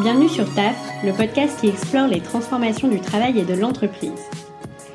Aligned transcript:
Bienvenue 0.00 0.28
sur 0.28 0.52
TAF, 0.54 0.76
le 1.04 1.12
podcast 1.12 1.60
qui 1.60 1.68
explore 1.68 2.08
les 2.08 2.20
transformations 2.20 2.88
du 2.88 2.98
travail 2.98 3.38
et 3.38 3.44
de 3.44 3.54
l'entreprise. 3.54 4.10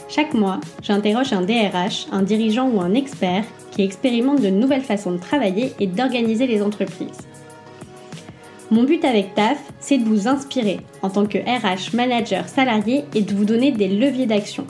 Chaque 0.10 0.34
mois, 0.34 0.60
j'interroge 0.82 1.32
un 1.32 1.42
DRH, 1.42 2.08
un 2.12 2.22
dirigeant 2.22 2.70
ou 2.70 2.82
un 2.82 2.94
expert 2.94 3.46
qui 3.72 3.82
expérimente 3.82 4.42
de 4.42 4.50
nouvelles 4.50 4.82
façons 4.82 5.14
de 5.14 5.18
travailler 5.18 5.74
et 5.80 5.88
d'organiser 5.88 6.48
les 6.48 6.62
entreprises. 6.62 7.18
Mon 8.72 8.84
but 8.84 9.06
avec 9.06 9.34
TAF, 9.36 9.58
c'est 9.80 10.00
de 10.00 10.04
vous 10.04 10.28
inspirer 10.28 10.82
en 11.02 11.10
tant 11.10 11.26
que 11.26 11.38
RH, 11.38 11.96
manager, 11.96 12.50
salarié 12.50 13.06
et 13.16 13.22
de 13.22 13.34
vous 13.34 13.46
donner 13.46 13.72
des 13.72 13.88
leviers 13.88 14.26
d'action 14.26 14.68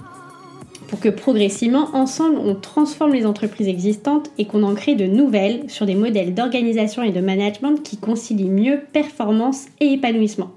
pour 0.89 0.99
que 0.99 1.09
progressivement, 1.09 1.89
ensemble, 1.93 2.39
on 2.39 2.55
transforme 2.55 3.13
les 3.13 3.27
entreprises 3.27 3.67
existantes 3.67 4.31
et 4.39 4.45
qu'on 4.45 4.63
en 4.63 4.73
crée 4.73 4.95
de 4.95 5.05
nouvelles 5.05 5.69
sur 5.69 5.85
des 5.85 5.93
modèles 5.93 6.33
d'organisation 6.33 7.04
et 7.04 7.11
de 7.11 7.21
management 7.21 7.83
qui 7.83 7.97
concilient 7.97 8.49
mieux 8.49 8.81
performance 8.91 9.67
et 9.79 9.93
épanouissement. 9.93 10.51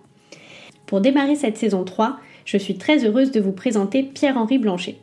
Pour 0.87 1.03
démarrer 1.03 1.37
cette 1.37 1.59
saison 1.59 1.85
3, 1.85 2.19
je 2.47 2.57
suis 2.57 2.77
très 2.77 3.05
heureuse 3.05 3.31
de 3.31 3.41
vous 3.41 3.53
présenter 3.53 4.03
Pierre-Henri 4.03 4.59
Blanchet. 4.59 4.97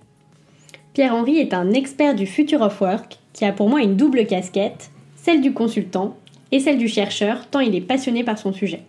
Pierre-Henri 0.94 1.38
est 1.38 1.54
un 1.54 1.72
expert 1.74 2.16
du 2.16 2.26
Future 2.26 2.62
of 2.62 2.82
Work 2.82 3.20
qui 3.34 3.46
a 3.46 3.52
pour 3.52 3.70
moi 3.70 3.82
une 3.82 3.96
double 3.96 4.26
casquette, 4.26 4.90
celle 5.16 5.42
du 5.42 5.54
consultant 5.54 6.18
et 6.52 6.60
celle 6.60 6.80
du 6.80 6.88
chercheur, 6.88 7.48
tant 7.52 7.60
il 7.60 7.76
est 7.76 7.82
passionné 7.82 8.24
par 8.24 8.40
son 8.40 8.52
sujet. 8.52 8.82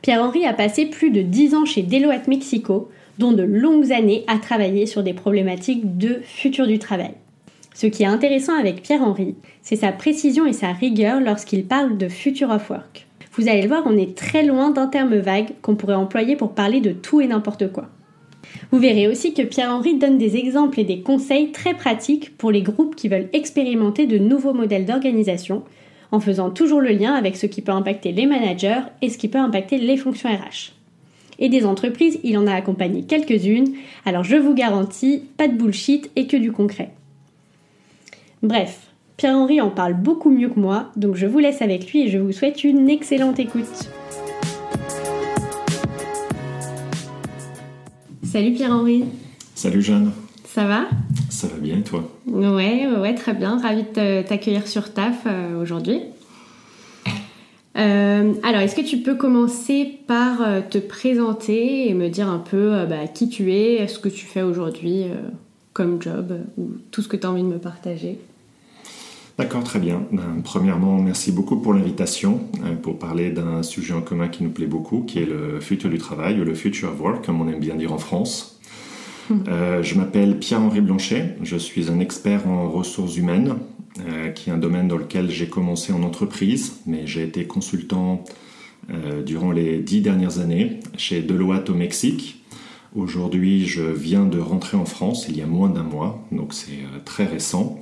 Pierre-Henri 0.00 0.46
a 0.46 0.54
passé 0.54 0.86
plus 0.86 1.10
de 1.10 1.20
10 1.20 1.54
ans 1.54 1.64
chez 1.66 1.82
Deloitte 1.82 2.28
Mexico, 2.28 2.88
dont 3.18 3.32
de 3.32 3.42
longues 3.42 3.92
années 3.92 4.24
à 4.26 4.38
travailler 4.38 4.86
sur 4.86 5.02
des 5.02 5.12
problématiques 5.12 5.98
de 5.98 6.20
futur 6.22 6.66
du 6.66 6.78
travail. 6.78 7.14
Ce 7.74 7.86
qui 7.86 8.02
est 8.02 8.06
intéressant 8.06 8.58
avec 8.58 8.82
Pierre-Henri, 8.82 9.36
c'est 9.62 9.76
sa 9.76 9.92
précision 9.92 10.46
et 10.46 10.52
sa 10.52 10.72
rigueur 10.72 11.20
lorsqu'il 11.20 11.64
parle 11.64 11.96
de 11.96 12.08
Future 12.08 12.50
of 12.50 12.70
Work. 12.70 13.06
Vous 13.32 13.48
allez 13.48 13.62
le 13.62 13.68
voir, 13.68 13.84
on 13.86 13.96
est 13.96 14.16
très 14.16 14.44
loin 14.44 14.70
d'un 14.70 14.88
terme 14.88 15.16
vague 15.16 15.50
qu'on 15.62 15.76
pourrait 15.76 15.94
employer 15.94 16.34
pour 16.34 16.54
parler 16.54 16.80
de 16.80 16.90
tout 16.90 17.20
et 17.20 17.28
n'importe 17.28 17.70
quoi. 17.70 17.88
Vous 18.72 18.78
verrez 18.78 19.06
aussi 19.06 19.32
que 19.32 19.42
Pierre-Henri 19.42 19.96
donne 19.96 20.18
des 20.18 20.36
exemples 20.36 20.80
et 20.80 20.84
des 20.84 21.02
conseils 21.02 21.52
très 21.52 21.74
pratiques 21.74 22.36
pour 22.36 22.50
les 22.50 22.62
groupes 22.62 22.96
qui 22.96 23.08
veulent 23.08 23.28
expérimenter 23.32 24.06
de 24.06 24.18
nouveaux 24.18 24.54
modèles 24.54 24.86
d'organisation, 24.86 25.62
en 26.10 26.20
faisant 26.20 26.50
toujours 26.50 26.80
le 26.80 26.90
lien 26.90 27.14
avec 27.14 27.36
ce 27.36 27.46
qui 27.46 27.62
peut 27.62 27.72
impacter 27.72 28.12
les 28.12 28.26
managers 28.26 28.80
et 29.02 29.08
ce 29.08 29.18
qui 29.18 29.28
peut 29.28 29.38
impacter 29.38 29.78
les 29.78 29.96
fonctions 29.96 30.30
RH 30.30 30.77
et 31.38 31.48
des 31.48 31.64
entreprises, 31.64 32.18
il 32.24 32.36
en 32.38 32.46
a 32.46 32.54
accompagné 32.54 33.02
quelques-unes, 33.02 33.74
alors 34.04 34.24
je 34.24 34.36
vous 34.36 34.54
garantis, 34.54 35.22
pas 35.36 35.48
de 35.48 35.54
bullshit 35.54 36.10
et 36.16 36.26
que 36.26 36.36
du 36.36 36.52
concret. 36.52 36.90
Bref, 38.42 38.88
Pierre-Henri 39.16 39.60
en 39.60 39.70
parle 39.70 39.94
beaucoup 39.94 40.30
mieux 40.30 40.48
que 40.48 40.60
moi, 40.60 40.90
donc 40.96 41.16
je 41.16 41.26
vous 41.26 41.38
laisse 41.38 41.62
avec 41.62 41.92
lui 41.92 42.02
et 42.02 42.08
je 42.08 42.18
vous 42.18 42.32
souhaite 42.32 42.64
une 42.64 42.88
excellente 42.88 43.38
écoute. 43.38 43.90
Salut 48.22 48.52
Pierre-Henri. 48.52 49.04
Salut 49.54 49.82
Jeanne. 49.82 50.12
Ça 50.44 50.66
va? 50.66 50.86
Ça 51.30 51.46
va 51.46 51.56
bien 51.56 51.78
et 51.78 51.82
toi? 51.82 52.08
Ouais, 52.26 52.86
ouais, 52.86 53.14
très 53.14 53.32
bien. 53.32 53.58
Ravi 53.60 53.82
de 53.82 54.22
t'accueillir 54.22 54.66
sur 54.66 54.92
TAF 54.92 55.22
euh, 55.26 55.60
aujourd'hui. 55.60 56.00
Euh, 57.78 58.34
alors, 58.42 58.60
est-ce 58.60 58.74
que 58.74 58.86
tu 58.86 58.98
peux 58.98 59.14
commencer 59.14 59.98
par 60.06 60.42
euh, 60.42 60.60
te 60.68 60.78
présenter 60.78 61.88
et 61.88 61.94
me 61.94 62.08
dire 62.08 62.28
un 62.28 62.38
peu 62.38 62.74
euh, 62.74 62.86
bah, 62.86 63.06
qui 63.06 63.28
tu 63.28 63.52
es, 63.52 63.86
ce 63.86 63.98
que 63.98 64.08
tu 64.08 64.26
fais 64.26 64.42
aujourd'hui 64.42 65.04
comme 65.72 66.02
job, 66.02 66.40
ou 66.56 66.70
tout 66.90 67.02
ce 67.02 67.08
que 67.08 67.16
tu 67.16 67.24
as 67.24 67.30
envie 67.30 67.42
de 67.42 67.48
me 67.48 67.58
partager? 67.58 68.18
D'accord, 69.38 69.62
très 69.62 69.78
bien. 69.78 70.02
Ben, 70.10 70.40
premièrement, 70.42 70.98
merci 70.98 71.30
beaucoup 71.30 71.56
pour 71.58 71.72
l'invitation 71.72 72.40
pour 72.82 72.98
parler 72.98 73.30
d'un 73.30 73.62
sujet 73.62 73.94
en 73.94 74.00
commun 74.00 74.26
qui 74.26 74.42
nous 74.42 74.50
plaît 74.50 74.66
beaucoup, 74.66 75.02
qui 75.02 75.20
est 75.20 75.26
le 75.26 75.60
futur 75.60 75.88
du 75.88 75.98
travail, 75.98 76.40
ou 76.40 76.44
le 76.44 76.54
future 76.54 76.88
of 76.88 77.00
work, 77.00 77.24
comme 77.24 77.40
on 77.40 77.48
aime 77.48 77.60
bien 77.60 77.76
dire 77.76 77.92
en 77.92 77.98
France. 77.98 78.58
Hum. 79.30 79.44
je 79.82 79.94
m'appelle 79.94 80.38
Pierre-Henri 80.38 80.80
Blanchet, 80.80 81.36
je 81.42 81.56
suis 81.56 81.90
un 81.90 82.00
expert 82.00 82.48
en 82.48 82.70
ressources 82.70 83.18
humaines 83.18 83.56
qui 84.34 84.50
est 84.50 84.52
un 84.52 84.58
domaine 84.58 84.88
dans 84.88 84.96
lequel 84.96 85.30
j'ai 85.30 85.48
commencé 85.48 85.92
en 85.92 86.02
entreprise, 86.02 86.80
mais 86.86 87.06
j'ai 87.06 87.22
été 87.22 87.46
consultant 87.46 88.24
euh, 88.90 89.22
durant 89.22 89.50
les 89.50 89.78
dix 89.78 90.00
dernières 90.00 90.38
années 90.38 90.80
chez 90.96 91.20
Deloitte 91.20 91.68
au 91.70 91.74
Mexique. 91.74 92.42
Aujourd'hui, 92.94 93.66
je 93.66 93.82
viens 93.82 94.24
de 94.24 94.38
rentrer 94.38 94.76
en 94.76 94.86
France 94.86 95.26
il 95.28 95.36
y 95.36 95.42
a 95.42 95.46
moins 95.46 95.68
d'un 95.68 95.82
mois, 95.82 96.24
donc 96.32 96.54
c'est 96.54 96.72
euh, 96.72 96.98
très 97.04 97.24
récent, 97.24 97.80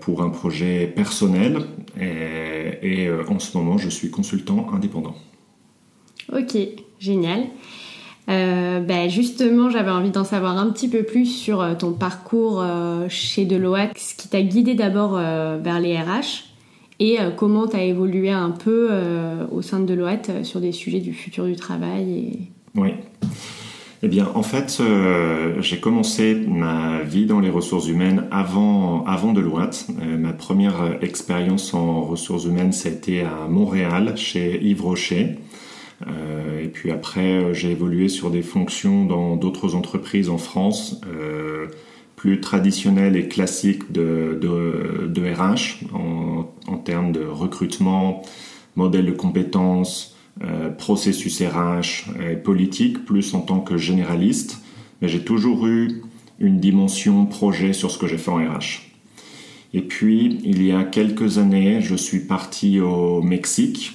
pour 0.00 0.22
un 0.22 0.28
projet 0.28 0.86
personnel 0.86 1.62
et 1.98 3.08
en 3.26 3.38
ce 3.40 3.56
moment, 3.56 3.78
je 3.78 3.88
suis 3.88 4.08
consultant 4.08 4.68
indépendant. 4.72 5.16
Ok, 6.32 6.56
génial. 7.00 7.46
Euh, 8.30 8.80
ben 8.80 9.10
justement, 9.10 9.68
j'avais 9.68 9.90
envie 9.90 10.10
d'en 10.10 10.24
savoir 10.24 10.56
un 10.56 10.70
petit 10.70 10.88
peu 10.88 11.02
plus 11.02 11.26
sur 11.26 11.60
euh, 11.60 11.74
ton 11.74 11.92
parcours 11.92 12.62
euh, 12.62 13.06
chez 13.08 13.44
Deloitte, 13.44 13.92
ce 13.98 14.14
qui 14.14 14.28
t'a 14.28 14.42
guidé 14.42 14.74
d'abord 14.74 15.14
vers 15.14 15.80
les 15.80 15.96
RH 15.98 16.44
et 17.00 17.18
comment 17.36 17.66
tu 17.66 17.76
as 17.76 17.82
évolué 17.82 18.30
un 18.30 18.50
peu 18.50 18.90
au 19.50 19.62
sein 19.62 19.80
de 19.80 19.84
Deloitte 19.84 20.44
sur 20.44 20.60
des 20.60 20.70
sujets 20.70 21.00
du 21.00 21.12
futur 21.12 21.44
du 21.44 21.56
travail. 21.56 22.38
Oui. 22.76 22.90
Eh 24.02 24.08
bien, 24.08 24.28
en 24.34 24.44
fait, 24.44 24.80
j'ai 25.60 25.80
commencé 25.80 26.34
ma 26.34 27.02
vie 27.02 27.26
dans 27.26 27.40
les 27.40 27.50
ressources 27.50 27.88
humaines 27.88 28.26
avant, 28.30 29.04
avant 29.06 29.32
Deloitte. 29.32 29.88
ma 29.98 30.32
première 30.32 30.98
expérience 31.02 31.74
en 31.74 32.02
ressources 32.02 32.44
humaines, 32.44 32.72
c'était 32.72 33.22
à 33.22 33.48
Montréal, 33.48 34.12
chez 34.16 34.62
Yves 34.62 34.82
Rocher. 34.82 35.38
Euh, 36.06 36.62
et 36.62 36.68
puis 36.68 36.90
après, 36.90 37.32
euh, 37.32 37.54
j'ai 37.54 37.70
évolué 37.70 38.08
sur 38.08 38.30
des 38.30 38.42
fonctions 38.42 39.04
dans 39.04 39.36
d'autres 39.36 39.74
entreprises 39.74 40.28
en 40.28 40.38
France, 40.38 41.00
euh, 41.06 41.68
plus 42.16 42.40
traditionnelles 42.40 43.16
et 43.16 43.28
classiques 43.28 43.92
de, 43.92 44.38
de, 44.40 45.34
RH 45.34 45.84
en, 45.94 46.50
en, 46.66 46.76
termes 46.78 47.12
de 47.12 47.24
recrutement, 47.24 48.22
modèle 48.76 49.06
de 49.06 49.12
compétences, 49.12 50.16
processus 50.78 51.42
RH 51.42 52.10
et 52.20 52.34
politique, 52.34 53.04
plus 53.04 53.34
en 53.34 53.40
tant 53.40 53.60
que 53.60 53.76
généraliste. 53.76 54.62
Mais 55.00 55.08
j'ai 55.08 55.22
toujours 55.22 55.66
eu 55.66 56.02
une 56.38 56.60
dimension 56.60 57.26
projet 57.26 57.72
sur 57.72 57.90
ce 57.90 57.98
que 57.98 58.06
j'ai 58.06 58.16
fait 58.16 58.30
en 58.30 58.36
RH. 58.36 58.90
Et 59.74 59.82
puis, 59.82 60.40
il 60.44 60.64
y 60.64 60.72
a 60.72 60.82
quelques 60.82 61.38
années, 61.38 61.80
je 61.82 61.94
suis 61.94 62.20
parti 62.20 62.80
au 62.80 63.20
Mexique 63.22 63.92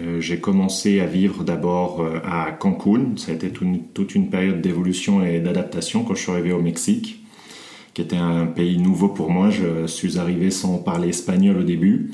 euh, 0.00 0.20
j'ai 0.20 0.40
commencé 0.40 1.00
à 1.00 1.06
vivre 1.06 1.44
d'abord 1.44 2.00
euh, 2.00 2.20
à 2.24 2.50
Cancun. 2.52 3.16
Ça 3.16 3.32
a 3.32 3.34
été 3.34 3.50
toute 3.50 4.14
une 4.14 4.30
période 4.30 4.60
d'évolution 4.60 5.24
et 5.24 5.40
d'adaptation 5.40 6.02
quand 6.02 6.14
je 6.14 6.22
suis 6.22 6.32
arrivé 6.32 6.52
au 6.52 6.62
Mexique, 6.62 7.22
qui 7.92 8.02
était 8.02 8.16
un 8.16 8.46
pays 8.46 8.78
nouveau 8.78 9.08
pour 9.08 9.30
moi. 9.30 9.50
Je 9.50 9.86
suis 9.86 10.18
arrivé 10.18 10.50
sans 10.50 10.78
parler 10.78 11.08
espagnol 11.08 11.58
au 11.58 11.62
début. 11.62 12.10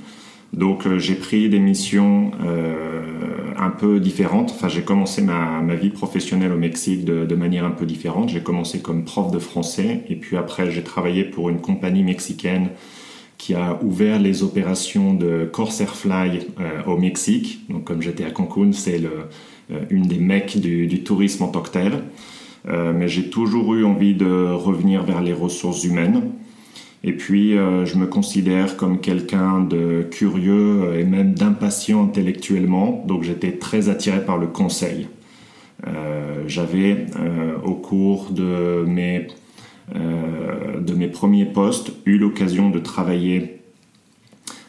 Donc 0.52 0.86
euh, 0.86 0.98
j'ai 0.98 1.14
pris 1.14 1.48
des 1.48 1.60
missions 1.60 2.32
un 3.60 3.70
peu 3.70 4.00
différentes. 4.00 4.50
Enfin, 4.50 4.68
j'ai 4.68 4.82
commencé 4.82 5.22
ma, 5.22 5.62
vie 5.74 5.90
professionnelle 5.90 6.52
au 6.52 6.58
Mexique 6.58 7.04
de, 7.04 7.24
de 7.24 7.34
manière 7.34 7.64
un 7.64 7.70
peu 7.70 7.86
différente. 7.86 8.30
J'ai 8.30 8.42
commencé 8.42 8.80
comme 8.80 9.04
prof 9.04 9.30
de 9.30 9.38
français 9.38 10.04
et 10.08 10.16
puis 10.16 10.36
après 10.36 10.70
j'ai 10.70 10.82
travaillé 10.82 11.24
pour 11.24 11.48
une 11.48 11.60
compagnie 11.60 12.02
mexicaine 12.02 12.70
qui 13.38 13.54
a 13.54 13.78
ouvert 13.82 14.18
les 14.18 14.42
opérations 14.42 15.14
de 15.14 15.48
Corsair 15.50 15.94
Fly 15.94 16.48
euh, 16.60 16.82
au 16.86 16.98
Mexique. 16.98 17.60
Donc, 17.70 17.84
comme 17.84 18.02
j'étais 18.02 18.24
à 18.24 18.30
Cancun, 18.30 18.72
c'est 18.72 19.00
euh, 19.04 19.80
une 19.90 20.02
des 20.02 20.18
mecs 20.18 20.58
du, 20.58 21.02
tourisme 21.04 21.44
en 21.44 21.48
tant 21.48 21.60
que 21.60 21.70
tel. 21.70 22.02
Euh, 22.68 22.92
mais 22.92 23.08
j'ai 23.08 23.30
toujours 23.30 23.74
eu 23.74 23.84
envie 23.84 24.14
de 24.14 24.52
revenir 24.52 25.04
vers 25.04 25.22
les 25.22 25.32
ressources 25.32 25.84
humaines. 25.84 26.32
Et 27.04 27.12
puis, 27.12 27.52
je 27.52 27.96
me 27.96 28.06
considère 28.06 28.76
comme 28.76 29.00
quelqu'un 29.00 29.60
de 29.60 30.04
curieux 30.10 30.96
et 30.98 31.04
même 31.04 31.32
d'impatient 31.32 32.02
intellectuellement. 32.02 33.04
Donc, 33.06 33.22
j'étais 33.22 33.52
très 33.52 33.88
attiré 33.88 34.24
par 34.24 34.36
le 34.36 34.48
conseil. 34.48 35.06
J'avais, 36.48 37.06
au 37.64 37.74
cours 37.74 38.32
de 38.32 38.84
mes 38.84 39.28
euh, 39.28 39.28
de 39.94 40.94
mes 40.94 41.08
premiers 41.08 41.46
postes, 41.46 41.92
eu 42.04 42.18
l'occasion 42.18 42.70
de 42.70 42.78
travailler 42.78 43.58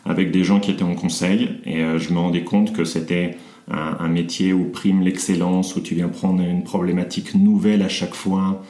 avec 0.10 0.32
des 0.32 0.44
gens 0.44 0.60
qui 0.60 0.72
étaient 0.72 0.84
en 0.84 0.96
conseil 0.96 1.50
et 1.66 1.84
euh, 1.84 2.00
je 2.00 2.12
me 2.12 2.20
rendais 2.20 2.44
compte 2.44 2.74
que 2.74 2.84
c'était 2.84 3.38
un, 3.72 4.08
métier 4.08 4.52
où 4.52 4.64
prime 4.64 5.02
l'excellence, 5.02 5.76
où 5.76 5.80
tu 5.80 5.94
viens 5.94 6.08
prendre 6.08 6.42
une 6.42 6.64
problématique 6.64 7.36
nouvelle 7.36 7.84
à 7.84 7.88
chaque 7.88 8.16
fois, 8.16 8.64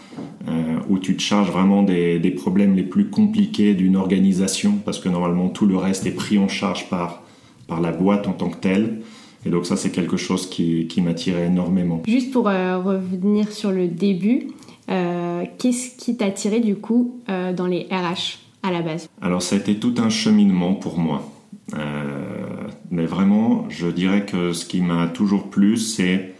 euh, 0.49 0.75
où 0.89 0.99
tu 0.99 1.15
te 1.15 1.21
charges 1.21 1.49
vraiment 1.49 1.83
des, 1.83 2.33
problèmes 2.35 2.75
les 2.75 2.83
plus 2.83 3.09
compliqués 3.09 3.75
d'une 3.75 3.95
organisation, 3.95 4.73
parce 4.83 4.99
que 4.99 5.07
normalement 5.07 5.47
tout 5.47 5.65
le 5.65 5.77
reste 5.77 6.05
est 6.05 6.11
pris 6.11 6.37
en 6.37 6.49
charge 6.49 6.89
par, 6.89 7.23
par 7.65 7.79
la 7.79 7.93
boîte 7.93 8.27
en 8.27 8.33
tant 8.33 8.49
que 8.49 8.57
telle. 8.57 8.99
Et 9.45 9.49
donc 9.49 9.65
ça, 9.65 9.77
c'est 9.77 9.91
quelque 9.91 10.17
chose 10.17 10.49
qui 10.49 11.01
m'attirait 11.01 11.45
énormément. 11.45 12.03
Juste 12.05 12.33
pour 12.33 12.47
revenir 12.47 13.53
sur 13.53 13.71
le 13.71 13.87
début, 13.87 14.47
euh, 14.89 15.45
qu'est-ce 15.57 15.95
qui 15.95 16.18
t'a 16.18 16.25
attiré 16.25 16.59
du 16.59 16.75
coup 16.75 17.21
euh, 17.30 17.53
dans 17.53 17.68
les 17.68 17.88
RH 17.91 18.39
à 18.63 18.71
la 18.71 18.81
base? 18.81 19.07
Alors 19.21 19.41
ça 19.41 19.56
a 19.56 19.59
été 19.59 19.75
tout 19.75 19.95
un 19.97 20.09
cheminement 20.09 20.74
pour 20.74 20.97
moi. 20.97 21.30
Euh, 21.75 22.68
mais 22.89 23.06
vraiment, 23.06 23.65
je 23.69 23.88
dirais 23.88 24.25
que 24.25 24.53
ce 24.53 24.65
qui 24.65 24.81
m'a 24.81 25.07
toujours 25.07 25.50
plu, 25.50 25.77
c'est 25.77 26.33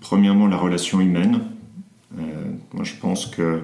premièrement 0.00 0.48
la 0.48 0.56
relation 0.56 1.00
humaine. 1.00 1.40
Moi, 2.72 2.84
je 2.84 2.94
pense 3.00 3.26
que 3.26 3.62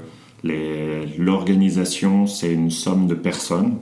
l'organisation, 1.19 2.27
c'est 2.27 2.53
une 2.53 2.71
somme 2.71 3.07
de 3.07 3.15
personnes. 3.15 3.79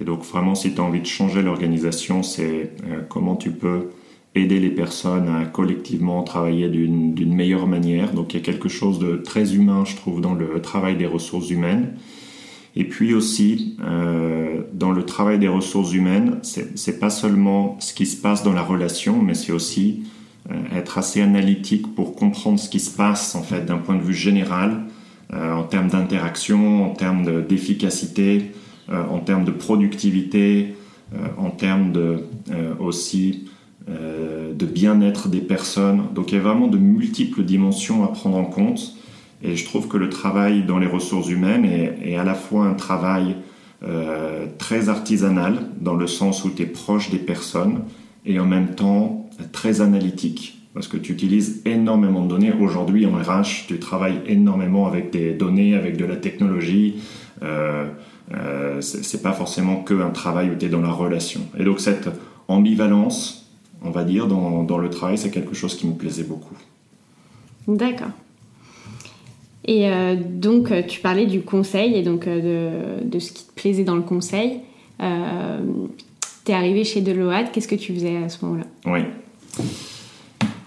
Et 0.00 0.04
donc, 0.04 0.22
vraiment, 0.22 0.54
si 0.54 0.74
tu 0.74 0.80
as 0.80 0.84
envie 0.84 1.00
de 1.00 1.06
changer 1.06 1.42
l'organisation, 1.42 2.22
c'est 2.22 2.72
comment 3.08 3.36
tu 3.36 3.52
peux 3.52 3.88
aider 4.36 4.60
les 4.60 4.70
personnes 4.70 5.28
à 5.28 5.44
collectivement 5.44 6.22
travailler 6.22 6.68
d'une 6.68 7.34
meilleure 7.34 7.66
manière. 7.66 8.12
Donc, 8.12 8.34
il 8.34 8.38
y 8.38 8.40
a 8.40 8.44
quelque 8.44 8.68
chose 8.68 8.98
de 8.98 9.16
très 9.16 9.54
humain, 9.54 9.84
je 9.84 9.96
trouve, 9.96 10.20
dans 10.20 10.34
le 10.34 10.60
travail 10.60 10.96
des 10.96 11.06
ressources 11.06 11.50
humaines. 11.50 11.94
Et 12.76 12.84
puis 12.84 13.14
aussi, 13.14 13.74
euh, 13.82 14.60
dans 14.74 14.92
le 14.92 15.04
travail 15.04 15.38
des 15.38 15.48
ressources 15.48 15.94
humaines, 15.94 16.38
c'est 16.42 17.00
pas 17.00 17.08
seulement 17.08 17.78
ce 17.80 17.94
qui 17.94 18.04
se 18.04 18.20
passe 18.20 18.42
dans 18.42 18.52
la 18.52 18.62
relation, 18.62 19.22
mais 19.22 19.32
c'est 19.32 19.52
aussi 19.52 20.02
euh, 20.50 20.54
être 20.76 20.98
assez 20.98 21.22
analytique 21.22 21.94
pour 21.94 22.14
comprendre 22.14 22.60
ce 22.60 22.68
qui 22.68 22.80
se 22.80 22.94
passe 22.94 23.34
en 23.34 23.42
fait 23.42 23.64
d'un 23.64 23.78
point 23.78 23.96
de 23.96 24.02
vue 24.02 24.14
général, 24.14 24.82
euh, 25.32 25.54
en 25.54 25.62
termes 25.62 25.88
d'interaction, 25.88 26.84
en 26.84 26.90
termes 26.90 27.46
d'efficacité, 27.46 28.52
en 28.88 29.18
termes 29.18 29.44
de 29.44 29.50
productivité, 29.50 30.76
en 31.38 31.50
termes 31.50 31.90
de 31.90 32.18
aussi 32.78 33.45
de 33.88 34.66
bien-être 34.66 35.28
des 35.28 35.40
personnes. 35.40 36.04
Donc 36.14 36.32
il 36.32 36.36
y 36.36 36.38
a 36.38 36.40
vraiment 36.40 36.66
de 36.66 36.78
multiples 36.78 37.44
dimensions 37.44 38.04
à 38.04 38.08
prendre 38.08 38.36
en 38.36 38.44
compte. 38.44 38.96
Et 39.42 39.56
je 39.56 39.64
trouve 39.64 39.88
que 39.88 39.96
le 39.96 40.08
travail 40.08 40.64
dans 40.64 40.78
les 40.78 40.86
ressources 40.86 41.28
humaines 41.28 41.64
est, 41.64 42.16
à 42.16 42.24
la 42.24 42.34
fois 42.34 42.66
un 42.66 42.74
travail 42.74 43.36
euh, 43.82 44.46
très 44.58 44.88
artisanal, 44.88 45.70
dans 45.80 45.94
le 45.94 46.06
sens 46.06 46.44
où 46.44 46.50
tu 46.50 46.62
es 46.62 46.66
proche 46.66 47.10
des 47.10 47.18
personnes, 47.18 47.82
et 48.24 48.40
en 48.40 48.46
même 48.46 48.74
temps 48.74 49.28
très 49.52 49.82
analytique, 49.82 50.58
parce 50.72 50.88
que 50.88 50.96
tu 50.96 51.12
utilises 51.12 51.62
énormément 51.66 52.22
de 52.22 52.28
données. 52.28 52.52
Aujourd'hui, 52.58 53.06
en 53.06 53.12
RH, 53.12 53.66
tu 53.68 53.78
travailles 53.78 54.20
énormément 54.26 54.86
avec 54.86 55.10
des 55.10 55.32
données, 55.32 55.74
avec 55.74 55.96
de 55.96 56.04
la 56.06 56.16
technologie. 56.16 56.96
Euh, 57.42 57.86
euh, 58.34 58.80
c'est 58.80 59.22
pas 59.22 59.32
forcément 59.32 59.82
que 59.82 59.94
un 59.94 60.10
travail 60.10 60.50
où 60.50 60.56
tu 60.56 60.66
es 60.66 60.68
dans 60.68 60.80
la 60.80 60.90
relation. 60.90 61.42
Et 61.58 61.64
donc 61.64 61.80
cette 61.80 62.08
ambivalence, 62.48 63.45
on 63.86 63.90
va 63.90 64.04
dire, 64.04 64.26
dans, 64.26 64.64
dans 64.64 64.78
le 64.78 64.90
travail, 64.90 65.16
c'est 65.16 65.30
quelque 65.30 65.54
chose 65.54 65.76
qui 65.76 65.86
me 65.86 65.94
plaisait 65.94 66.24
beaucoup. 66.24 66.54
D'accord. 67.68 68.10
Et 69.66 69.88
euh, 69.88 70.14
donc, 70.16 70.70
euh, 70.70 70.82
tu 70.86 71.00
parlais 71.00 71.26
du 71.26 71.42
conseil 71.42 71.94
et 71.94 72.02
donc 72.02 72.26
euh, 72.26 73.00
de, 73.02 73.08
de, 73.08 73.18
ce 73.18 73.32
qui 73.32 73.44
te 73.44 73.52
plaisait 73.52 73.84
dans 73.84 73.96
le 73.96 74.02
conseil. 74.02 74.60
tu 75.00 75.04
es 76.52 76.54
arrivé 76.54 76.84
chez 76.84 77.00
Deloitte, 77.00 77.50
qu'est-ce 77.52 77.68
que 77.68 77.74
tu 77.74 77.92
faisais 77.92 78.16
à 78.16 78.28
ce 78.28 78.44
moment-là? 78.44 78.64
Oui. 78.86 79.00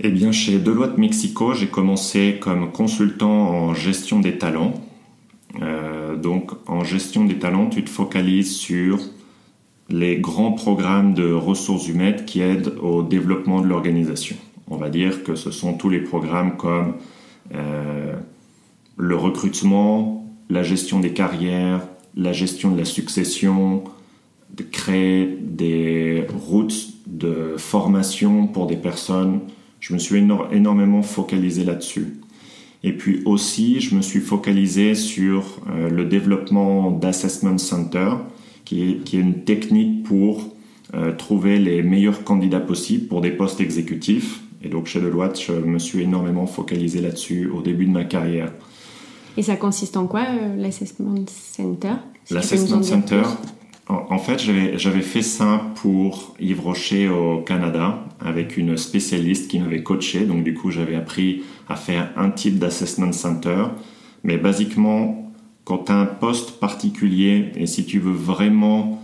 Eh 0.01 0.12
bien, 0.12 0.31
chez 0.31 0.60
Deloitte 0.60 0.98
Mexico, 0.98 1.54
j'ai 1.54 1.68
commencé 1.68 2.38
comme 2.39 2.71
consultant 2.71 3.50
en 3.50 3.74
gestion 3.74 4.19
des 4.19 4.38
talents. 4.38 4.74
donc, 6.21 6.51
en 6.68 6.83
gestion 6.83 7.25
des 7.25 7.36
talents, 7.36 7.68
tu 7.68 7.83
te 7.83 7.89
focalises 7.89 8.56
sur 8.56 9.00
les 9.89 10.18
grands 10.18 10.51
programmes 10.51 11.13
de 11.13 11.31
ressources 11.31 11.88
humaines 11.88 12.25
qui 12.25 12.41
aident 12.41 12.74
au 12.81 13.03
développement 13.03 13.62
de 13.62 13.68
l'organisation. 13.68 14.36
On 14.69 14.77
va 14.77 14.89
dire 14.89 15.24
que 15.24 15.36
ce 15.36 15.51
sont 15.51 15.74
tous 15.74 15.89
les 15.89 16.00
programmes 16.00 16.57
comme 16.57 16.94
le 18.97 19.15
recrutement, 19.15 20.27
la 20.50 20.62
gestion 20.62 21.00
des 21.00 21.13
carrières, 21.13 21.81
la 22.15 22.33
gestion 22.33 22.71
de 22.71 22.77
la 22.77 22.86
succession, 22.86 23.83
de 24.56 24.63
créer 24.63 25.38
des 25.41 26.25
routes 26.50 26.89
de 27.07 27.56
formation 27.57 28.47
pour 28.47 28.68
des 28.68 28.75
personnes. 28.75 29.39
Je 29.80 29.94
me 29.94 30.00
suis 30.00 30.21
énormément 30.51 31.01
focalisé 31.01 31.63
là-dessus. 31.63 32.19
Et 32.83 32.94
puis 32.94 33.21
aussi, 33.25 33.80
je 33.81 33.95
me 33.95 34.01
suis 34.01 34.21
focalisé 34.21 34.95
sur 34.95 35.62
euh, 35.69 35.89
le 35.89 36.06
développement 36.06 36.92
d'Assessment 36.92 37.57
Center, 37.57 38.12
qui 38.69 38.83
est, 39.16 39.18
une 39.18 39.45
technique 39.45 40.04
pour 40.04 40.44
euh, 40.94 41.12
trouver 41.16 41.57
les 41.57 41.81
meilleurs 41.81 42.24
candidats 42.24 42.60
possibles 42.60 43.07
pour 43.07 43.19
des 43.19 43.31
postes 43.31 43.60
exécutifs. 43.62 44.42
Et 44.63 44.69
donc 44.69 44.86
chez 44.86 45.01
Deloitte, 45.01 45.42
je 45.42 45.54
me 45.54 45.80
suis 45.80 46.04
énormément 46.04 46.45
focalisé 46.45 47.01
là-dessus 47.01 47.50
au 47.50 47.63
début 47.63 47.88
de 47.88 47.92
ma 47.92 48.04
carrière. 48.04 48.51
Et 49.38 49.42
ça 49.42 49.56
consiste 49.56 49.98
en 49.98 50.06
quoi, 50.06 50.21
euh, 50.21 50.56
l'Assessment 50.56 51.25
Center? 51.27 51.94
L'Assessment 52.30 52.83
Center, 52.83 53.24
en, 53.88 54.19
fait, 54.19 54.39
j'avais 54.39 55.01
fait 55.01 55.24
ça 55.24 55.63
pour 55.81 56.36
Yves 56.39 56.62
Rocher 56.62 57.10
au 57.10 57.39
Canada 57.39 58.06
avec 58.19 58.56
une 58.56 58.77
spécialiste 58.77 59.50
qui 59.50 59.57
m'avait 59.57 59.81
coaché. 59.81 60.25
Donc, 60.25 60.44
du 60.44 60.54
coup, 60.54 60.69
j'avais 60.69 60.95
appris 60.95 61.42
à 61.68 61.75
faire 61.75 62.12
un 62.16 62.30
type 62.30 62.60
d'Assessment 62.60 63.13
Center. 63.13 63.63
Mais 64.24 64.38
basiquement, 64.38 65.28
quand 65.69 65.77
tu 65.86 65.92
as 65.92 66.00
un 66.00 66.07
poste 66.07 66.60
particulier 66.60 67.51
et 67.56 67.68
si 67.68 67.86
tu 67.86 68.00
veux 68.00 68.12
vraiment 68.12 69.04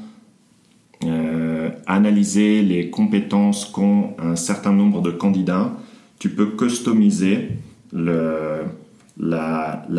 euh, 1.04 1.70
analyser 1.86 2.64
les 2.64 2.90
compétences 2.90 3.66
qu'ont 3.66 4.16
un 4.18 4.36
certain 4.36 4.72
nombre 4.74 5.04
de 5.04 5.12
candidats, 5.12 5.78
tu 6.18 6.32
peux 6.32 6.48
customiser 6.48 7.50
la, 7.94 8.66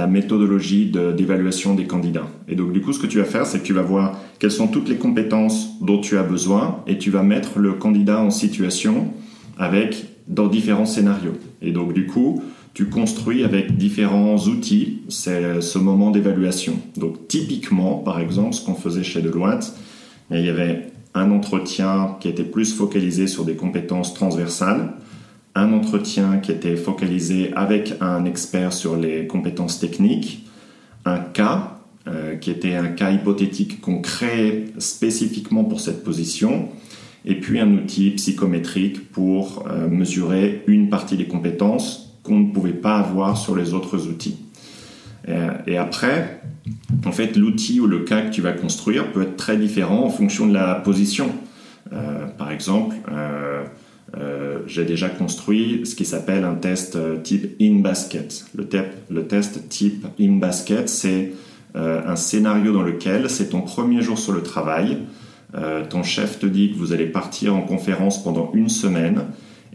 méthodologie 0.09 0.91
d'évaluation 0.91 1.77
des 1.77 1.85
candidats. 1.85 2.27
Et 2.49 2.57
donc 2.57 2.73
du 2.73 2.81
coup, 2.81 2.93
ce 2.93 2.99
que 2.99 3.07
tu 3.07 3.19
vas 3.19 3.25
faire, 3.25 3.47
c'est 3.47 3.61
que 3.61 3.65
tu 3.65 3.73
vas 3.73 3.83
voir 3.83 4.19
quelles 4.41 4.51
sont 4.51 4.67
toutes 4.67 4.89
les 4.89 4.97
compétences 4.97 5.81
dont 5.81 6.01
tu 6.01 6.19
as 6.19 6.25
besoin 6.25 6.83
et 6.89 6.99
tu 6.99 7.13
vas 7.13 7.23
mettre 7.23 7.61
le 7.61 7.75
candidat 7.75 8.21
en 8.21 8.33
situation 8.33 9.13
avec 9.57 10.07
dans 10.27 10.49
différents 10.49 10.85
scénarios. 10.85 11.37
Et 11.63 11.71
donc 11.71 11.93
du 11.93 12.07
coup, 12.07 12.43
tu 12.77 12.91
construis 12.91 13.43
avec 13.43 13.79
différents 13.79 14.37
outils 14.37 15.01
ce 15.09 15.79
moment 15.79 16.11
d'évaluation. 16.11 16.75
Donc 16.99 17.27
typiquement, 17.27 17.95
par 17.95 18.21
exemple, 18.21 18.53
ce 18.53 18.63
qu'on 18.63 18.75
faisait 18.75 19.03
chez 19.03 19.23
Deloitte, 19.23 19.73
il 20.31 20.45
y 20.45 20.51
avait 20.51 20.93
un 21.15 21.31
entretien 21.31 22.19
qui 22.21 22.29
était 22.29 22.45
plus 22.45 22.75
focalisé 22.75 23.29
sur 23.29 23.47
des 23.47 23.55
compétences 23.55 24.13
transversales 24.13 24.93
un 25.57 25.73
entretien 25.73 26.37
qui 26.37 26.53
était 26.53 26.77
focalisé 26.77 27.51
avec 27.55 27.95
un 28.03 28.27
expert 28.27 28.75
sur 28.75 28.95
les 28.95 29.27
compétences 29.27 29.81
techniques, 29.81 30.45
un 31.07 31.19
cas 31.19 31.79
euh, 32.07 32.37
qui 32.37 32.51
était 32.51 32.75
un 32.75 32.89
cas 32.89 33.11
hypothétique 33.11 33.81
qu'on 33.81 34.03
crée 34.03 34.67
spécifiquement 34.77 35.65
pour 35.65 35.81
cette 35.81 36.05
position, 36.05 36.69
et 37.25 37.41
puis 37.41 37.59
un 37.59 37.73
outil 37.73 38.11
psychométrique 38.11 39.11
pour 39.11 39.65
euh, 39.67 39.89
mesurer 39.89 40.63
une 40.67 40.91
partie 40.91 41.17
des 41.17 41.27
compétences 41.27 42.06
qu'on 42.27 42.39
ne 42.39 42.53
pouvait 42.53 42.73
pas 42.73 42.99
avoir 42.99 43.37
sur 43.37 43.57
les 43.57 43.73
autres 43.75 44.07
outils. 44.09 44.39
Euh, 45.29 45.51
et 45.67 45.79
après, 45.79 46.41
en 47.05 47.13
fait, 47.13 47.37
l'outil 47.37 47.81
ou 47.81 47.87
le 47.87 48.01
cas 48.01 48.23
que 48.23 48.31
tu 48.31 48.43
vas 48.43 48.53
construire 48.53 49.13
peut 49.13 49.23
être 49.23 49.37
très 49.37 49.57
différent 49.57 50.05
en 50.05 50.11
fonction 50.11 50.47
de 50.47 50.55
la 50.55 50.75
position. 50.75 51.31
par 52.37 52.51
exemple, 52.51 52.97
euh, 54.19 54.61
j'ai 54.67 54.85
déjà 54.85 55.09
construit 55.09 55.83
ce 55.85 55.95
qui 55.95 56.05
s'appelle 56.05 56.45
un 56.45 56.55
test 56.55 56.97
euh, 56.97 57.19
type 57.19 57.57
in-basket. 57.61 58.47
Le, 58.55 58.67
le, 59.11 59.27
test 59.27 59.69
type 59.69 60.07
in-basket, 60.19 60.89
c'est 60.89 61.33
euh, 61.75 62.01
un 62.07 62.17
scénario 62.17 62.73
dans 62.73 62.83
lequel 62.83 63.29
c'est 63.29 63.51
ton 63.51 63.63
premier 63.63 64.03
jour 64.03 64.19
sur 64.19 64.33
le 64.33 64.43
travail. 64.43 64.99
ton 65.89 66.03
chef 66.03 66.39
te 66.39 66.47
dit 66.47 66.73
que 66.73 66.77
vous 66.77 66.93
allez 66.93 67.07
partir 67.07 67.55
en 67.55 67.63
conférence 67.63 68.23
pendant 68.23 68.51
une 68.53 68.69
semaine 68.69 69.23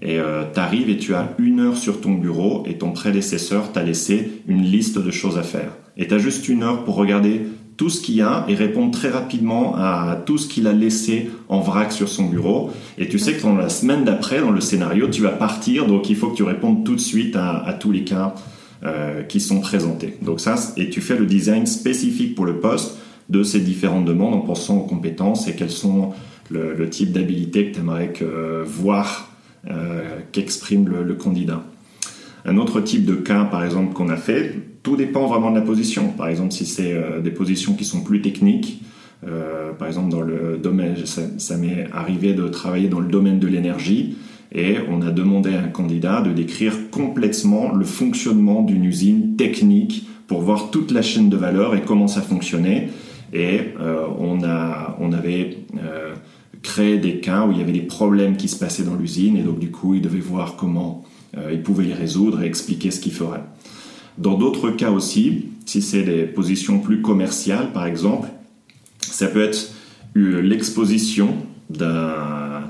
et 0.01 0.19
tu 0.53 0.59
arrives 0.59 0.89
et 0.89 0.97
tu 0.97 1.13
as 1.13 1.33
une 1.37 1.59
heure 1.59 1.77
sur 1.77 2.01
ton 2.01 2.13
bureau 2.13 2.63
et 2.65 2.77
ton 2.77 2.91
prédécesseur 2.91 3.71
t'a 3.71 3.83
laissé 3.83 4.41
une 4.47 4.63
liste 4.63 4.97
de 4.97 5.11
choses 5.11 5.37
à 5.37 5.43
faire. 5.43 5.71
Et 5.97 6.07
tu 6.07 6.13
as 6.13 6.17
juste 6.17 6.49
une 6.49 6.63
heure 6.63 6.83
pour 6.83 6.95
regarder 6.95 7.41
tout 7.81 7.89
ce 7.89 7.99
qu'il 7.99 8.13
y 8.13 8.21
a 8.21 8.45
et 8.47 8.53
répondre 8.53 8.91
très 8.91 9.09
rapidement 9.09 9.75
à 9.75 10.21
tout 10.25 10.37
ce 10.37 10.47
qu'il 10.47 10.67
a 10.67 10.71
laissé 10.71 11.31
en 11.49 11.61
vrac 11.61 11.91
sur 11.91 12.09
son 12.09 12.25
bureau. 12.25 12.69
Et 12.99 13.07
tu 13.07 13.17
sais 13.17 13.33
que 13.33 13.41
dans 13.41 13.55
la 13.55 13.69
semaine 13.69 14.03
d'après, 14.03 14.39
dans 14.39 14.51
le 14.51 14.61
scénario, 14.61 15.07
tu 15.07 15.23
vas 15.23 15.29
partir, 15.29 15.87
donc 15.87 16.07
il 16.07 16.15
faut 16.15 16.27
que 16.27 16.35
tu 16.35 16.43
répondes 16.43 16.85
tout 16.85 16.93
de 16.93 16.99
suite 16.99 17.35
à, 17.35 17.75
tous 17.79 17.91
les 17.91 18.03
cas 18.03 18.35
euh, 18.83 19.23
qui 19.23 19.39
sont 19.39 19.61
présentés. 19.61 20.17
Donc 20.21 20.39
ça, 20.41 20.55
et 20.77 20.91
tu 20.91 21.01
fais 21.01 21.17
le 21.17 21.25
design 21.25 21.65
spécifique 21.65 22.35
pour 22.35 22.45
le 22.45 22.59
poste 22.59 22.99
de 23.29 23.41
ces 23.41 23.59
différentes 23.59 24.05
demandes 24.05 24.35
en 24.35 24.41
pensant 24.41 24.77
aux 24.77 24.85
compétences 24.85 25.47
et 25.47 25.55
quels 25.55 25.71
sont 25.71 26.11
le, 26.51 26.87
type 26.87 27.11
d'habilité 27.11 27.71
que 27.71 27.75
tu 27.75 27.79
aimerais 27.79 28.09
que, 28.09 28.63
voir 28.63 29.05
euh, 29.07 29.30
qu'exprime 30.31 30.87
le 30.87 31.13
candidat. 31.13 31.63
Un 32.45 32.57
autre 32.57 32.81
type 32.81 33.05
de 33.05 33.15
cas, 33.15 33.45
par 33.45 33.63
exemple, 33.63 33.93
qu'on 33.93 34.09
a 34.09 34.17
fait, 34.17 34.55
tout 34.83 34.95
dépend 34.95 35.27
vraiment 35.27 35.51
de 35.51 35.55
la 35.55 35.61
position. 35.61 36.09
Par 36.09 36.27
exemple, 36.27 36.51
si 36.51 36.65
c'est 36.65 36.93
euh, 36.93 37.21
des 37.21 37.31
positions 37.31 37.73
qui 37.73 37.85
sont 37.85 38.01
plus 38.01 38.21
techniques, 38.21 38.81
euh, 39.27 39.71
par 39.73 39.87
exemple 39.87 40.09
dans 40.09 40.21
le 40.21 40.57
domaine, 40.57 40.95
ça, 41.05 41.57
m'est 41.57 41.87
arrivé 41.93 42.33
de 42.33 42.47
travailler 42.47 42.87
dans 42.87 42.99
le 42.99 43.07
domaine 43.07 43.37
de 43.37 43.45
l'énergie 43.45 44.15
et 44.51 44.77
on 44.89 45.03
a 45.03 45.11
demandé 45.11 45.53
à 45.53 45.61
un 45.61 45.67
candidat 45.67 46.21
de 46.21 46.31
décrire 46.31 46.89
complètement 46.89 47.71
le 47.71 47.85
fonctionnement 47.85 48.63
d'une 48.63 48.83
usine 48.83 49.35
technique 49.35 50.07
pour 50.25 50.41
voir 50.41 50.71
toute 50.71 50.91
la 50.91 51.03
chaîne 51.03 51.29
de 51.29 51.37
valeur 51.37 51.75
et 51.75 51.81
comment 51.81 52.07
ça 52.07 52.21
fonctionnait. 52.21 52.89
Et 53.31 53.59
euh, 53.79 54.07
on, 54.17 54.43
a, 54.43 54.97
on 54.99 55.13
avait 55.13 55.57
créer 56.63 56.97
des 56.97 57.19
cas 57.19 57.45
où 57.45 57.51
il 57.51 57.57
y 57.57 57.61
avait 57.61 57.71
des 57.71 57.81
problèmes 57.81 58.37
qui 58.37 58.47
se 58.47 58.55
passaient 58.55 58.83
dans 58.83 58.95
l'usine 58.95 59.37
et 59.37 59.41
donc 59.41 59.59
du 59.59 59.71
coup 59.71 59.95
il 59.95 60.01
devait 60.01 60.19
voir 60.19 60.55
comment 60.55 61.03
euh, 61.37 61.49
il 61.51 61.61
pouvait 61.61 61.85
les 61.85 61.93
résoudre 61.93 62.43
et 62.43 62.45
expliquer 62.45 62.91
ce 62.91 62.99
qu'il 62.99 63.13
ferait. 63.13 63.43
Dans 64.17 64.37
d'autres 64.37 64.71
cas 64.71 64.91
aussi, 64.91 65.45
si 65.65 65.81
c'est 65.81 66.03
des 66.03 66.23
positions 66.23 66.79
plus 66.79 67.01
commerciales 67.01 67.71
par 67.71 67.85
exemple, 67.85 68.27
ça 68.99 69.27
peut 69.27 69.43
être 69.43 69.73
l'exposition 70.13 71.35
d'un 71.69 72.63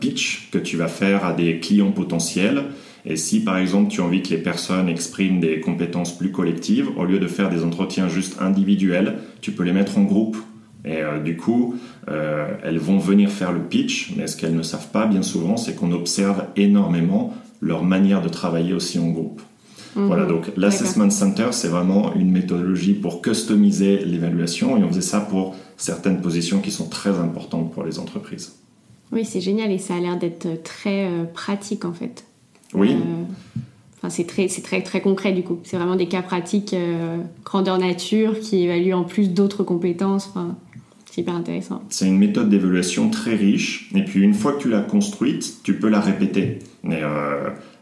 pitch 0.00 0.48
que 0.52 0.58
tu 0.58 0.76
vas 0.76 0.88
faire 0.88 1.24
à 1.24 1.32
des 1.32 1.58
clients 1.58 1.90
potentiels. 1.90 2.64
Et 3.04 3.16
si 3.16 3.40
par 3.40 3.58
exemple 3.58 3.90
tu 3.90 4.00
as 4.00 4.04
envie 4.04 4.22
que 4.22 4.30
les 4.30 4.38
personnes 4.38 4.88
expriment 4.88 5.40
des 5.40 5.60
compétences 5.60 6.16
plus 6.16 6.30
collectives, 6.30 6.88
au 6.96 7.04
lieu 7.04 7.18
de 7.18 7.26
faire 7.26 7.50
des 7.50 7.64
entretiens 7.64 8.08
juste 8.08 8.36
individuels, 8.40 9.18
tu 9.40 9.52
peux 9.52 9.64
les 9.64 9.72
mettre 9.72 9.98
en 9.98 10.02
groupe. 10.02 10.36
Et 10.84 11.02
euh, 11.02 11.18
du 11.18 11.36
coup, 11.36 11.74
euh, 12.08 12.48
elles 12.62 12.78
vont 12.78 12.98
venir 12.98 13.30
faire 13.30 13.52
le 13.52 13.60
pitch, 13.60 14.14
mais 14.16 14.26
ce 14.26 14.36
qu'elles 14.36 14.56
ne 14.56 14.62
savent 14.62 14.90
pas 14.90 15.06
bien 15.06 15.22
souvent, 15.22 15.56
c'est 15.56 15.74
qu'on 15.74 15.92
observe 15.92 16.44
énormément 16.56 17.34
leur 17.60 17.84
manière 17.84 18.22
de 18.22 18.28
travailler 18.28 18.72
aussi 18.72 18.98
en 18.98 19.08
groupe. 19.08 19.42
Mhm. 19.96 20.06
Voilà, 20.06 20.26
donc 20.26 20.52
l'assessment 20.56 21.10
center, 21.10 21.48
c'est 21.52 21.68
vraiment 21.68 22.14
une 22.14 22.30
méthodologie 22.30 22.94
pour 22.94 23.22
customiser 23.22 24.04
l'évaluation 24.04 24.76
et 24.76 24.84
on 24.84 24.88
faisait 24.88 25.00
ça 25.00 25.20
pour 25.20 25.56
certaines 25.76 26.20
positions 26.20 26.60
qui 26.60 26.70
sont 26.70 26.88
très 26.88 27.18
importantes 27.18 27.72
pour 27.72 27.82
les 27.82 27.98
entreprises. 27.98 28.56
Oui, 29.12 29.24
c'est 29.24 29.40
génial 29.40 29.70
et 29.70 29.78
ça 29.78 29.94
a 29.94 30.00
l'air 30.00 30.18
d'être 30.18 30.62
très 30.62 31.06
euh, 31.06 31.24
pratique 31.24 31.84
en 31.84 31.92
fait. 31.92 32.24
Oui. 32.74 32.92
Euh, 32.92 33.22
enfin, 33.96 34.10
c'est 34.10 34.26
très, 34.26 34.48
très, 34.48 34.82
très 34.82 35.00
concret 35.00 35.32
du 35.32 35.42
coup. 35.42 35.60
C'est 35.64 35.76
vraiment 35.76 35.96
des 35.96 36.08
cas 36.08 36.22
pratiques 36.22 36.74
euh, 36.74 37.18
grandeur 37.44 37.78
nature 37.78 38.38
qui 38.40 38.64
évaluent 38.64 38.94
en 38.94 39.04
plus 39.04 39.30
d'autres 39.30 39.62
compétences. 39.62 40.28
Enfin, 40.28 40.56
c'est 41.16 41.22
hyper 41.22 41.34
intéressant. 41.34 41.80
C'est 41.88 42.06
une 42.06 42.18
méthode 42.18 42.50
d'évaluation 42.50 43.08
très 43.08 43.34
riche 43.34 43.88
et 43.94 44.04
puis 44.04 44.20
une 44.20 44.34
fois 44.34 44.52
que 44.52 44.60
tu 44.60 44.68
l'as 44.68 44.82
construite, 44.82 45.62
tu 45.62 45.78
peux 45.78 45.88
la 45.88 45.98
répéter. 45.98 46.58
Mais 46.82 47.00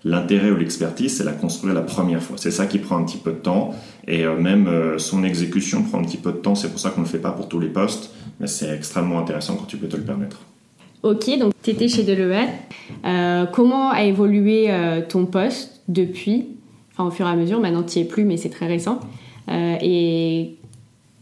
l'intérêt 0.05 0.53
ou 0.53 0.57
l'expertise, 0.57 1.17
c'est 1.17 1.25
la 1.25 1.33
construire 1.33 1.75
la 1.75 1.83
première 1.83 2.23
fois. 2.23 2.37
C'est 2.39 2.53
ça 2.53 2.67
qui 2.67 2.79
prend 2.79 2.97
un 2.97 3.03
petit 3.03 3.19
peu 3.19 3.33
de 3.33 3.39
temps. 3.39 3.75
Et 4.07 4.25
euh, 4.25 4.37
même 4.37 4.69
euh, 4.69 4.99
son 4.99 5.25
exécution 5.25 5.83
prend 5.83 5.99
un 5.99 6.05
petit 6.05 6.17
peu 6.17 6.31
de 6.31 6.37
temps. 6.37 6.55
C'est 6.55 6.69
pour 6.69 6.79
ça 6.79 6.91
qu'on 6.91 7.01
ne 7.01 7.07
le 7.07 7.11
fait 7.11 7.19
pas 7.19 7.33
pour 7.33 7.49
tous 7.49 7.59
les 7.59 7.67
postes. 7.67 8.15
Mais 8.39 8.47
c'est 8.47 8.73
extrêmement 8.73 9.19
intéressant 9.19 9.57
quand 9.57 9.67
tu 9.67 9.79
peux 9.79 9.89
te 9.89 9.97
le 9.97 10.05
permettre. 10.05 10.43
Ok, 11.03 11.37
donc 11.37 11.53
tu 11.61 11.71
étais 11.71 11.89
chez 11.89 12.05
Deloitte. 12.05 12.51
Euh, 13.05 13.47
comment 13.47 13.91
a 13.91 14.05
évolué 14.05 14.71
ton 15.09 15.27
poste 15.27 15.83
depuis? 15.89 16.47
Enfin, 16.93 17.09
au 17.09 17.11
fur 17.11 17.27
et 17.27 17.31
à 17.31 17.35
mesure, 17.35 17.59
maintenant 17.59 17.83
tu 17.83 17.99
n'y 17.99 18.05
es 18.05 18.09
plus, 18.09 18.25
mais 18.25 18.37
c'est 18.37 18.49
très 18.49 18.69
récent. 18.69 19.01
et, 19.49 20.55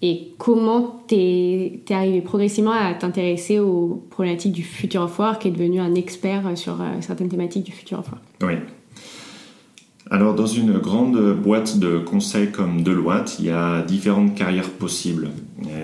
et 0.02 0.34
comment 0.36 1.04
tu 1.06 1.14
es, 1.14 1.82
arrivé 1.90 2.20
progressivement 2.20 2.72
à 2.72 2.92
t'intéresser 2.94 3.60
aux 3.60 4.02
problématiques 4.10 4.52
du 4.52 4.64
future 4.64 5.02
of 5.02 5.18
work 5.18 5.46
et 5.46 5.50
devenu 5.50 5.80
un 5.80 5.94
expert 5.94 6.42
sur 6.56 6.78
certaines 7.00 7.28
thématiques 7.28 7.64
du 7.64 7.72
future 7.72 8.00
of 8.00 8.10
work? 8.10 8.22
Oui. 8.42 8.58
Alors, 10.10 10.34
dans 10.34 10.46
une 10.46 10.72
grande 10.78 11.34
boîte 11.36 11.78
de 11.78 11.98
conseils 11.98 12.50
comme 12.50 12.82
Deloitte, 12.82 13.36
il 13.38 13.46
y 13.46 13.50
a 13.50 13.80
différentes 13.80 14.34
carrières 14.34 14.68
possibles. 14.68 15.30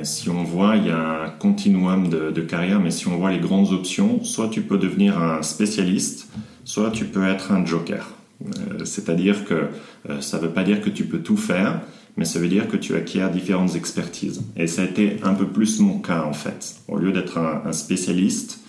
si 0.03 0.29
on 0.29 0.43
voit, 0.43 0.77
il 0.77 0.89
y 0.89 0.91
a 0.91 1.25
un 1.25 1.31
continuum 1.31 2.09
de, 2.09 2.41
carrières, 2.43 2.81
mais 2.81 2.91
si 2.91 3.09
on 3.09 3.17
voit 3.17 3.31
les 3.31 3.39
grandes 3.39 3.73
options, 3.73 4.23
soit 4.25 4.49
tu 4.49 4.61
peux 4.63 4.77
devenir 4.77 5.19
un 5.23 5.43
spécialiste, 5.43 6.29
soit 6.65 6.91
tu 6.91 7.07
peux 7.07 7.25
être 7.25 7.53
un 7.53 7.65
joker. 7.65 8.11
Euh, 8.45 8.85
c'est-à-dire 8.85 9.45
que 9.45 9.69
euh, 10.11 10.21
ça 10.21 10.37
ne 10.37 10.43
veut 10.43 10.51
pas 10.51 10.63
dire 10.63 10.81
que 10.81 10.91
tu 10.91 11.05
peux 11.05 11.21
tout 11.21 11.37
faire, 11.37 11.81
mais 12.19 12.25
ça 12.25 12.41
veut 12.41 12.49
dire 12.49 12.67
que 12.67 12.77
tu 12.77 12.97
acquiers 12.97 13.29
différentes 13.33 13.77
expertises. 13.77 14.43
Et 14.57 14.67
ça 14.67 14.83
a 14.83 14.85
été 14.85 15.19
un 15.23 15.35
peu 15.35 15.47
plus 15.47 15.79
mon 15.79 16.01
cas 16.01 16.25
en 16.25 16.33
fait. 16.33 16.75
Au 16.89 16.99
lieu 16.99 17.13
d'être 17.13 17.39
un, 17.39 17.73
spécialiste, 17.73 18.61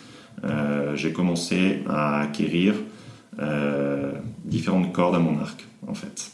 euh, 0.44 0.96
j'ai 0.96 1.12
commencé 1.12 1.82
à 1.90 2.22
acquérir 2.22 2.76
euh, 3.40 4.12
différentes 4.46 4.94
cordes 4.94 5.16
à 5.16 5.20
mon 5.20 5.40
arc, 5.40 5.66
en 5.88 5.96
fait. 5.96 6.32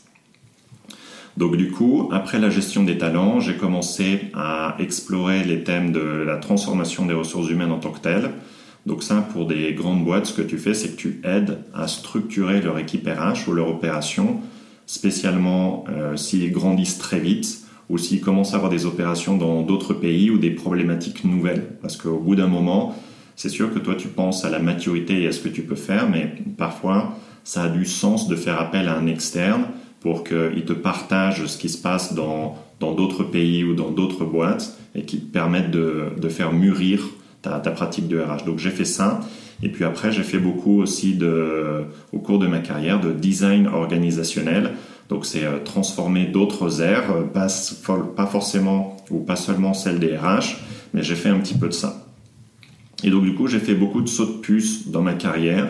Donc 1.37 1.55
du 1.55 1.71
coup, 1.71 2.09
après 2.11 2.37
la 2.37 2.49
gestion 2.49 2.83
des 2.83 2.97
talents, 2.97 3.39
j'ai 3.39 3.55
commencé 3.55 4.29
à 4.33 4.75
explorer 4.79 5.45
les 5.45 5.63
thèmes 5.63 5.93
de 5.93 6.01
la 6.01 6.35
transformation 6.35 7.05
des 7.05 7.13
ressources 7.13 7.49
humaines 7.49 7.71
en 7.71 7.79
tant 7.79 7.91
que 7.91 7.99
telles. 7.99 8.31
Donc 8.85 9.03
ça, 9.03 9.25
pour 9.31 9.47
des 9.47 9.73
grandes 9.73 10.03
boîtes, 10.03 10.25
ce 10.25 10.33
que 10.33 10.41
tu 10.41 10.57
fais, 10.57 10.73
c'est 10.73 10.89
que 10.89 10.97
tu 10.97 11.21
aides 11.23 11.59
à 11.73 11.87
structurer 11.87 12.61
leur 12.61 12.77
équipe 12.77 13.07
RH 13.07 13.49
ou 13.49 13.53
leur 13.53 13.69
opération, 13.69 14.41
spécialement 14.85 15.85
euh, 15.89 16.15
s'ils 16.15 16.51
grandissent 16.51 16.97
très 16.97 17.19
vite 17.19 17.61
ou 17.89 17.97
s'ils 17.97 18.21
commencent 18.21 18.53
à 18.53 18.57
avoir 18.57 18.71
des 18.71 18.85
opérations 18.85 19.37
dans 19.37 19.61
d'autres 19.61 19.93
pays 19.93 20.31
ou 20.31 20.37
des 20.37 20.51
problématiques 20.51 21.23
nouvelles. 21.23 21.77
Parce 21.81 21.97
qu'au 21.97 22.19
bout 22.19 22.35
d'un 22.35 22.47
moment, 22.47 22.95
c'est 23.35 23.49
sûr 23.49 23.73
que 23.73 23.79
toi 23.79 23.95
tu 23.95 24.07
penses 24.07 24.45
à 24.45 24.49
la 24.49 24.59
maturité 24.59 25.21
et 25.21 25.27
à 25.27 25.31
ce 25.31 25.39
que 25.39 25.49
tu 25.49 25.63
peux 25.63 25.75
faire, 25.75 26.09
mais 26.09 26.35
parfois 26.57 27.17
ça 27.43 27.63
a 27.63 27.69
du 27.69 27.85
sens 27.85 28.27
de 28.27 28.35
faire 28.35 28.59
appel 28.59 28.87
à 28.87 28.97
un 28.97 29.05
externe 29.05 29.65
pour 29.99 30.23
qu'il 30.23 30.65
te 30.65 30.73
partage 30.73 31.45
ce 31.45 31.57
qui 31.57 31.69
se 31.69 31.77
passe 31.77 32.13
dans 32.13 32.57
d'autres 32.79 33.23
pays 33.23 33.63
ou 33.63 33.75
dans 33.75 33.91
d'autres 33.91 34.25
boîtes 34.25 34.77
et 34.95 35.03
qui 35.03 35.19
te 35.19 35.31
permettent 35.31 35.71
de, 35.71 36.29
faire 36.29 36.53
mûrir 36.53 37.01
ta, 37.41 37.59
pratique 37.59 38.07
de 38.07 38.19
RH. 38.19 38.45
Donc 38.45 38.59
j'ai 38.59 38.71
fait 38.71 38.85
ça. 38.85 39.19
Et 39.63 39.69
puis 39.69 39.83
après, 39.83 40.11
j'ai 40.11 40.23
fait 40.23 40.37
beaucoup 40.37 40.81
aussi 40.81 41.19
au 42.11 42.19
cours 42.19 42.39
de 42.39 42.47
ma 42.47 42.59
carrière 42.59 42.99
de 42.99 43.11
design 43.11 43.67
organisationnel. 43.67 44.71
Donc 45.09 45.25
c'est 45.25 45.45
euh, 45.45 45.59
transformer 45.63 46.25
d'autres 46.25 46.81
aires, 46.81 47.11
euh, 47.11 47.23
pas, 47.23 48.25
forcément 48.25 48.97
ou 49.11 49.19
pas 49.19 49.35
seulement 49.35 49.73
celles 49.73 49.99
des 49.99 50.17
RH, 50.17 50.57
mais 50.93 51.03
j'ai 51.03 51.15
fait 51.15 51.29
un 51.29 51.39
petit 51.39 51.53
peu 51.53 51.67
de 51.67 51.73
ça. 51.73 52.05
Et 53.03 53.09
donc, 53.09 53.23
du 53.23 53.35
coup, 53.35 53.47
j'ai 53.47 53.59
fait 53.59 53.75
beaucoup 53.75 54.01
de 54.01 54.07
sauts 54.07 54.25
de 54.25 54.39
puce 54.39 54.87
dans 54.87 55.01
ma 55.01 55.13
carrière 55.13 55.67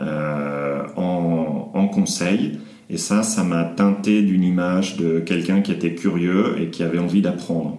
euh, 0.00 0.82
en, 0.96 1.88
conseil. 1.88 2.58
Et 2.88 2.98
ça, 2.98 3.22
ça 3.22 3.42
m'a 3.42 3.64
teinté 3.64 4.22
d'une 4.22 4.44
image 4.44 4.96
de 4.96 5.20
quelqu'un 5.20 5.60
qui 5.60 5.72
était 5.72 5.94
curieux 5.94 6.56
et 6.60 6.70
qui 6.70 6.82
avait 6.82 6.98
envie 6.98 7.22
d'apprendre. 7.22 7.78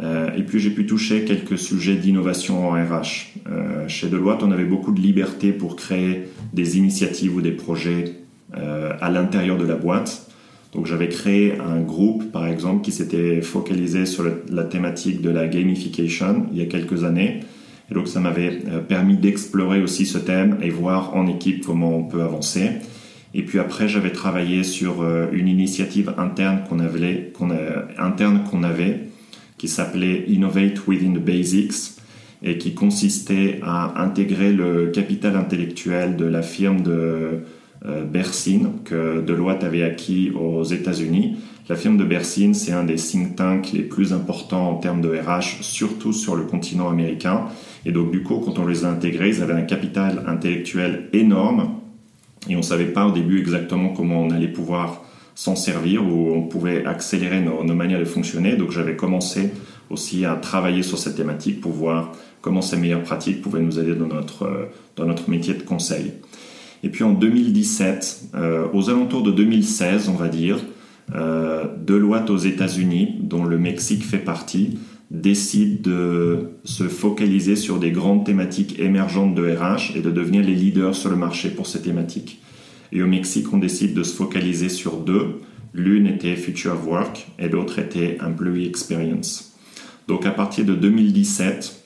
Euh, 0.00 0.30
et 0.36 0.42
puis, 0.42 0.58
j'ai 0.58 0.70
pu 0.70 0.86
toucher 0.86 1.24
quelques 1.24 1.58
sujets 1.58 1.96
d'innovation 1.96 2.68
en 2.68 2.72
RH. 2.72 3.32
Euh, 3.50 3.88
chez 3.88 4.08
Deloitte, 4.08 4.42
on 4.42 4.50
avait 4.50 4.64
beaucoup 4.64 4.92
de 4.92 5.00
liberté 5.00 5.52
pour 5.52 5.76
créer 5.76 6.28
des 6.52 6.78
initiatives 6.78 7.34
ou 7.34 7.40
des 7.40 7.52
projets 7.52 8.14
euh, 8.56 8.92
à 9.00 9.10
l'intérieur 9.10 9.56
de 9.56 9.66
la 9.66 9.76
boîte. 9.76 10.30
Donc 10.72 10.86
j'avais 10.86 11.08
créé 11.08 11.54
un 11.60 11.80
groupe, 11.80 12.32
par 12.32 12.48
exemple, 12.48 12.82
qui 12.82 12.90
s'était 12.90 13.40
focalisé 13.42 14.06
sur 14.06 14.24
la 14.50 14.64
thématique 14.64 15.22
de 15.22 15.30
la 15.30 15.46
gamification 15.46 16.46
il 16.50 16.58
y 16.58 16.62
a 16.62 16.66
quelques 16.66 17.04
années. 17.04 17.40
Et 17.90 17.94
donc 17.94 18.08
ça 18.08 18.18
m'avait 18.18 18.58
permis 18.88 19.16
d'explorer 19.16 19.80
aussi 19.80 20.04
ce 20.04 20.18
thème 20.18 20.56
et 20.62 20.70
voir 20.70 21.14
en 21.14 21.28
équipe 21.28 21.64
comment 21.64 21.96
on 21.96 22.02
peut 22.02 22.22
avancer. 22.22 22.70
Et 23.34 23.42
puis 23.42 23.60
après, 23.60 23.86
j'avais 23.86 24.10
travaillé 24.10 24.64
sur 24.64 25.06
une 25.32 25.46
initiative 25.46 26.12
interne 26.18 26.64
qu'on 26.68 26.80
avait, 26.80 27.32
interne 27.96 28.42
qu'on 28.50 28.64
avait, 28.64 29.10
qui 29.58 29.68
s'appelait 29.68 30.24
Innovate 30.28 30.86
Within 30.86 31.12
the 31.14 31.24
Basics 31.24 31.98
et 32.42 32.58
qui 32.58 32.74
consistait 32.74 33.60
à 33.62 34.02
intégrer 34.02 34.52
le 34.52 34.88
capital 34.88 35.36
intellectuel 35.36 36.16
de 36.16 36.26
la 36.26 36.42
firme 36.42 36.82
de 36.82 37.44
euh, 37.86 38.04
Bersin 38.04 38.72
que 38.84 39.20
Deloitte 39.20 39.64
avait 39.64 39.82
acquis 39.82 40.30
aux 40.30 40.64
États-Unis. 40.64 41.36
La 41.68 41.76
firme 41.76 41.96
de 41.96 42.04
Bersin, 42.04 42.52
c'est 42.52 42.72
un 42.72 42.84
des 42.84 42.96
think 42.96 43.36
tanks 43.36 43.72
les 43.72 43.82
plus 43.82 44.12
importants 44.12 44.70
en 44.70 44.74
termes 44.74 45.00
de 45.00 45.08
RH, 45.08 45.62
surtout 45.62 46.12
sur 46.12 46.36
le 46.36 46.44
continent 46.44 46.90
américain. 46.90 47.46
Et 47.86 47.92
donc, 47.92 48.10
du 48.10 48.22
coup, 48.22 48.36
quand 48.36 48.58
on 48.58 48.66
les 48.66 48.84
a 48.84 48.90
intégrés, 48.90 49.30
ils 49.30 49.42
avaient 49.42 49.54
un 49.54 49.62
capital 49.62 50.24
intellectuel 50.26 51.08
énorme 51.14 51.80
et 52.48 52.54
on 52.54 52.58
ne 52.58 52.62
savait 52.62 52.92
pas 52.92 53.06
au 53.06 53.12
début 53.12 53.38
exactement 53.38 53.90
comment 53.90 54.22
on 54.22 54.30
allait 54.30 54.48
pouvoir 54.48 55.04
s'en 55.34 55.56
servir 55.56 56.06
ou 56.06 56.32
on 56.32 56.42
pouvait 56.42 56.84
accélérer 56.84 57.40
nos, 57.40 57.62
manières 57.74 58.00
de 58.00 58.04
fonctionner. 58.04 58.56
Donc, 58.56 58.70
j'avais 58.70 58.96
commencé 58.96 59.50
aussi 59.90 60.24
à 60.24 60.36
travailler 60.36 60.82
sur 60.82 60.98
cette 60.98 61.16
thématique 61.16 61.60
pour 61.60 61.72
voir 61.72 62.12
comment 62.40 62.62
ces 62.62 62.76
meilleures 62.76 63.02
pratiques 63.02 63.42
pouvaient 63.42 63.60
nous 63.60 63.78
aider 63.78 63.94
dans 63.94 64.06
notre, 64.06 64.44
euh, 64.44 64.66
dans 64.96 65.06
notre 65.06 65.28
métier 65.30 65.54
de 65.54 65.62
conseil. 65.62 66.12
Et 66.82 66.90
puis 66.90 67.02
en 67.02 67.12
2017, 67.12 68.30
euh, 68.34 68.66
aux 68.74 68.90
alentours 68.90 69.22
de 69.22 69.30
2016, 69.30 70.10
on 70.10 70.14
va 70.14 70.28
dire, 70.28 70.58
euh, 71.14 71.64
Deloitte 71.84 72.30
aux 72.30 72.36
États-Unis, 72.36 73.16
dont 73.20 73.44
le 73.44 73.58
Mexique 73.58 74.04
fait 74.04 74.18
partie, 74.18 74.78
décide 75.10 75.82
de 75.82 76.50
se 76.64 76.84
focaliser 76.84 77.56
sur 77.56 77.78
des 77.78 77.90
grandes 77.90 78.26
thématiques 78.26 78.78
émergentes 78.78 79.34
de 79.34 79.50
RH 79.50 79.96
et 79.96 80.00
de 80.00 80.10
devenir 80.10 80.42
les 80.42 80.54
leaders 80.54 80.94
sur 80.94 81.10
le 81.10 81.16
marché 81.16 81.50
pour 81.50 81.66
ces 81.66 81.80
thématiques. 81.80 82.40
Et 82.94 83.02
au 83.02 83.06
Mexique, 83.06 83.52
on 83.52 83.58
décide 83.58 83.92
de 83.92 84.04
se 84.04 84.14
focaliser 84.14 84.68
sur 84.68 84.98
deux. 84.98 85.40
L'une 85.74 86.06
était 86.06 86.36
Future 86.36 86.78
Work 86.86 87.26
et 87.40 87.48
l'autre 87.48 87.80
était 87.80 88.16
Employee 88.24 88.66
Experience. 88.66 89.52
Donc 90.06 90.24
à 90.24 90.30
partir 90.30 90.64
de 90.64 90.74
2017, 90.74 91.84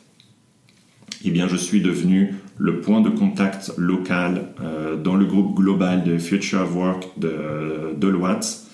eh 1.24 1.30
bien, 1.30 1.48
je 1.48 1.56
suis 1.56 1.80
devenu 1.80 2.34
le 2.58 2.80
point 2.80 3.00
de 3.00 3.08
contact 3.08 3.72
local 3.78 4.48
euh, 4.60 4.96
dans 4.96 5.16
le 5.16 5.24
groupe 5.24 5.56
global 5.56 6.04
de 6.04 6.18
Future 6.18 6.68
Work 6.76 7.08
de 7.16 7.94
Deloitte, 7.96 8.66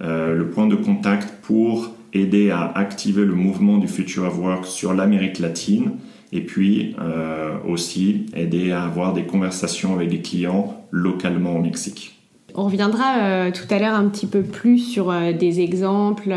euh, 0.00 0.34
le 0.34 0.48
point 0.48 0.66
de 0.66 0.76
contact 0.76 1.42
pour 1.42 1.94
aider 2.14 2.50
à 2.50 2.72
activer 2.74 3.24
le 3.24 3.34
mouvement 3.34 3.78
du 3.78 3.88
Future 3.88 4.24
of 4.24 4.38
Work 4.38 4.64
sur 4.64 4.94
l'Amérique 4.94 5.38
latine 5.38 5.92
et 6.32 6.40
puis 6.40 6.96
euh, 7.00 7.56
aussi 7.68 8.26
aider 8.34 8.70
à 8.70 8.84
avoir 8.84 9.12
des 9.12 9.24
conversations 9.24 9.94
avec 9.94 10.08
des 10.08 10.20
clients 10.20 10.81
localement 10.92 11.56
au 11.56 11.60
Mexique. 11.60 12.16
On 12.54 12.64
reviendra 12.64 13.16
euh, 13.18 13.50
tout 13.50 13.66
à 13.74 13.78
l'heure 13.78 13.94
un 13.94 14.08
petit 14.08 14.26
peu 14.26 14.42
plus 14.42 14.78
sur 14.78 15.10
euh, 15.10 15.32
des 15.32 15.60
exemples 15.60 16.34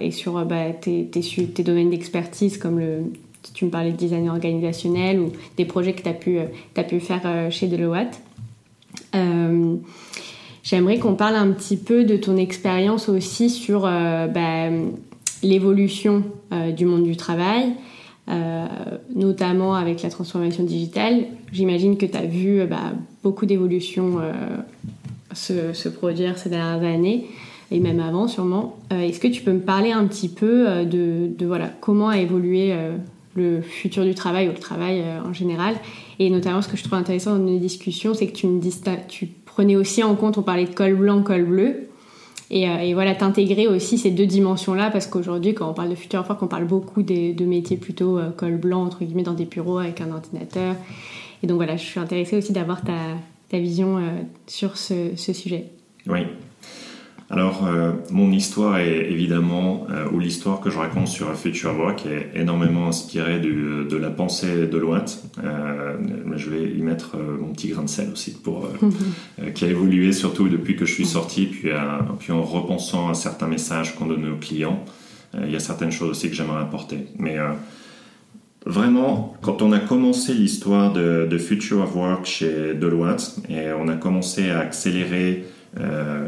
et 0.00 0.10
sur 0.10 0.44
bah, 0.44 0.72
tes, 0.72 1.08
domaines 1.58 1.90
d'expertise 1.90 2.56
comme 2.58 2.80
le, 2.80 3.12
tu 3.54 3.66
me 3.66 3.70
parlais 3.70 3.92
de 3.92 3.96
design 3.96 4.28
organisationnel 4.30 5.20
ou 5.20 5.30
des 5.56 5.66
projets 5.66 5.92
que 5.92 6.02
tu 6.02 6.08
as 6.08 6.84
pu, 6.84 7.00
faire 7.00 7.52
chez 7.52 7.66
Deloitte. 7.68 8.20
J'aimerais 10.62 10.98
qu'on 10.98 11.14
parle 11.14 11.36
un 11.36 11.50
petit 11.52 11.76
peu 11.76 12.04
de 12.04 12.16
ton 12.16 12.36
expérience 12.36 13.08
aussi 13.08 13.50
sur 13.50 13.82
bah, 13.82 14.68
l'évolution 15.42 16.24
du 16.76 16.84
monde 16.84 17.04
du 17.04 17.16
travail 17.16 17.74
euh, 18.30 18.66
notamment 19.14 19.74
avec 19.74 20.02
la 20.02 20.10
transformation 20.10 20.62
digitale. 20.62 21.24
J'imagine 21.50 21.96
que 21.96 22.04
tu 22.04 22.14
as 22.14 22.26
vu 22.26 22.60
euh, 22.60 22.66
bah, 22.66 22.92
beaucoup 23.28 23.46
d'évolutions 23.46 24.18
euh, 24.20 25.72
se, 25.74 25.88
produire 25.88 26.38
ces 26.38 26.48
dernières 26.48 26.82
années 26.82 27.26
et 27.70 27.80
même 27.80 28.00
avant 28.00 28.28
sûrement. 28.28 28.78
Est-ce 28.90 29.20
que 29.20 29.28
tu 29.28 29.42
peux 29.42 29.52
me 29.52 29.60
parler 29.60 29.92
un 29.92 30.06
petit 30.06 30.30
peu 30.30 30.86
de, 30.86 31.44
voilà, 31.44 31.68
comment 31.82 32.08
a 32.08 32.16
évolué 32.16 32.74
le 33.36 33.60
futur 33.60 34.04
du 34.04 34.14
travail 34.14 34.48
ou 34.48 34.52
le 34.52 34.58
travail 34.58 35.04
en 35.22 35.34
général? 35.34 35.74
Et 36.18 36.30
notamment 36.30 36.62
ce 36.62 36.68
que 36.68 36.78
je 36.78 36.82
trouve 36.82 36.98
intéressant 36.98 37.36
dans 37.36 37.44
nos 37.44 37.58
discussions, 37.58 38.14
c'est 38.14 38.26
que 38.26 38.32
tu 38.32 38.46
me 38.46 38.58
tu 39.06 39.26
prenais 39.44 39.76
aussi 39.76 40.02
en 40.02 40.14
compte, 40.14 40.38
on 40.38 40.42
parlait 40.42 40.64
de 40.64 40.74
col 40.74 40.94
blanc, 40.94 41.22
col 41.22 41.44
bleu. 41.44 41.88
Euh, 42.50 42.78
et, 42.78 42.94
voilà, 42.94 43.14
t'intégrer 43.14 43.66
aussi 43.66 43.98
ces 43.98 44.10
deux 44.10 44.26
dimensions-là, 44.26 44.90
parce 44.90 45.06
qu'aujourd'hui, 45.06 45.54
quand 45.54 45.68
on 45.68 45.74
parle 45.74 45.90
de 45.90 45.94
futur 45.94 46.24
work, 46.26 46.42
on 46.42 46.46
parle 46.46 46.64
beaucoup 46.64 47.02
de 47.02 47.44
métiers 47.44 47.76
plutôt 47.76 48.18
euh, 48.18 48.30
col 48.30 48.56
blanc, 48.56 48.84
entre 48.84 49.04
guillemets, 49.04 49.22
dans 49.22 49.34
des 49.34 49.44
bureaux 49.44 49.78
avec 49.78 50.00
un 50.00 50.10
ordinateur. 50.12 50.74
Et 51.42 51.46
donc 51.46 51.56
voilà, 51.56 51.76
je 51.76 51.84
suis 51.84 52.00
intéressée 52.00 52.36
aussi 52.36 52.52
d'avoir 52.52 52.82
ta, 52.82 53.16
ta, 53.48 53.58
vision 53.58 53.98
euh, 53.98 54.10
sur 54.46 54.76
ce, 54.76 55.16
ce, 55.16 55.32
sujet. 55.32 55.66
Oui. 56.06 56.20
Alors, 57.30 57.66
euh, 57.66 57.92
mon 58.10 58.32
histoire 58.32 58.78
est 58.78 59.10
évidemment, 59.10 59.86
euh, 59.90 60.08
ou 60.12 60.18
l'histoire 60.18 60.60
que 60.60 60.70
je 60.70 60.78
raconte 60.78 61.08
sur 61.08 61.34
Future 61.34 61.78
Work 61.78 62.06
est 62.06 62.30
énormément 62.34 62.88
inspirée 62.88 63.38
du, 63.38 63.84
de 63.84 63.96
la 63.98 64.08
pensée 64.08 64.66
de 64.66 64.78
Loite. 64.78 65.22
Euh, 65.44 65.96
je 66.36 66.48
vais 66.48 66.70
y 66.70 66.80
mettre 66.80 67.18
mon 67.18 67.52
petit 67.52 67.68
grain 67.68 67.82
de 67.82 67.88
sel 67.88 68.08
aussi, 68.10 68.32
pour, 68.32 68.70
qui 69.54 69.64
a 69.66 69.68
évolué 69.68 70.12
surtout 70.12 70.48
depuis 70.48 70.74
que 70.74 70.86
je 70.86 70.94
suis 70.94 71.04
sorti, 71.04 71.46
puis, 71.46 71.68
puis 72.18 72.32
en 72.32 72.42
repensant 72.42 73.10
à 73.10 73.14
certains 73.14 73.48
messages 73.48 73.94
qu'on 73.94 74.06
donne 74.06 74.26
aux 74.30 74.36
clients. 74.36 74.82
Il 75.34 75.50
y 75.50 75.56
a 75.56 75.60
certaines 75.60 75.92
choses 75.92 76.08
aussi 76.08 76.30
que 76.30 76.34
j'aimerais 76.34 76.62
apporter. 76.62 77.06
Mais 77.18 77.36
Vraiment, 78.66 79.34
quand 79.40 79.62
on 79.62 79.72
a 79.72 79.78
commencé 79.78 80.34
l'histoire 80.34 80.92
de, 80.92 81.38
Future 81.38 81.80
of 81.80 81.94
Work 81.94 82.26
chez 82.26 82.74
Deloitte 82.74 83.36
et 83.48 83.72
on 83.72 83.88
a 83.88 83.94
commencé 83.94 84.50
à 84.50 84.58
accélérer 84.58 85.44
euh, 85.78 86.26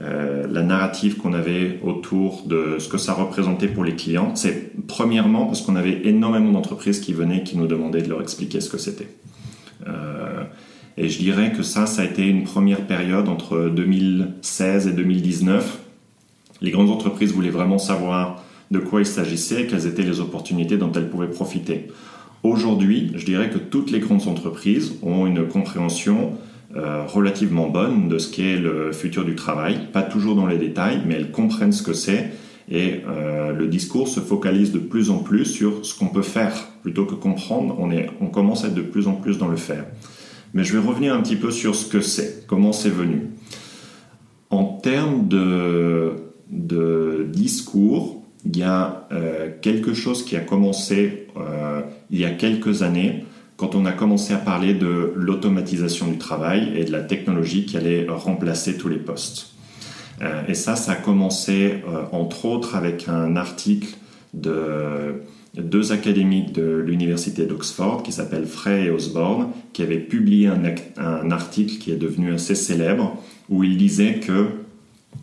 euh, 0.00 0.46
la 0.50 0.62
narrative 0.62 1.16
qu'on 1.18 1.34
avait 1.34 1.78
autour 1.82 2.44
de 2.46 2.76
ce 2.78 2.88
que 2.88 2.98
ça 2.98 3.12
représentait 3.12 3.68
pour 3.68 3.84
les 3.84 3.94
clients. 3.94 4.34
C'est 4.34 4.72
premièrement 4.86 5.46
parce 5.46 5.62
qu'on 5.62 5.76
avait 5.76 6.06
énormément 6.06 6.50
d'entreprises 6.50 7.00
qui 7.00 7.12
venaient, 7.12 7.42
qui 7.42 7.56
nous 7.56 7.66
demandaient 7.66 8.02
de 8.02 8.08
leur 8.08 8.22
expliquer 8.22 8.60
ce 8.60 8.68
que 8.68 8.78
c'était. 8.78 9.08
Euh, 9.86 10.44
et 10.96 11.08
je 11.08 11.18
dirais 11.18 11.52
que 11.52 11.62
ça, 11.62 11.86
ça 11.86 12.02
a 12.02 12.04
été 12.04 12.26
une 12.26 12.44
première 12.44 12.86
période 12.86 13.28
entre 13.28 13.70
2016 13.74 14.88
et 14.88 14.92
2019. 14.92 15.78
Les 16.60 16.70
grandes 16.70 16.90
entreprises 16.90 17.32
voulaient 17.32 17.50
vraiment 17.50 17.78
savoir 17.78 18.42
de 18.72 18.78
quoi 18.78 19.00
il 19.00 19.06
s'agissait, 19.06 19.66
quelles 19.66 19.86
étaient 19.86 20.02
les 20.02 20.20
opportunités 20.20 20.78
dont 20.78 20.90
elles 20.92 21.10
pouvaient 21.10 21.30
profiter. 21.30 21.88
Aujourd'hui, 22.42 23.12
je 23.14 23.24
dirais 23.24 23.50
que 23.50 23.58
toutes 23.58 23.90
les 23.90 24.00
grandes 24.00 24.26
entreprises 24.26 24.94
ont 25.02 25.26
une 25.26 25.46
compréhension 25.46 26.32
euh, 26.74 27.04
relativement 27.06 27.68
bonne 27.68 28.08
de 28.08 28.18
ce 28.18 28.34
qu'est 28.34 28.56
le 28.56 28.92
futur 28.92 29.26
du 29.26 29.36
travail, 29.36 29.88
pas 29.92 30.02
toujours 30.02 30.34
dans 30.34 30.46
les 30.46 30.56
détails, 30.56 31.02
mais 31.06 31.14
elles 31.14 31.30
comprennent 31.30 31.72
ce 31.72 31.82
que 31.82 31.92
c'est 31.92 32.32
et 32.70 33.02
euh, 33.06 33.52
le 33.52 33.66
discours 33.66 34.08
se 34.08 34.20
focalise 34.20 34.72
de 34.72 34.78
plus 34.78 35.10
en 35.10 35.18
plus 35.18 35.44
sur 35.44 35.84
ce 35.84 35.98
qu'on 35.98 36.06
peut 36.06 36.22
faire 36.22 36.54
plutôt 36.82 37.04
que 37.04 37.14
comprendre. 37.14 37.76
On, 37.78 37.90
est, 37.90 38.08
on 38.22 38.28
commence 38.28 38.64
à 38.64 38.68
être 38.68 38.74
de 38.74 38.82
plus 38.82 39.06
en 39.06 39.12
plus 39.12 39.36
dans 39.36 39.48
le 39.48 39.56
faire. 39.56 39.84
Mais 40.54 40.64
je 40.64 40.72
vais 40.72 40.86
revenir 40.86 41.14
un 41.14 41.20
petit 41.20 41.36
peu 41.36 41.50
sur 41.50 41.74
ce 41.74 41.86
que 41.86 42.00
c'est, 42.00 42.46
comment 42.46 42.72
c'est 42.72 42.88
venu. 42.88 43.28
En 44.48 44.64
termes 44.64 45.28
de, 45.28 46.12
de 46.50 47.26
discours, 47.30 48.21
il 48.44 48.56
y 48.56 48.62
a 48.62 49.06
euh, 49.12 49.50
quelque 49.60 49.94
chose 49.94 50.24
qui 50.24 50.36
a 50.36 50.40
commencé 50.40 51.18
il 52.10 52.20
y 52.20 52.26
a 52.26 52.30
quelques 52.30 52.82
années 52.82 53.24
quand 53.56 53.74
on 53.74 53.86
a 53.86 53.92
commencé 53.92 54.34
à 54.34 54.38
parler 54.38 54.74
de 54.74 55.12
l'automatisation 55.14 56.08
du 56.08 56.18
travail 56.18 56.72
et 56.76 56.84
de 56.84 56.92
la 56.92 57.00
technologie 57.00 57.64
qui 57.64 57.76
allait 57.76 58.06
remplacer 58.08 58.76
tous 58.76 58.88
les 58.88 58.96
postes. 58.96 59.52
Euh, 60.20 60.42
et 60.48 60.54
ça, 60.54 60.76
ça 60.76 60.92
a 60.92 60.94
commencé 60.96 61.82
euh, 61.86 62.04
entre 62.12 62.44
autres 62.44 62.76
avec 62.76 63.08
un 63.08 63.36
article 63.36 63.96
de 64.34 65.22
deux 65.56 65.92
académiques 65.92 66.52
de 66.52 66.82
l'université 66.84 67.44
d'Oxford 67.44 68.02
qui 68.02 68.12
s'appellent 68.12 68.46
Frey 68.46 68.86
et 68.86 68.90
Osborne, 68.90 69.48
qui 69.72 69.82
avaient 69.82 69.98
publié 69.98 70.48
un, 70.48 71.30
article 71.30 71.78
qui 71.78 71.92
est 71.92 71.96
devenu 71.96 72.32
assez 72.32 72.54
célèbre 72.54 73.16
où 73.50 73.62
il 73.62 73.76
disait 73.76 74.14
que 74.14 74.48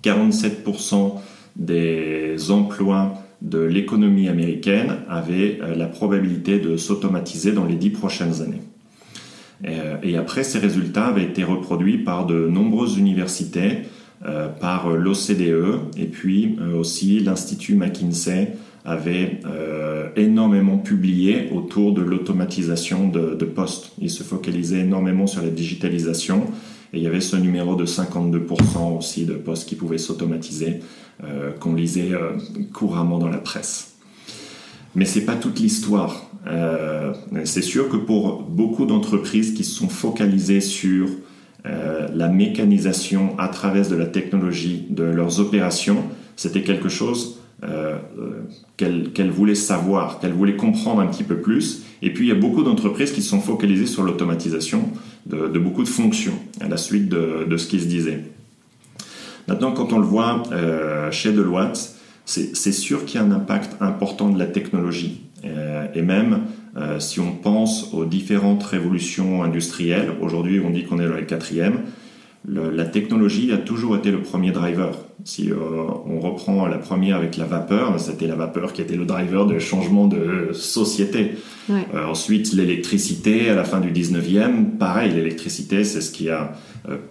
47% 0.03 1.15
des 1.59 2.51
emplois 2.51 3.13
de 3.41 3.59
l'économie 3.59 4.27
américaine 4.27 4.97
avait 5.07 5.59
euh, 5.61 5.75
la 5.75 5.87
probabilité 5.87 6.59
de 6.59 6.77
s'automatiser 6.77 7.51
dans 7.51 7.65
les 7.65 7.75
dix 7.75 7.89
prochaines 7.89 8.41
années. 8.41 8.61
Euh, 9.65 9.97
et 10.03 10.17
après, 10.17 10.43
ces 10.43 10.59
résultats 10.59 11.07
avaient 11.07 11.23
été 11.23 11.43
reproduits 11.43 11.99
par 11.99 12.25
de 12.25 12.47
nombreuses 12.47 12.97
universités, 12.97 13.79
euh, 14.25 14.49
par 14.49 14.89
l'OCDE 14.89 15.97
et 15.97 16.05
puis 16.05 16.57
aussi 16.77 17.19
l'Institut 17.19 17.75
McKinsey 17.75 18.53
avait 18.85 19.41
énormément 20.15 20.77
publié 20.77 21.49
autour 21.53 21.93
de 21.93 22.01
l'automatisation 22.01 23.07
de, 23.07 23.35
de, 23.35 23.45
postes. 23.45 23.91
Il 24.01 24.09
se 24.09 24.23
focalisait 24.23 24.79
énormément 24.79 25.27
sur 25.27 25.43
la 25.43 25.49
digitalisation 25.49 26.47
et 26.93 26.97
il 26.97 27.03
y 27.03 27.07
avait 27.07 27.21
ce 27.21 27.35
numéro 27.35 27.75
de 27.75 27.85
52% 27.85 28.97
aussi 28.97 29.25
de 29.25 29.33
postes 29.33 29.67
qui 29.67 29.75
pouvaient 29.75 29.97
s'automatiser 29.97 30.79
euh, 31.23 31.51
qu'on 31.51 31.75
lisait 31.75 32.13
euh, 32.13 32.37
couramment 32.73 33.19
dans 33.19 33.29
la 33.29 33.37
presse. 33.37 33.95
Mais 34.95 35.05
c'est 35.05 35.25
pas 35.25 35.35
toute 35.35 35.59
l'histoire. 35.59 36.23
Euh, 36.47 37.13
c'est 37.43 37.61
sûr 37.61 37.89
que 37.89 37.97
pour 37.97 38.41
beaucoup 38.41 38.85
d'entreprises 38.85 39.53
qui 39.53 39.63
se 39.63 39.75
sont 39.75 39.89
focalisées 39.89 40.61
sur 40.61 41.09
la 42.15 42.29
mécanisation 42.29 43.37
à 43.37 43.49
travers 43.49 43.87
de 43.89 43.95
la 43.95 44.05
technologie 44.05 44.87
de 44.89 45.03
leurs 45.03 45.41
opérations, 45.41 46.03
c'était 46.37 46.63
quelque 46.63 46.87
chose 46.87 47.41
qu'elles 48.77 49.29
voulaient 49.29 49.55
savoir, 49.55 50.19
qu'elles 50.19 50.31
voulaient 50.31 50.55
comprendre 50.55 51.01
un 51.01 51.07
petit 51.07 51.25
peu 51.25 51.35
plus. 51.41 51.83
Et 52.01 52.13
puis 52.13 52.25
il 52.25 52.29
y 52.29 52.31
a 52.31 52.39
beaucoup 52.39 52.63
d'entreprises 52.63 53.11
qui 53.11 53.21
se 53.21 53.29
sont 53.29 53.41
focalisées 53.41 53.87
sur 53.87 54.03
l'automatisation 54.03 54.89
de, 55.29 55.59
beaucoup 55.59 55.83
de 55.83 55.87
fonctions 55.87 56.33
à 56.59 56.67
la 56.67 56.77
suite 56.77 57.09
de, 57.09 57.57
ce 57.57 57.67
qui 57.67 57.79
se 57.79 57.85
disait. 57.85 58.23
Maintenant, 59.47 59.71
quand 59.71 59.93
on 59.93 59.99
le 59.99 60.05
voit 60.05 60.43
euh, 60.51 61.11
chez 61.11 61.31
Deloitte, 61.31 61.95
c'est 62.25 62.71
sûr 62.71 63.05
qu'il 63.05 63.19
y 63.19 63.23
a 63.23 63.25
un 63.25 63.31
impact 63.31 63.81
important 63.81 64.29
de 64.29 64.37
la 64.37 64.45
technologie. 64.45 65.21
Euh, 65.45 65.87
et 65.95 66.01
même 66.01 66.41
euh, 66.77 66.99
si 66.99 67.19
on 67.19 67.31
pense 67.31 67.93
aux 67.93 68.05
différentes 68.05 68.63
révolutions 68.63 69.41
industrielles, 69.41 70.11
aujourd'hui 70.21 70.61
on 70.63 70.69
dit 70.69 70.83
qu'on 70.83 70.99
est 70.99 71.07
dans 71.07 71.15
la 71.15 71.23
quatrième, 71.23 71.81
la 72.47 72.85
technologie 72.85 73.51
a 73.51 73.57
toujours 73.57 73.97
été 73.97 74.11
le 74.11 74.21
premier 74.21 74.51
driver. 74.51 74.91
Si 75.25 75.51
on 75.51 76.19
reprend 76.19 76.65
la 76.67 76.77
première 76.77 77.17
avec 77.17 77.35
la 77.35 77.45
vapeur, 77.45 77.99
c'était 77.99 78.27
la 78.27 78.35
vapeur 78.35 78.71
qui 78.71 78.81
était 78.81 78.95
le 78.95 79.05
driver 79.05 79.45
de 79.45 79.59
changement 79.59 80.07
de 80.07 80.51
société. 80.53 81.33
ensuite, 81.93 82.53
l'électricité 82.53 83.49
à 83.49 83.55
la 83.55 83.65
fin 83.65 83.81
du 83.81 83.91
19e, 83.91 84.77
pareil, 84.79 85.11
l'électricité, 85.11 85.83
c'est 85.83 86.01
ce 86.01 86.11
qui 86.11 86.29
a 86.29 86.53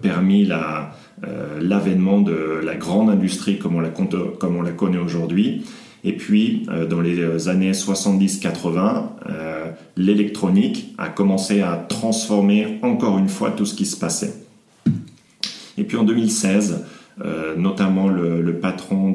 permis 0.01 0.47
la, 0.47 0.95
euh, 1.27 1.59
l'avènement 1.61 2.21
de 2.21 2.61
la 2.63 2.77
grande 2.77 3.11
industrie 3.11 3.59
comme 3.59 3.75
on 3.75 3.81
la, 3.81 3.89
comme 3.89 4.57
on 4.57 4.63
la 4.63 4.71
connaît 4.71 4.99
aujourd'hui. 4.99 5.65
Et 6.05 6.13
puis, 6.13 6.65
euh, 6.71 6.87
dans 6.87 7.01
les 7.01 7.49
années 7.49 7.73
70-80, 7.73 9.09
euh, 9.29 9.73
l'électronique 9.97 10.95
a 10.97 11.09
commencé 11.09 11.61
à 11.61 11.75
transformer 11.89 12.79
encore 12.83 13.19
une 13.19 13.29
fois 13.29 13.51
tout 13.51 13.67
ce 13.67 13.75
qui 13.75 13.85
se 13.85 13.97
passait. 13.97 14.48
Et 15.79 15.85
puis 15.85 15.97
en 15.97 16.05
2016, 16.05 16.85
notamment 17.57 18.09
le, 18.09 18.59
patron 18.61 19.15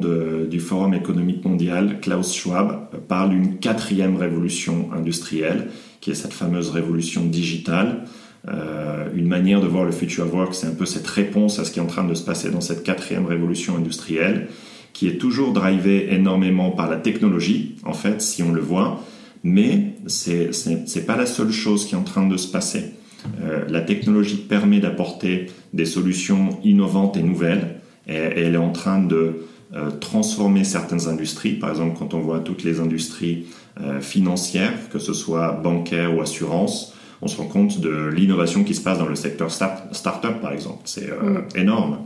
du 0.50 0.60
Forum 0.60 0.94
économique 0.94 1.44
mondial, 1.44 2.00
Klaus 2.00 2.34
Schwab, 2.34 2.88
parle 3.08 3.30
d'une 3.30 3.58
quatrième 3.58 4.16
révolution 4.16 4.90
industrielle, 4.92 5.68
qui 6.00 6.10
est 6.10 6.14
cette 6.14 6.32
fameuse 6.32 6.70
révolution 6.70 7.24
digitale, 7.24 8.04
euh, 8.46 9.08
une 9.14 9.26
manière 9.26 9.62
de 9.62 9.66
voir 9.66 9.84
le 9.84 9.92
future 9.92 10.32
work, 10.32 10.54
c'est 10.54 10.66
un 10.66 10.74
peu 10.74 10.84
cette 10.84 11.06
réponse 11.06 11.58
à 11.58 11.64
ce 11.64 11.70
qui 11.70 11.78
est 11.78 11.82
en 11.82 11.86
train 11.86 12.04
de 12.04 12.12
se 12.12 12.22
passer 12.22 12.50
dans 12.50 12.60
cette 12.60 12.82
quatrième 12.82 13.24
révolution 13.24 13.76
industrielle, 13.76 14.48
qui 14.92 15.08
est 15.08 15.16
toujours 15.16 15.52
drivée 15.52 16.12
énormément 16.12 16.70
par 16.70 16.90
la 16.90 16.98
technologie, 16.98 17.76
en 17.84 17.94
fait, 17.94 18.20
si 18.20 18.42
on 18.42 18.52
le 18.52 18.60
voit, 18.60 19.02
Mais 19.42 19.96
c'est 20.06 20.50
n'est 20.66 21.02
pas 21.02 21.16
la 21.16 21.26
seule 21.26 21.52
chose 21.52 21.86
qui 21.86 21.94
est 21.94 21.98
en 21.98 22.02
train 22.02 22.26
de 22.26 22.36
se 22.36 22.48
passer. 22.48 22.94
Euh, 23.42 23.64
la 23.68 23.80
technologie 23.80 24.36
permet 24.36 24.80
d'apporter 24.80 25.46
des 25.72 25.86
solutions 25.86 26.58
innovantes 26.64 27.16
et 27.16 27.22
nouvelles, 27.22 27.76
et, 28.06 28.14
elle 28.14 28.54
est 28.54 28.58
en 28.58 28.70
train 28.70 29.02
de 29.02 29.46
euh, 29.74 29.90
transformer 29.90 30.64
certaines 30.64 31.08
industries. 31.08 31.54
Par 31.54 31.70
exemple, 31.70 31.96
quand 31.98 32.14
on 32.14 32.20
voit 32.20 32.40
toutes 32.40 32.64
les 32.64 32.80
industries 32.80 33.46
euh, 33.80 34.00
financières, 34.00 34.88
que 34.90 34.98
ce 34.98 35.12
soit 35.12 35.52
bancaire 35.52 36.16
ou 36.16 36.20
assurance, 36.20 36.94
on 37.22 37.28
se 37.28 37.36
rend 37.38 37.46
compte 37.46 37.80
de 37.80 38.08
l'innovation 38.08 38.64
qui 38.64 38.74
se 38.74 38.82
passe 38.82 38.98
dans 38.98 39.08
le 39.08 39.14
secteur 39.14 39.50
start-up, 39.50 40.40
par 40.42 40.52
exemple. 40.52 40.82
C'est 40.84 41.08
mm. 41.08 41.56
énorme. 41.56 41.98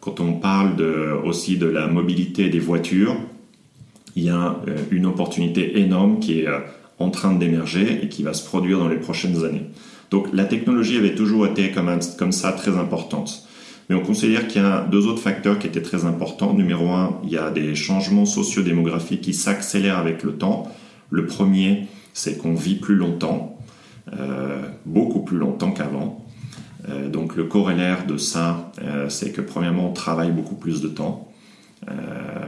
quand 0.00 0.20
on 0.20 0.34
parle 0.34 0.76
de, 0.76 1.10
aussi 1.24 1.56
de 1.56 1.66
la 1.66 1.88
mobilité 1.88 2.48
des 2.48 2.60
voitures, 2.60 3.16
il 4.14 4.24
y 4.24 4.30
a 4.30 4.56
une 4.92 5.06
opportunité 5.06 5.80
énorme 5.80 6.20
qui 6.20 6.40
est 6.40 6.48
en 6.98 7.10
train 7.10 7.34
d'émerger 7.34 8.00
et 8.02 8.08
qui 8.08 8.22
va 8.22 8.32
se 8.32 8.44
produire 8.44 8.78
dans 8.78 8.88
les 8.88 8.96
prochaines 8.96 9.44
années. 9.44 9.70
Donc 10.10 10.28
la 10.32 10.44
technologie 10.44 10.96
avait 10.96 11.14
toujours 11.14 11.46
été 11.46 11.72
comme, 11.72 12.32
ça 12.32 12.52
très 12.52 12.76
importante. 12.76 13.46
Mais 13.88 13.94
on 13.94 14.00
considère 14.00 14.48
qu'il 14.48 14.62
y 14.62 14.64
a 14.64 14.82
deux 14.90 15.06
autres 15.06 15.22
facteurs 15.22 15.58
qui 15.58 15.66
étaient 15.66 15.82
très 15.82 16.04
importants. 16.04 16.54
Numéro 16.54 16.90
un, 16.90 17.20
il 17.24 17.30
y 17.30 17.38
a 17.38 17.50
des 17.50 17.74
changements 17.74 18.26
sociodémographiques 18.26 19.20
qui 19.20 19.34
s'accélèrent 19.34 19.98
avec 19.98 20.22
le 20.22 20.32
temps. 20.32 20.72
Le 21.10 21.26
premier, 21.26 21.86
c'est 22.12 22.38
qu'on 22.38 22.54
vit 22.54 22.76
plus 22.76 22.96
longtemps, 22.96 23.58
euh, 24.18 24.62
beaucoup 24.86 25.20
plus 25.20 25.38
longtemps 25.38 25.70
qu'avant. 25.70 26.24
Euh, 26.88 27.08
donc 27.08 27.36
le 27.36 27.44
corollaire 27.44 28.06
de 28.06 28.16
ça, 28.16 28.72
euh, 28.82 29.08
c'est 29.08 29.30
que 29.30 29.40
premièrement, 29.40 29.90
on 29.90 29.92
travaille 29.92 30.32
beaucoup 30.32 30.56
plus 30.56 30.80
de 30.80 30.88
temps. 30.88 31.28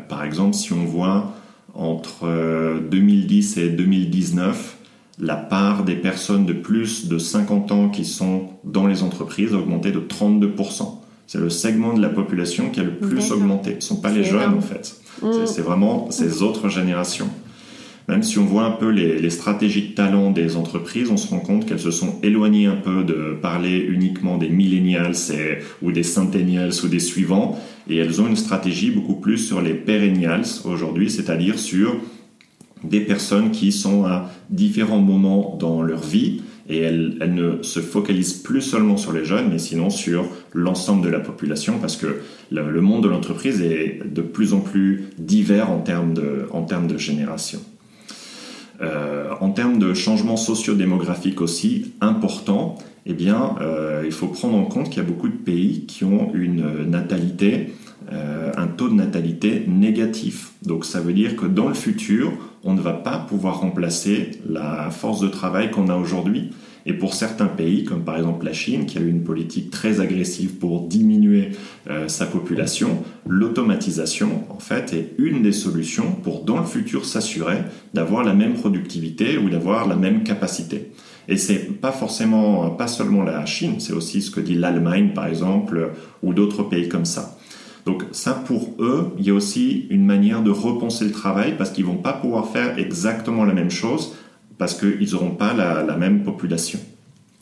par 0.08 0.24
exemple, 0.24 0.54
si 0.54 0.72
on 0.72 0.84
voit 0.84 1.34
entre 1.78 2.80
2010 2.90 3.56
euh, 3.56 3.66
et 3.66 3.68
2019, 3.70 4.76
la 5.20 5.36
part 5.36 5.84
des 5.84 5.94
personnes 5.94 6.44
de 6.44 6.52
plus 6.52 7.08
de 7.08 7.18
50 7.18 7.72
ans 7.72 7.88
qui 7.88 8.04
sont 8.04 8.48
dans 8.64 8.86
les 8.86 9.02
entreprises 9.02 9.54
a 9.54 9.58
augmenté 9.58 9.92
de 9.92 10.00
32%. 10.00 10.98
C'est 11.26 11.38
le 11.38 11.50
segment 11.50 11.94
de 11.94 12.00
la 12.00 12.08
population 12.08 12.70
qui 12.70 12.80
a 12.80 12.84
le 12.84 12.94
plus 12.94 13.32
augmenté. 13.32 13.72
Ce 13.72 13.76
ne 13.76 13.80
sont 13.80 14.00
pas 14.00 14.10
les 14.10 14.24
jeunes 14.24 14.54
en 14.54 14.60
fait. 14.60 14.96
Mm. 15.22 15.46
C'est 15.46 15.62
vraiment 15.62 16.10
ces 16.10 16.42
autres 16.42 16.68
générations. 16.68 17.28
Même 18.08 18.22
si 18.22 18.38
on 18.38 18.44
voit 18.44 18.64
un 18.64 18.70
peu 18.70 18.88
les, 18.88 19.28
stratégies 19.28 19.90
de 19.90 19.94
talent 19.94 20.30
des 20.30 20.56
entreprises, 20.56 21.10
on 21.10 21.18
se 21.18 21.28
rend 21.28 21.40
compte 21.40 21.66
qu'elles 21.66 21.78
se 21.78 21.90
sont 21.90 22.14
éloignées 22.22 22.64
un 22.64 22.76
peu 22.76 23.04
de 23.04 23.36
parler 23.40 23.76
uniquement 23.78 24.38
des 24.38 24.48
millennials 24.48 25.14
ou 25.82 25.92
des 25.92 26.02
centennials 26.02 26.72
ou 26.82 26.88
des 26.88 27.00
suivants, 27.00 27.58
et 27.88 27.96
elles 27.96 28.20
ont 28.20 28.26
une 28.26 28.36
stratégie 28.36 28.90
beaucoup 28.90 29.16
plus 29.16 29.38
sur 29.38 29.60
les 29.60 29.74
perennials 29.74 30.44
aujourd'hui, 30.64 31.10
c'est-à-dire 31.10 31.58
sur 31.58 31.96
des 32.84 33.00
personnes 33.00 33.50
qui 33.50 33.72
sont 33.72 34.04
à 34.04 34.30
différents 34.50 35.00
moments 35.00 35.56
dans 35.58 35.82
leur 35.82 36.00
vie 36.00 36.42
et 36.68 36.78
elles, 36.78 37.16
ne 37.34 37.62
se 37.62 37.80
focalisent 37.80 38.34
plus 38.34 38.60
seulement 38.60 38.98
sur 38.98 39.12
les 39.12 39.24
jeunes, 39.24 39.48
mais 39.50 39.58
sinon 39.58 39.88
sur 39.88 40.28
l'ensemble 40.52 41.02
de 41.02 41.08
la 41.08 41.18
population, 41.18 41.78
parce 41.80 41.96
que 41.96 42.20
le, 42.50 42.80
monde 42.80 43.04
de 43.04 43.08
l'entreprise 43.08 43.62
est 43.62 44.02
de 44.04 44.20
plus 44.20 44.52
en 44.52 44.60
plus 44.60 45.06
divers 45.18 45.70
en 45.70 45.78
termes 45.78 46.12
de, 46.12 46.46
en 46.52 46.62
termes 46.62 46.86
de 46.86 46.98
génération. 46.98 47.60
Euh, 48.80 49.30
en 49.40 49.50
termes 49.50 49.78
de 49.78 49.94
changement 49.94 50.36
socio-démographique 50.36 51.40
aussi 51.40 51.92
important, 52.00 52.76
eh 53.08 53.14
bien, 53.14 53.56
euh, 53.62 54.02
il 54.04 54.12
faut 54.12 54.28
prendre 54.28 54.56
en 54.56 54.66
compte 54.66 54.90
qu'il 54.90 54.98
y 54.98 55.06
a 55.06 55.08
beaucoup 55.08 55.28
de 55.28 55.36
pays 55.36 55.86
qui 55.86 56.04
ont 56.04 56.30
une 56.34 56.84
natalité, 56.84 57.72
euh, 58.12 58.52
un 58.54 58.66
taux 58.66 58.90
de 58.90 58.94
natalité 58.94 59.64
négatif. 59.66 60.52
Donc 60.62 60.84
ça 60.84 61.00
veut 61.00 61.14
dire 61.14 61.34
que 61.34 61.46
dans 61.46 61.68
le 61.68 61.74
futur, 61.74 62.32
on 62.64 62.74
ne 62.74 62.80
va 62.82 62.92
pas 62.92 63.16
pouvoir 63.18 63.60
remplacer 63.60 64.32
la 64.46 64.90
force 64.90 65.20
de 65.20 65.28
travail 65.28 65.70
qu'on 65.70 65.88
a 65.88 65.96
aujourd'hui. 65.96 66.50
Et 66.84 66.92
pour 66.92 67.14
certains 67.14 67.46
pays, 67.46 67.84
comme 67.84 68.02
par 68.02 68.16
exemple 68.16 68.44
la 68.44 68.52
Chine, 68.52 68.84
qui 68.84 68.98
a 68.98 69.00
eu 69.00 69.08
une 69.08 69.24
politique 69.24 69.70
très 69.70 70.00
agressive 70.00 70.56
pour 70.56 70.86
diminuer 70.86 71.50
euh, 71.88 72.08
sa 72.08 72.26
population, 72.26 73.02
l'automatisation, 73.26 74.44
en 74.50 74.58
fait, 74.58 74.92
est 74.92 75.14
une 75.18 75.42
des 75.42 75.52
solutions 75.52 76.12
pour, 76.22 76.44
dans 76.44 76.58
le 76.58 76.66
futur, 76.66 77.06
s'assurer 77.06 77.58
d'avoir 77.94 78.22
la 78.22 78.34
même 78.34 78.54
productivité 78.54 79.38
ou 79.38 79.48
d'avoir 79.48 79.88
la 79.88 79.96
même 79.96 80.24
capacité. 80.24 80.90
Et 81.28 81.36
c'est 81.36 81.80
pas 81.80 81.92
forcément, 81.92 82.70
pas 82.70 82.88
seulement 82.88 83.22
la 83.22 83.44
Chine, 83.44 83.80
c'est 83.80 83.92
aussi 83.92 84.22
ce 84.22 84.30
que 84.30 84.40
dit 84.40 84.54
l'Allemagne, 84.54 85.12
par 85.14 85.26
exemple, 85.26 85.92
ou 86.22 86.32
d'autres 86.32 86.62
pays 86.62 86.88
comme 86.88 87.04
ça. 87.04 87.38
Donc 87.84 88.04
ça, 88.12 88.32
pour 88.32 88.74
eux, 88.80 89.14
il 89.18 89.26
y 89.26 89.30
a 89.30 89.34
aussi 89.34 89.86
une 89.90 90.04
manière 90.04 90.42
de 90.42 90.50
repenser 90.50 91.04
le 91.04 91.12
travail 91.12 91.54
parce 91.56 91.70
qu'ils 91.70 91.84
vont 91.84 91.96
pas 91.96 92.12
pouvoir 92.12 92.48
faire 92.48 92.78
exactement 92.78 93.44
la 93.44 93.54
même 93.54 93.70
chose 93.70 94.14
parce 94.58 94.74
qu'ils 94.74 95.12
n'auront 95.12 95.30
pas 95.30 95.54
la, 95.54 95.96
même 95.96 96.22
population. 96.22 96.80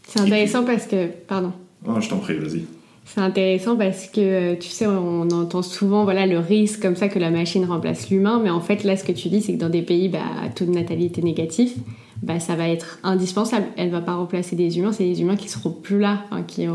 C'est 0.07 0.21
intéressant 0.21 0.65
parce 0.65 0.87
que... 0.87 1.09
Pardon. 1.27 1.53
Oh, 1.85 2.01
je 2.01 2.09
t'en 2.09 2.19
prie, 2.19 2.39
vas-y. 2.39 2.65
C'est 3.07 3.21
intéressant 3.21 3.77
parce 3.77 4.09
que, 4.09 4.57
tu 4.57 4.69
sais, 4.69 4.87
on 4.87 5.31
entend 5.31 5.63
souvent 5.63 6.05
voilà, 6.05 6.27
le 6.27 6.39
risque 6.39 6.83
comme 6.83 6.97
ça 6.97 7.09
que 7.09 7.19
la 7.21 7.31
machine 7.31 7.65
remplace 7.65 8.11
l'humain, 8.11 8.41
mais 8.43 8.51
en 8.51 8.61
fait, 8.61 8.83
là, 8.83 8.97
ce 8.97 9.05
que 9.05 9.13
tu 9.13 9.29
dis, 9.29 9.41
c'est 9.41 9.55
que 9.55 9.59
dans 9.59 9.69
des 9.69 9.83
pays 9.83 10.09
bah, 10.09 10.19
à 10.45 10.49
taux 10.49 10.65
de 10.65 10.73
natalité 10.73 11.23
négatif, 11.23 11.75
bah, 12.23 12.41
ça 12.41 12.57
va 12.57 12.69
être 12.69 12.99
indispensable. 13.05 13.67
Elle 13.77 13.87
ne 13.87 13.93
va 13.93 14.01
pas 14.01 14.17
remplacer 14.17 14.57
des 14.57 14.79
humains, 14.79 14.93
c'est 14.93 15.05
des 15.05 15.23
humains 15.23 15.37
qui 15.37 15.49
seront 15.49 15.71
plus 15.71 16.01
là, 16.01 16.25
qui 16.49 16.67
ne 16.67 16.73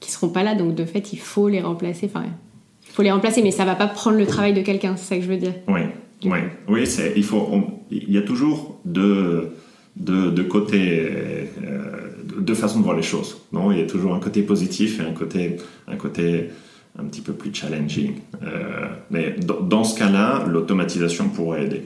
qui 0.00 0.10
seront 0.10 0.30
pas 0.30 0.42
là, 0.42 0.54
donc 0.54 0.74
de 0.74 0.84
fait, 0.84 1.12
il 1.12 1.18
faut 1.18 1.48
les 1.48 1.60
remplacer. 1.60 2.06
Enfin, 2.06 2.24
il 2.24 2.92
faut 2.92 3.02
les 3.02 3.10
remplacer, 3.10 3.42
mais 3.42 3.50
ça 3.50 3.64
va 3.64 3.74
pas 3.74 3.88
prendre 3.88 4.16
le 4.16 4.26
travail 4.26 4.54
de 4.54 4.62
quelqu'un, 4.62 4.96
c'est 4.96 5.04
ça 5.04 5.16
que 5.16 5.22
je 5.22 5.28
veux 5.28 5.36
dire. 5.36 5.54
Oui, 5.68 5.80
oui, 6.24 6.38
oui, 6.68 6.84
il 7.14 7.24
faut, 7.24 7.46
il 7.90 8.10
y 8.10 8.18
a 8.18 8.22
toujours 8.22 8.80
deux 8.84 9.52
de, 9.96 10.30
de 10.30 10.42
côté, 10.42 11.08
euh, 11.62 12.07
de 12.38 12.54
façon 12.54 12.78
de 12.78 12.84
voir 12.84 12.96
les 12.96 13.02
choses. 13.02 13.38
Non, 13.52 13.72
il 13.72 13.78
y 13.78 13.82
a 13.82 13.86
toujours 13.86 14.14
un 14.14 14.20
côté 14.20 14.42
positif 14.42 15.00
et 15.00 15.02
un 15.02 15.12
côté, 15.12 15.56
un 15.86 15.96
côté 15.96 16.50
un 16.98 17.04
petit 17.04 17.20
peu 17.20 17.32
plus 17.32 17.54
challenging. 17.54 18.14
Euh, 18.42 18.88
mais 19.10 19.36
dans, 19.40 19.84
ce 19.84 19.98
cas-là, 19.98 20.44
l'automatisation 20.46 21.28
pourrait 21.28 21.64
aider. 21.64 21.82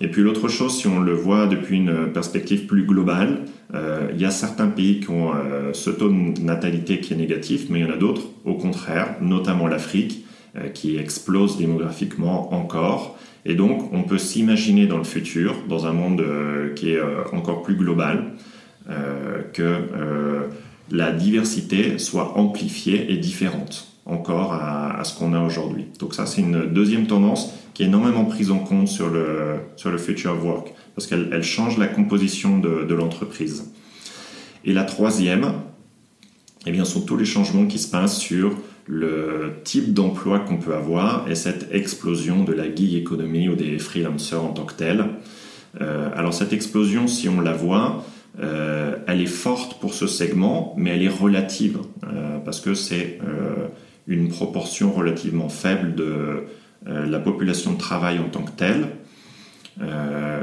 Et 0.00 0.08
puis 0.08 0.22
l'autre 0.22 0.48
chose, 0.48 0.76
si 0.76 0.86
on 0.88 1.00
le 1.00 1.14
voit 1.14 1.46
depuis 1.46 1.76
une 1.76 2.12
perspective 2.12 2.66
plus 2.66 2.84
globale, 2.84 3.42
euh, 3.74 4.08
il 4.12 4.20
y 4.20 4.24
a 4.24 4.30
certains 4.30 4.66
pays 4.66 5.00
qui 5.00 5.10
ont 5.10 5.32
ce 5.72 5.90
taux 5.90 6.08
de 6.08 6.40
natalité 6.40 7.00
qui 7.00 7.14
est 7.14 7.16
négatif, 7.16 7.66
mais 7.70 7.80
il 7.80 7.86
y 7.86 7.90
en 7.90 7.94
a 7.94 7.96
d'autres, 7.96 8.22
au 8.44 8.54
contraire, 8.54 9.16
notamment 9.20 9.68
l'Afrique, 9.68 10.26
qui 10.72 10.98
explose 10.98 11.56
démographiquement 11.58 12.54
encore. 12.54 13.18
Et 13.46 13.54
donc, 13.54 13.92
on 13.92 14.02
peut 14.02 14.18
s'imaginer 14.18 14.86
dans 14.86 14.98
le 14.98 15.04
futur, 15.04 15.54
dans 15.68 15.86
un 15.86 15.92
monde 15.92 16.20
euh, 16.20 16.72
qui 16.74 16.92
est 16.92 16.98
euh, 16.98 17.24
encore 17.32 17.62
plus 17.62 17.74
global, 17.74 18.18
euh, 18.18 18.28
que 19.54 20.50
la 20.90 21.12
diversité 21.12 21.98
soit 21.98 22.36
amplifiée 22.36 23.12
et 23.12 23.16
différente 23.16 23.88
encore 24.06 24.52
à, 24.52 25.02
ce 25.04 25.18
qu'on 25.18 25.32
a 25.32 25.40
aujourd'hui. 25.40 25.86
Donc 25.98 26.14
ça, 26.14 26.26
c'est 26.26 26.42
une 26.42 26.66
deuxième 26.66 27.06
tendance 27.06 27.54
qui 27.72 27.82
est 27.82 27.86
énormément 27.86 28.24
prise 28.24 28.50
en 28.50 28.58
compte 28.58 28.88
sur 28.88 29.08
le, 29.08 29.56
sur 29.76 29.90
le 29.90 29.98
Future 29.98 30.32
of 30.32 30.44
Work, 30.44 30.74
parce 30.94 31.06
qu'elle 31.06 31.42
change 31.42 31.78
la 31.78 31.86
composition 31.86 32.58
de, 32.58 32.84
de 32.84 32.94
l'entreprise. 32.94 33.72
Et 34.64 34.72
la 34.72 34.84
troisième, 34.84 35.54
eh 36.66 36.72
bien, 36.72 36.84
sont 36.84 37.00
tous 37.00 37.16
les 37.16 37.24
changements 37.24 37.66
qui 37.66 37.78
se 37.78 37.88
passent 37.88 38.18
sur 38.18 38.56
le 38.86 39.54
type 39.64 39.94
d'emploi 39.94 40.40
qu'on 40.40 40.58
peut 40.58 40.74
avoir 40.74 41.30
et 41.30 41.34
cette 41.34 41.74
explosion 41.74 42.44
de 42.44 42.52
la 42.52 42.72
gig 42.72 42.94
économie 42.94 43.48
ou 43.48 43.54
des 43.54 43.78
freelancers 43.78 44.42
en 44.42 44.52
tant 44.52 44.64
que 44.64 44.74
tels. 44.74 45.06
Euh, 45.80 46.10
alors 46.14 46.34
cette 46.34 46.52
explosion, 46.52 47.06
si 47.06 47.28
on 47.28 47.40
la 47.40 47.54
voit, 47.54 48.04
euh, 48.40 48.96
elle 49.06 49.20
est 49.20 49.26
forte 49.26 49.80
pour 49.80 49.94
ce 49.94 50.06
segment, 50.06 50.74
mais 50.76 50.90
elle 50.90 51.02
est 51.02 51.08
relative 51.08 51.78
euh, 52.04 52.38
parce 52.38 52.60
que 52.60 52.74
c'est 52.74 53.18
une 54.06 54.28
proportion 54.28 54.92
relativement 54.92 55.48
faible 55.48 55.94
de 55.94 56.44
la 56.86 57.18
population 57.18 57.72
de 57.72 57.78
travail 57.78 58.18
en 58.18 58.28
tant 58.28 58.42
que 58.42 58.50
telle. 58.50 58.88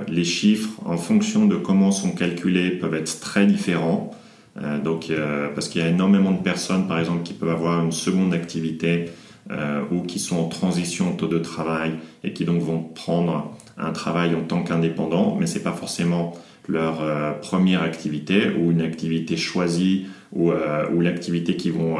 les 0.07 0.23
chiffres, 0.23 0.71
en 0.83 0.97
fonction 0.97 1.45
de 1.45 1.55
comment 1.55 1.91
sont 1.91 2.11
calculés, 2.11 2.71
peuvent 2.71 2.95
être 2.95 3.19
très 3.19 3.45
différents. 3.45 4.11
Euh, 4.57 4.79
donc, 4.79 5.09
euh, 5.09 5.49
parce 5.53 5.69
qu'il 5.69 5.81
y 5.81 5.83
a 5.83 5.87
énormément 5.87 6.31
de 6.31 6.41
personnes, 6.41 6.87
par 6.87 6.99
exemple, 6.99 7.23
qui 7.23 7.33
peuvent 7.33 7.49
avoir 7.49 7.83
une 7.83 7.91
seconde 7.91 8.33
activité 8.33 9.09
euh, 9.49 9.81
ou 9.91 10.01
qui 10.01 10.19
sont 10.19 10.37
en 10.37 10.47
transition 10.47 11.11
au 11.11 11.13
taux 11.13 11.27
de 11.27 11.39
travail 11.39 11.93
et 12.23 12.33
qui 12.33 12.45
donc 12.45 12.61
vont 12.61 12.79
prendre 12.79 13.55
un 13.77 13.91
travail 13.91 14.35
en 14.35 14.41
tant 14.41 14.63
qu'indépendant, 14.63 15.37
mais 15.39 15.47
c'est 15.47 15.63
pas 15.63 15.71
forcément 15.71 16.33
leur 16.67 17.39
première 17.39 17.81
activité 17.81 18.49
ou 18.49 18.71
une 18.71 18.81
activité 18.81 19.35
choisie 19.37 20.05
ou, 20.31 20.51
ou 20.93 21.01
l'activité 21.01 21.55
qu'ils 21.55 21.73
vont 21.73 21.97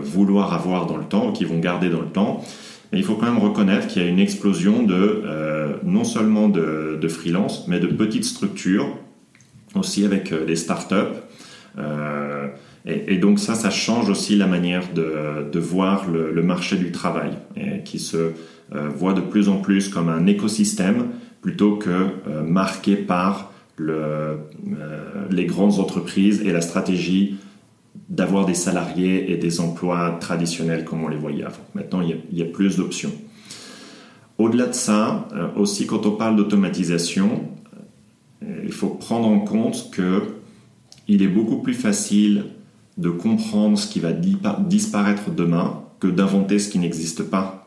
vouloir 0.00 0.52
avoir 0.52 0.86
dans 0.86 0.96
le 0.96 1.04
temps 1.04 1.28
ou 1.28 1.32
qu'ils 1.32 1.46
vont 1.46 1.58
garder 1.58 1.88
dans 1.88 2.00
le 2.00 2.08
temps. 2.08 2.44
Il 2.92 3.04
faut 3.04 3.14
quand 3.14 3.26
même 3.26 3.38
reconnaître 3.38 3.86
qu'il 3.86 4.02
y 4.02 4.04
a 4.04 4.08
une 4.08 4.18
explosion 4.18 4.82
de 4.82 5.22
non 5.84 6.04
seulement 6.04 6.48
de, 6.48 6.98
de, 7.00 7.08
freelance, 7.08 7.66
mais 7.68 7.78
de 7.78 7.86
petites 7.86 8.24
structures 8.24 8.98
aussi 9.74 10.04
avec 10.04 10.34
des 10.44 10.56
startups 10.56 11.16
euh, 11.78 12.48
et, 12.84 13.16
donc 13.18 13.38
ça, 13.38 13.54
ça 13.54 13.70
change 13.70 14.10
aussi 14.10 14.36
la 14.36 14.46
manière 14.46 14.92
de, 14.92 15.50
de 15.50 15.60
voir 15.60 16.10
le, 16.10 16.42
marché 16.42 16.76
du 16.76 16.90
travail, 16.90 17.30
et 17.56 17.82
qui 17.84 17.98
se 17.98 18.16
euh, 18.16 18.88
voit 18.88 19.12
de 19.12 19.20
plus 19.20 19.48
en 19.48 19.58
plus 19.58 19.88
comme 19.88 20.08
un 20.08 20.26
écosystème 20.26 21.06
plutôt 21.40 21.76
que 21.76 22.08
marqué 22.44 22.96
par 22.96 23.51
les 23.78 25.46
grandes 25.46 25.78
entreprises 25.78 26.42
et 26.42 26.52
la 26.52 26.60
stratégie 26.60 27.36
d'avoir 28.08 28.46
des 28.46 28.54
salariés 28.54 29.32
et 29.32 29.36
des 29.36 29.60
emplois 29.60 30.18
traditionnels 30.20 30.84
comme 30.84 31.02
on 31.04 31.08
les 31.08 31.16
voyait 31.16 31.44
avant. 31.44 31.64
Maintenant, 31.74 32.02
il 32.02 32.20
y 32.30 32.42
a, 32.42 32.44
plus 32.44 32.76
d'options. 32.76 33.12
Au-delà 34.38 34.66
de 34.66 34.74
ça, 34.74 35.28
euh, 35.34 35.48
aussi 35.56 35.86
quand 35.86 36.06
on 36.06 36.12
parle 36.12 36.36
d'automatisation, 36.36 37.48
euh, 38.42 38.62
il 38.64 38.72
faut 38.72 38.88
prendre 38.88 39.28
en 39.28 39.40
compte 39.40 39.90
que 39.90 40.22
il 41.08 41.22
est 41.22 41.28
beaucoup 41.28 41.58
plus 41.58 41.74
facile 41.74 42.44
de 42.96 43.10
comprendre 43.10 43.78
ce 43.78 43.86
qui 43.86 44.00
va 44.00 44.12
disparaître 44.12 45.30
demain 45.30 45.82
que 45.98 46.06
d'inventer 46.06 46.58
ce 46.58 46.68
qui 46.68 46.78
n'existe 46.78 47.22
pas. 47.24 47.61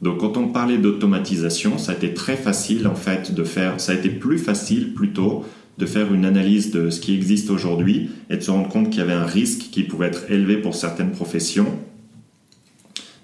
Donc 0.00 0.18
quand 0.18 0.36
on 0.36 0.48
parlait 0.48 0.78
d'automatisation, 0.78 1.78
ça 1.78 1.92
a 1.92 1.94
été 1.94 2.14
très 2.14 2.36
facile 2.36 2.86
en 2.86 2.94
fait 2.94 3.34
de 3.34 3.44
faire, 3.44 3.80
ça 3.80 3.92
a 3.92 3.94
été 3.96 4.10
plus 4.10 4.38
facile 4.38 4.94
plutôt 4.94 5.44
de 5.78 5.86
faire 5.86 6.12
une 6.12 6.24
analyse 6.24 6.70
de 6.70 6.90
ce 6.90 7.00
qui 7.00 7.14
existe 7.14 7.50
aujourd'hui 7.50 8.10
et 8.30 8.36
de 8.36 8.42
se 8.42 8.50
rendre 8.50 8.68
compte 8.68 8.90
qu'il 8.90 8.98
y 8.98 9.02
avait 9.02 9.12
un 9.12 9.26
risque 9.26 9.70
qui 9.70 9.84
pouvait 9.84 10.06
être 10.06 10.30
élevé 10.30 10.56
pour 10.56 10.74
certaines 10.74 11.12
professions. 11.12 11.78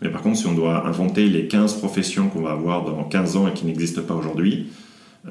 Mais 0.03 0.09
par 0.09 0.23
contre, 0.23 0.39
si 0.39 0.47
on 0.47 0.55
doit 0.55 0.87
inventer 0.87 1.29
les 1.29 1.47
15 1.47 1.75
professions 1.75 2.29
qu'on 2.29 2.43
va 2.43 2.53
avoir 2.53 2.85
dans 2.85 3.03
15 3.05 3.37
ans 3.37 3.49
et 3.49 3.53
qui 3.53 3.67
n'existent 3.67 4.03
pas 4.03 4.15
aujourd'hui, 4.15 4.67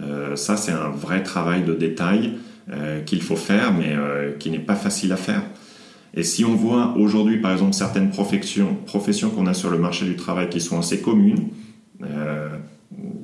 euh, 0.01 0.36
ça 0.36 0.58
c'est 0.58 0.71
un 0.71 0.89
vrai 0.89 1.23
travail 1.23 1.63
de 1.63 1.73
détail 1.73 2.34
euh, 2.71 3.01
qu'il 3.01 3.21
faut 3.21 3.36
faire, 3.36 3.73
mais 3.73 3.93
euh, 3.93 4.32
qui 4.38 4.49
n'est 4.49 4.60
pas 4.60 4.75
facile 4.75 5.12
à 5.12 5.17
faire. 5.17 5.43
Et 6.15 6.23
si 6.23 6.45
on 6.45 6.56
voit 6.56 6.95
aujourd'hui, 6.97 7.38
par 7.38 7.52
exemple, 7.52 7.73
certaines 7.73 8.12
professions, 8.12 8.78
professions 8.86 9.30
qu'on 9.30 9.47
a 9.47 9.54
sur 9.54 9.71
le 9.71 9.80
marché 9.80 10.06
du 10.06 10.15
travail 10.15 10.49
qui 10.49 10.62
sont 10.62 10.78
assez 10.78 11.02
communes, 11.02 11.47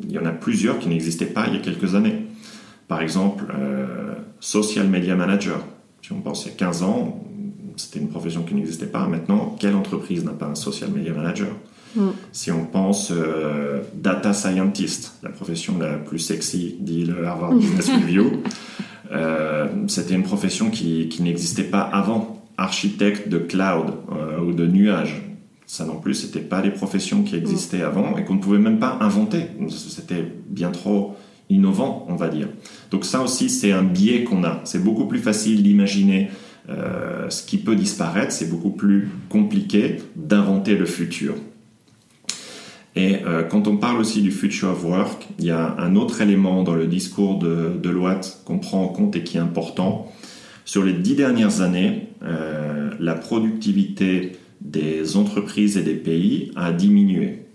il 0.09 0.15
y 0.15 0.17
en 0.17 0.25
a 0.25 0.31
plusieurs 0.31 0.79
qui 0.79 0.89
n'existaient 0.89 1.27
pas 1.27 1.45
il 1.47 1.53
y 1.53 1.57
a 1.57 1.59
quelques 1.59 1.95
années. 1.95 2.25
Par 2.87 3.01
exemple, 3.01 3.45
euh, 3.57 4.15
social 4.39 4.87
media 4.87 5.15
manager. 5.15 5.59
Si 6.01 6.11
on 6.11 6.21
pense 6.21 6.45
il 6.45 6.49
y 6.49 6.51
a 6.51 6.55
15 6.55 6.83
ans, 6.83 7.23
c'était 7.77 7.99
une 7.99 8.09
profession 8.09 8.41
qui 8.41 8.55
n'existait 8.55 8.87
pas. 8.87 9.07
Maintenant, 9.07 9.55
quelle 9.59 9.75
entreprise 9.75 10.25
n'a 10.25 10.31
pas 10.31 10.47
un 10.47 10.55
social 10.55 10.89
media 10.89 11.13
manager? 11.13 11.49
Mm. 11.95 12.09
Si 12.31 12.51
on 12.51 12.65
pense 12.65 13.11
euh, 13.11 13.81
data 13.93 14.33
scientist, 14.33 15.19
la 15.21 15.29
profession 15.29 15.77
la 15.77 15.97
plus 15.97 16.19
sexy, 16.19 16.77
dit 16.79 17.05
le 17.05 17.27
Harvard 17.27 17.53
Business 17.53 17.89
Review, 17.93 18.41
euh, 19.11 19.67
c'était 19.87 20.15
une 20.15 20.23
profession 20.23 20.71
qui, 20.71 21.09
qui 21.09 21.21
n'existait 21.21 21.63
pas 21.63 21.81
avant. 21.81 22.38
Architecte 22.59 23.29
de 23.29 23.37
cloud 23.37 23.93
ou 24.45 24.51
de 24.53 24.67
nuage, 24.67 25.21
ça 25.65 25.85
non 25.85 25.97
plus, 25.97 26.15
c'était 26.15 26.39
pas 26.39 26.61
des 26.61 26.71
professions 26.71 27.23
qui 27.23 27.35
existaient 27.35 27.83
avant 27.83 28.17
et 28.17 28.25
qu'on 28.25 28.35
ne 28.35 28.39
pouvait 28.39 28.57
même 28.57 28.79
pas 28.79 28.97
inventer. 29.01 29.43
C'était 29.69 30.25
bien 30.49 30.71
trop 30.71 31.15
innovant, 31.49 32.05
on 32.09 32.15
va 32.15 32.29
dire. 32.29 32.47
Donc 32.91 33.05
ça 33.05 33.21
aussi, 33.21 33.49
c'est 33.49 33.71
un 33.71 33.83
biais 33.83 34.23
qu'on 34.23 34.43
a. 34.43 34.61
C'est 34.63 34.83
beaucoup 34.83 35.05
plus 35.05 35.19
facile 35.19 35.63
d'imaginer 35.63 36.29
euh, 36.69 37.29
ce 37.29 37.43
qui 37.43 37.57
peut 37.57 37.75
disparaître, 37.75 38.31
c'est 38.31 38.49
beaucoup 38.49 38.69
plus 38.71 39.09
compliqué 39.29 39.97
d'inventer 40.15 40.75
le 40.75 40.85
futur. 40.85 41.35
Et 42.95 43.17
euh, 43.25 43.43
quand 43.43 43.67
on 43.67 43.77
parle 43.77 43.99
aussi 43.99 44.21
du 44.21 44.31
future 44.31 44.69
of 44.69 44.83
work, 44.83 45.27
il 45.39 45.45
y 45.45 45.51
a 45.51 45.75
un 45.79 45.95
autre 45.95 46.21
élément 46.21 46.63
dans 46.63 46.75
le 46.75 46.87
discours 46.87 47.39
de, 47.39 47.73
de 47.81 47.95
qu'on 48.45 48.59
prend 48.59 48.83
en 48.83 48.87
compte 48.87 49.15
et 49.15 49.23
qui 49.23 49.37
est 49.37 49.41
important. 49.41 50.11
Sur 50.69 50.83
les 50.83 50.93
dix 50.93 51.15
dernières 51.15 51.61
années, 51.61 52.09
euh, 52.21 52.91
la 52.99 53.15
productivité 53.15 54.33
des 54.61 55.17
entreprises 55.17 55.77
et 55.77 55.81
des 55.81 55.95
pays 55.95 56.51
a 56.55 56.71
diminué. 56.71 57.45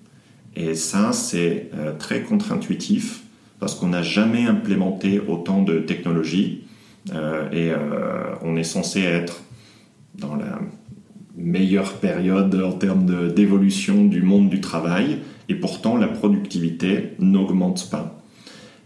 Et 0.57 0.75
ça, 0.75 1.13
c'est 1.13 1.71
très 2.01 2.23
contre-intuitif 2.23 3.23
parce 3.61 3.77
qu'on 3.77 3.87
n'a 3.87 4.03
jamais 4.03 4.47
implémenté 4.47 5.21
autant 5.21 5.63
de 5.63 5.79
technologies 5.79 6.65
euh, 7.13 7.49
et 7.53 7.71
euh, 7.71 8.35
on 8.43 8.57
est 8.57 8.65
censé 8.65 9.03
être 9.03 9.43
dans 10.19 10.35
la 10.35 10.59
meilleure 11.37 11.93
période 11.93 12.61
en 12.61 12.73
termes 12.73 13.33
d'évolution 13.33 14.07
du 14.07 14.23
monde 14.23 14.49
du 14.49 14.61
travail 14.61 15.21
et 15.49 15.55
pourtant 15.55 15.97
la 15.97 16.09
productivité 16.09 17.11
n'augmente 17.21 17.89
pas. 17.91 18.21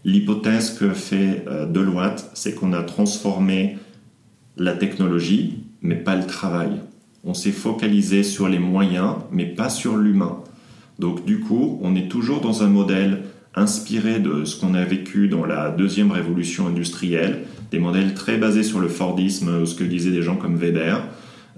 L'hypothèse 0.05 0.77
que 0.77 0.91
fait 0.91 1.43
euh, 1.47 1.65
Deloitte, 1.65 2.29
c'est 2.35 2.53
qu'on 2.53 2.73
a 2.73 2.83
transformé 2.83 3.77
la 4.59 4.73
technologie, 4.73 5.63
mais 5.81 5.95
pas 5.95 6.15
le 6.15 6.25
travail. 6.25 6.71
On 7.23 7.33
s'est 7.33 7.51
focalisé 7.51 8.23
sur 8.23 8.47
les 8.47 8.59
moyens, 8.59 9.15
mais 9.31 9.45
pas 9.45 9.69
sur 9.69 9.97
l'humain. 9.97 10.39
Donc 10.99 11.25
du 11.25 11.39
coup, 11.39 11.79
on 11.81 11.95
est 11.95 12.09
toujours 12.09 12.41
dans 12.41 12.61
un 12.63 12.67
modèle 12.67 13.23
inspiré 13.55 14.19
de 14.19 14.45
ce 14.45 14.59
qu'on 14.59 14.73
a 14.75 14.83
vécu 14.83 15.27
dans 15.27 15.45
la 15.45 15.69
deuxième 15.69 16.11
révolution 16.11 16.67
industrielle, 16.67 17.45
des 17.71 17.79
modèles 17.79 18.13
très 18.13 18.37
basés 18.37 18.63
sur 18.63 18.79
le 18.79 18.87
Fordisme, 18.87 19.65
ce 19.65 19.75
que 19.75 19.83
disaient 19.83 20.11
des 20.11 20.21
gens 20.21 20.35
comme 20.35 20.55
Weber, 20.55 21.03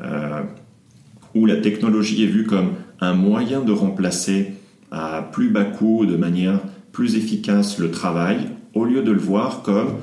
euh, 0.02 0.42
où 1.36 1.46
la 1.46 1.58
technologie 1.58 2.24
est 2.24 2.28
vue 2.28 2.46
comme 2.46 2.74
un 3.00 3.14
moyen 3.14 3.62
de 3.62 3.72
remplacer 3.72 4.54
à 4.92 5.28
plus 5.32 5.50
bas 5.50 5.64
coût, 5.64 6.06
de 6.06 6.16
manière 6.16 6.60
plus 6.92 7.16
efficace 7.16 7.80
le 7.80 7.92
travail, 7.92 8.50
au 8.74 8.86
lieu 8.86 9.02
de 9.02 9.12
le 9.12 9.20
voir 9.20 9.64
comme 9.64 9.96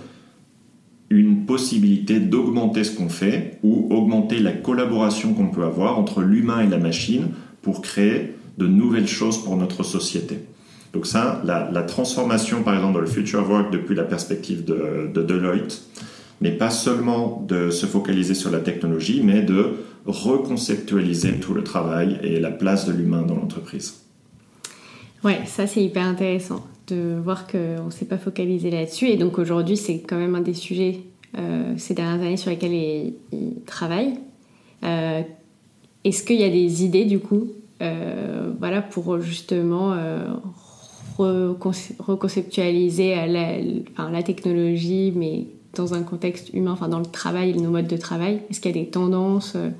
une 1.10 1.46
possibilité 1.46 2.20
d'augmenter 2.20 2.84
ce 2.84 2.94
qu'on 2.94 3.08
fait 3.08 3.58
ou 3.62 3.88
augmenter 3.90 4.40
la 4.40 4.52
collaboration 4.52 5.32
qu'on 5.32 5.48
peut 5.48 5.64
avoir 5.64 5.98
entre 5.98 6.20
l'humain 6.20 6.60
et 6.60 6.66
la 6.66 6.78
machine 6.78 7.28
pour 7.62 7.80
créer 7.80 8.34
de 8.58 8.66
nouvelles 8.66 9.08
choses 9.08 9.42
pour 9.42 9.56
notre 9.56 9.82
société. 9.82 10.38
Donc 10.92 11.06
ça, 11.06 11.42
la, 11.44 11.82
transformation, 11.82 12.62
par 12.62 12.74
exemple, 12.74 12.94
dans 12.94 13.00
le 13.00 13.06
Future 13.06 13.48
Work 13.48 13.72
depuis 13.72 13.94
la 13.94 14.04
perspective 14.04 14.64
de, 14.64 15.10
Deloitte, 15.14 15.82
n'est 16.40 16.56
pas 16.56 16.70
seulement 16.70 17.44
de 17.46 17.70
se 17.70 17.86
focaliser 17.86 18.34
sur 18.34 18.50
la 18.50 18.60
technologie, 18.60 19.22
mais 19.24 19.42
de 19.42 19.74
reconceptualiser 20.06 21.34
tout 21.40 21.52
le 21.52 21.62
travail 21.62 22.18
et 22.22 22.40
la 22.40 22.50
place 22.50 22.86
de 22.86 22.92
l'humain 22.92 23.22
dans 23.22 23.34
l'entreprise. 23.34 24.02
Ouais, 25.24 25.40
ça 25.46 25.66
c'est 25.66 25.82
hyper 25.82 26.04
intéressant 26.04 26.64
de 26.88 27.18
voir 27.22 27.46
qu'on 27.46 27.86
ne 27.86 27.90
s'est 27.90 28.06
pas 28.06 28.18
focalisé 28.18 28.70
là-dessus. 28.70 29.08
Et 29.08 29.16
donc 29.16 29.38
aujourd'hui, 29.38 29.76
c'est 29.76 30.00
quand 30.00 30.16
même 30.16 30.34
un 30.34 30.40
des 30.40 30.54
sujets 30.54 31.00
euh, 31.36 31.74
ces 31.76 31.94
dernières 31.94 32.20
années 32.20 32.36
sur 32.36 32.50
lesquels 32.50 32.72
ils, 32.72 33.14
travaillent. 33.66 34.14
Euh, 34.84 35.22
est-ce 36.04 36.22
qu'il 36.22 36.40
y 36.40 36.44
a 36.44 36.50
des 36.50 36.84
idées 36.84 37.04
du 37.04 37.18
coup 37.18 37.48
euh, 37.82 38.52
voilà, 38.58 38.82
pour 38.82 39.20
justement 39.20 39.94
reconceptualiser 41.18 43.14
la, 43.26 44.22
technologie, 44.22 45.12
mais 45.14 45.46
dans 45.74 45.94
un 45.94 46.02
contexte 46.02 46.52
humain, 46.52 46.72
enfin 46.72 46.88
dans 46.88 46.98
le 46.98 47.06
travail 47.06 47.54
nos 47.54 47.70
modes 47.70 47.86
de 47.86 47.96
travail? 47.96 48.42
Est-ce 48.50 48.60
qu'il 48.60 48.74
y 48.74 48.78
a 48.78 48.82
des 48.82 48.90
tendances 48.90 49.54
euh, 49.56 49.70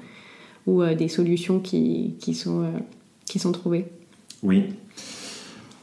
ou 0.67 0.83
euh, 0.83 0.95
des 0.95 1.09
solutions 1.09 1.61
qui, 1.61 2.15
qui 2.21 2.35
sont, 2.35 2.63
euh, 2.63 2.71
qui 3.27 3.39
sont 3.39 3.53
trouvées? 3.53 3.87
Oui, 4.43 4.65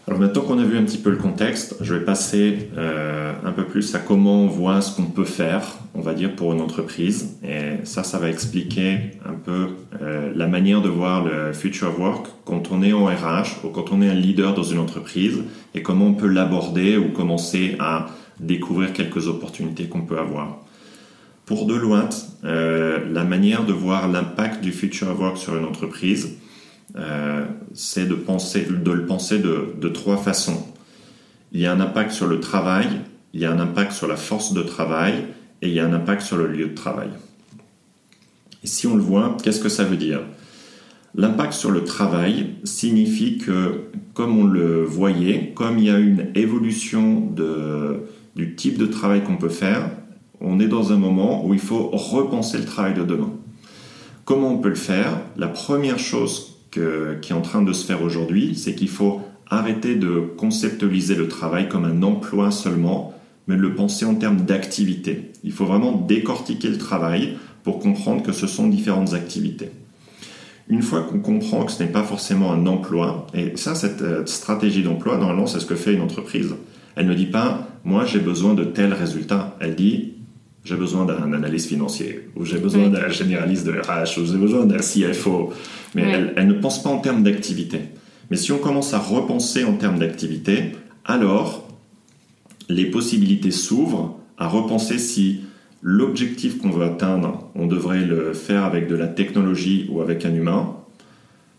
alors 0.08 0.20
maintenant 0.20 0.44
qu'on 0.44 0.60
a 0.60 0.64
vu 0.64 0.78
un 0.78 0.84
petit 0.84 1.00
peu 1.00 1.10
le 1.10 1.18
contexte, 1.18 1.78
je 1.82 1.96
vais 1.96 2.06
passer 2.06 2.70
euh, 2.78 3.34
un 3.44 3.52
peu 3.52 3.66
plus 3.66 3.96
à 3.96 4.00
comment 4.00 4.44
on 4.44 4.48
voit 4.48 4.82
ce 4.82 4.96
qu'on 4.96 5.06
peut 5.06 5.26
faire, 5.26 5.80
on 5.96 6.02
va 6.02 6.14
dire, 6.14 6.36
pour 6.36 6.54
une 6.54 6.62
entreprise. 6.62 7.40
Et 7.44 7.84
ça, 7.86 8.04
ça 8.04 8.20
va 8.20 8.30
expliquer 8.30 9.00
un 9.26 9.34
peu 9.34 9.70
euh, 10.04 10.32
la 10.36 10.46
manière 10.46 10.84
de 10.84 10.90
voir 10.90 11.26
le 11.26 11.54
future 11.54 12.00
work 12.00 12.28
quand 12.46 12.72
on 12.72 12.84
est 12.84 12.94
en 12.94 13.06
RH 13.06 13.64
ou 13.64 13.70
quand 13.70 13.92
on 13.92 14.04
est 14.04 14.10
un 14.10 14.14
leader 14.14 14.54
dans 14.54 14.62
une 14.62 14.78
entreprise 14.78 15.40
et 15.74 15.82
comment 15.82 16.06
on 16.06 16.14
peut 16.14 16.28
l'aborder 16.28 16.98
ou 16.98 17.10
commencer 17.10 17.76
à 17.80 18.06
découvrir 18.40 18.94
quelques 18.94 19.28
opportunités 19.28 19.86
qu'on 19.86 20.02
peut 20.02 20.20
avoir. 20.20 20.60
Pour 21.48 21.66
Deloitte, 21.66 22.28
euh, 22.44 23.00
la 23.12 23.24
manière 23.24 23.66
de 23.66 23.74
voir 23.74 24.08
l'impact 24.08 24.64
du 24.64 24.72
future 24.72 25.20
work 25.20 25.38
sur 25.38 25.58
une 25.58 25.66
entreprise, 25.66 26.38
c'est 27.74 28.08
de, 28.08 28.16
penser, 28.16 28.66
de 28.66 28.92
le 28.92 29.06
penser 29.06 29.40
de, 29.40 29.90
trois 29.90 30.18
façons. 30.18 30.66
Il 31.52 31.60
y 31.60 31.66
a 31.66 31.72
un 31.72 31.80
impact 31.80 32.12
sur 32.12 32.28
le 32.28 32.40
travail, 32.40 32.88
il 33.34 33.42
y 33.42 33.46
a 33.46 33.52
un 33.52 33.60
impact 33.60 33.92
sur 33.92 34.08
la 34.08 34.16
force 34.16 34.54
de 34.54 34.62
travail 34.62 35.26
et 35.62 35.68
il 35.68 35.74
y 35.74 35.80
a 35.80 35.86
un 35.86 35.94
impact 35.94 36.22
sur 36.22 36.38
le 36.38 36.48
lieu 36.48 36.68
de 36.68 36.74
travail. 36.74 37.10
Et 38.64 38.68
si 38.68 38.88
on 38.88 38.96
le 38.96 39.02
voit, 39.02 39.38
qu'est-ce 39.44 39.60
que 39.60 39.70
ça 39.70 39.84
veut 39.84 39.98
dire? 39.98 40.22
L'impact 41.14 41.54
sur 41.54 41.72
le 41.72 41.84
travail 41.84 42.56
signifie 42.64 43.38
que, 43.38 43.84
comme 44.14 44.38
on 44.38 44.46
le 44.46 44.84
voyait, 44.84 45.54
comme 45.56 45.78
il 45.78 45.86
y 45.86 45.90
a 45.90 45.98
une 45.98 46.32
évolution 46.36 47.22
de, 47.22 48.08
du 48.36 48.56
type 48.56 48.78
de 48.78 48.86
travail 48.86 49.24
qu'on 49.24 49.38
peut 49.38 49.50
faire, 49.50 49.92
on 50.42 50.60
est 50.60 50.68
dans 50.68 50.92
un 50.92 50.98
moment 50.98 51.46
où 51.46 51.54
il 51.54 51.60
faut 51.60 51.90
repenser 51.94 52.58
le 52.58 52.66
travail 52.66 52.94
de 52.94 53.04
demain. 53.04 53.32
Comment 54.26 54.54
on 54.54 54.58
peut 54.58 54.70
le 54.70 54.76
faire? 54.76 55.22
La 55.38 55.48
première 55.48 56.00
chose 56.00 56.55
qui 57.22 57.32
est 57.32 57.36
en 57.36 57.42
train 57.42 57.62
de 57.62 57.74
se 57.74 57.86
faire 57.86 58.04
aujourd'hui, 58.04 58.56
c'est 58.56 58.76
qu'il 58.76 58.90
faut 58.90 59.22
arrêter 59.48 59.96
de 59.96 60.20
conceptualiser 60.38 61.16
le 61.16 61.28
travail 61.28 61.70
comme 61.70 61.86
un 61.86 62.02
emploi 62.04 62.52
seulement, 62.52 63.14
mais 63.48 63.56
le 63.56 63.76
penser 63.76 64.06
en 64.06 64.16
termes 64.16 64.42
d'activité. 64.42 65.32
Il 65.44 65.52
faut 65.52 65.66
vraiment 65.66 65.94
décortiquer 65.94 66.70
le 66.70 66.78
travail 66.78 67.38
pour 67.64 67.80
comprendre 67.80 68.24
que 68.24 68.32
ce 68.32 68.48
sont 68.48 68.68
différentes 68.68 69.14
activités. 69.14 69.72
Une 70.68 70.82
fois 70.82 71.04
qu'on 71.04 71.20
comprend 71.20 71.64
que 71.64 71.72
ce 71.72 71.84
n'est 71.84 71.92
pas 71.92 72.04
forcément 72.04 72.52
un 72.52 72.66
emploi, 72.66 73.28
et 73.36 73.56
ça, 73.56 73.76
cette 73.76 74.02
euh, 74.02 74.26
stratégie 74.26 74.82
d'emploi, 74.82 75.18
normalement, 75.18 75.46
c'est 75.46 75.60
ce 75.60 75.66
que 75.68 75.76
fait 75.76 75.94
une 75.94 76.02
entreprise. 76.02 76.56
Elle 76.96 77.08
ne 77.08 77.14
dit 77.14 77.28
pas, 77.28 77.68
moi 77.84 78.06
j'ai 78.06 78.20
besoin 78.20 78.56
de 78.56 78.64
tel 78.64 78.94
résultat. 78.94 79.56
Elle 79.60 79.76
dit, 79.76 80.15
j'ai 80.66 80.76
besoin 80.76 81.06
d'un 81.06 81.32
analyste 81.32 81.70
financier, 81.70 82.28
ou 82.36 82.44
j'ai 82.44 82.58
besoin 82.58 82.90
d'un 82.90 83.08
généraliste 83.08 83.66
de 83.68 83.72
RH, 83.72 84.20
ou 84.20 84.26
j'ai 84.26 84.38
besoin 84.38 84.66
d'un 84.66 84.80
CFO. 84.80 85.54
Mais 85.94 86.02
elle, 86.02 86.34
elle, 86.36 86.48
ne 86.48 86.54
pense 86.54 86.84
pas 86.84 86.90
en 86.90 86.98
termes 86.98 87.24
d'activité. 87.24 87.80
Mais 88.32 88.36
si 88.36 88.52
on 88.52 88.58
commence 88.58 88.94
à 88.94 89.00
repenser 89.00 89.64
en 89.64 89.74
termes 89.76 90.00
d'activité, 90.00 90.72
alors 91.06 91.68
les 92.68 92.88
possibilités 92.88 93.52
s'ouvrent 93.52 94.20
à 94.38 94.48
repenser 94.48 94.98
si 94.98 95.42
l'objectif 95.82 96.58
qu'on 96.58 96.72
veut 96.72 96.84
atteindre, 96.84 97.52
on 97.54 97.68
devrait 97.68 98.04
le 98.04 98.34
faire 98.34 98.66
avec 98.66 98.88
de 98.88 98.96
la 98.96 99.08
technologie 99.08 99.88
ou 99.92 100.02
avec 100.02 100.26
un 100.26 100.34
humain. 100.34 100.78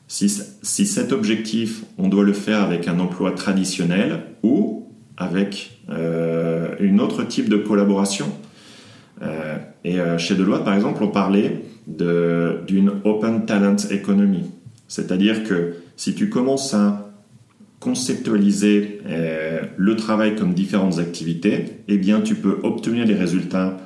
Si, 0.09 0.29
si 0.63 0.87
cet 0.87 1.13
objectif, 1.13 1.85
on 1.97 2.09
doit 2.09 2.25
le 2.25 2.33
faire 2.33 2.61
avec 2.63 2.89
un 2.89 2.99
emploi 2.99 3.31
traditionnel 3.33 4.23
ou 4.43 4.89
avec 5.17 5.81
euh, 5.91 6.75
une 6.81 7.01
autre 7.01 7.23
type 7.23 7.49
de 7.49 7.57
collaboration. 7.57 8.27
Euh, 9.23 9.57
et 9.85 10.01
euh, 10.01 10.19
chez 10.19 10.35
Deloitte, 10.35 10.65
par 10.65 10.75
exemple, 10.75 11.03
on 11.03 11.09
parlait 11.09 11.63
d'une 11.87 12.93
Open 13.05 13.47
Talent 13.47 13.77
Economy. 13.91 14.51
C'est-à-dire 14.89 15.45
que 15.45 15.75
si 15.97 16.15
tu 16.15 16.29
commences 16.29 16.75
à 16.75 17.11
conceptualiser 17.81 19.01
euh, 19.07 19.63
le 19.77 19.97
travail 19.97 20.35
comme 20.35 20.55
différentes 20.55 20.99
activités, 20.99 21.83
eh 21.89 21.99
bien 21.99 22.21
tu 22.21 22.35
peux 22.35 22.59
obtenir 22.63 23.07
les 23.07 23.15
résultats 23.15 23.77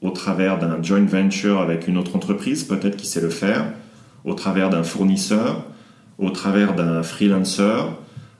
au 0.00 0.10
travers 0.10 0.58
d'un 0.58 0.80
joint 0.82 1.04
venture 1.04 1.60
avec 1.60 1.88
une 1.88 1.98
autre 1.98 2.14
entreprise, 2.14 2.62
peut-être 2.64 2.96
qui 2.96 3.06
sait 3.06 3.20
le 3.20 3.30
faire, 3.30 3.72
au 4.24 4.34
travers 4.34 4.70
d'un 4.70 4.84
fournisseur, 4.84 5.64
au 6.18 6.30
travers 6.30 6.74
d'un 6.74 7.02
freelancer, 7.02 7.86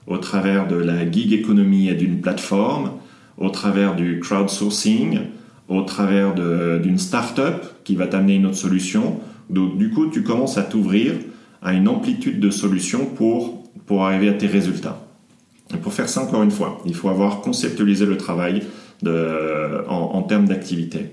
au 0.07 0.17
travers 0.17 0.67
de 0.67 0.75
la 0.75 1.09
gig 1.09 1.33
economy 1.33 1.89
et 1.89 1.95
d'une 1.95 2.21
plateforme, 2.21 2.93
au 3.37 3.49
travers 3.49 3.95
du 3.95 4.19
crowdsourcing, 4.19 5.19
au 5.69 5.83
travers 5.83 6.33
d'une 6.33 6.97
start-up 6.97 7.63
qui 7.83 7.95
va 7.95 8.07
t'amener 8.07 8.35
une 8.35 8.47
autre 8.47 8.57
solution. 8.57 9.19
Donc, 9.49 9.77
du 9.77 9.91
coup, 9.91 10.07
tu 10.07 10.23
commences 10.23 10.57
à 10.57 10.63
t'ouvrir 10.63 11.13
à 11.61 11.73
une 11.73 11.87
amplitude 11.87 12.39
de 12.39 12.49
solutions 12.49 13.05
pour, 13.05 13.63
pour 13.85 14.05
arriver 14.05 14.29
à 14.29 14.33
tes 14.33 14.47
résultats. 14.47 15.05
Et 15.73 15.77
pour 15.77 15.93
faire 15.93 16.09
ça, 16.09 16.23
encore 16.23 16.41
une 16.41 16.51
fois, 16.51 16.81
il 16.85 16.95
faut 16.95 17.09
avoir 17.09 17.41
conceptualisé 17.41 18.05
le 18.05 18.17
travail 18.17 18.63
de, 19.03 19.83
en, 19.87 20.21
termes 20.23 20.47
d'activité. 20.47 21.11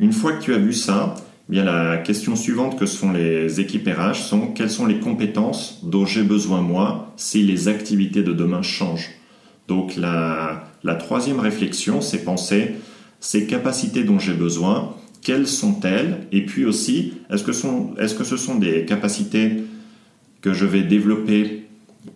Une 0.00 0.12
fois 0.12 0.32
que 0.32 0.42
tu 0.42 0.54
as 0.54 0.58
vu 0.58 0.72
ça, 0.72 1.14
eh 1.48 1.52
bien 1.52 1.64
la 1.64 1.98
question 1.98 2.36
suivante 2.36 2.78
que 2.78 2.86
sont 2.86 3.12
les 3.12 3.60
équipes 3.60 3.88
RH 3.88 4.14
sont 4.14 4.48
quelles 4.48 4.70
sont 4.70 4.86
les 4.86 4.98
compétences 4.98 5.80
dont 5.82 6.06
j'ai 6.06 6.22
besoin 6.22 6.60
moi 6.60 7.12
si 7.16 7.42
les 7.42 7.68
activités 7.68 8.22
de 8.22 8.32
demain 8.32 8.62
changent? 8.62 9.10
Donc 9.66 9.96
la, 9.96 10.64
la 10.82 10.94
troisième 10.94 11.40
réflexion, 11.40 12.00
c'est 12.00 12.24
penser 12.24 12.74
ces 13.20 13.46
capacités 13.46 14.04
dont 14.04 14.18
j'ai 14.18 14.34
besoin, 14.34 14.94
quelles 15.22 15.46
sont-elles 15.46 16.26
Et 16.32 16.46
puis 16.46 16.64
aussi, 16.64 17.14
est-ce 17.30 17.42
que, 17.42 17.52
sont, 17.52 17.94
est-ce 17.98 18.14
que 18.14 18.24
ce 18.24 18.36
sont 18.36 18.56
des 18.56 18.84
capacités 18.84 19.64
que 20.40 20.54
je 20.54 20.64
vais 20.64 20.82
développer 20.82 21.66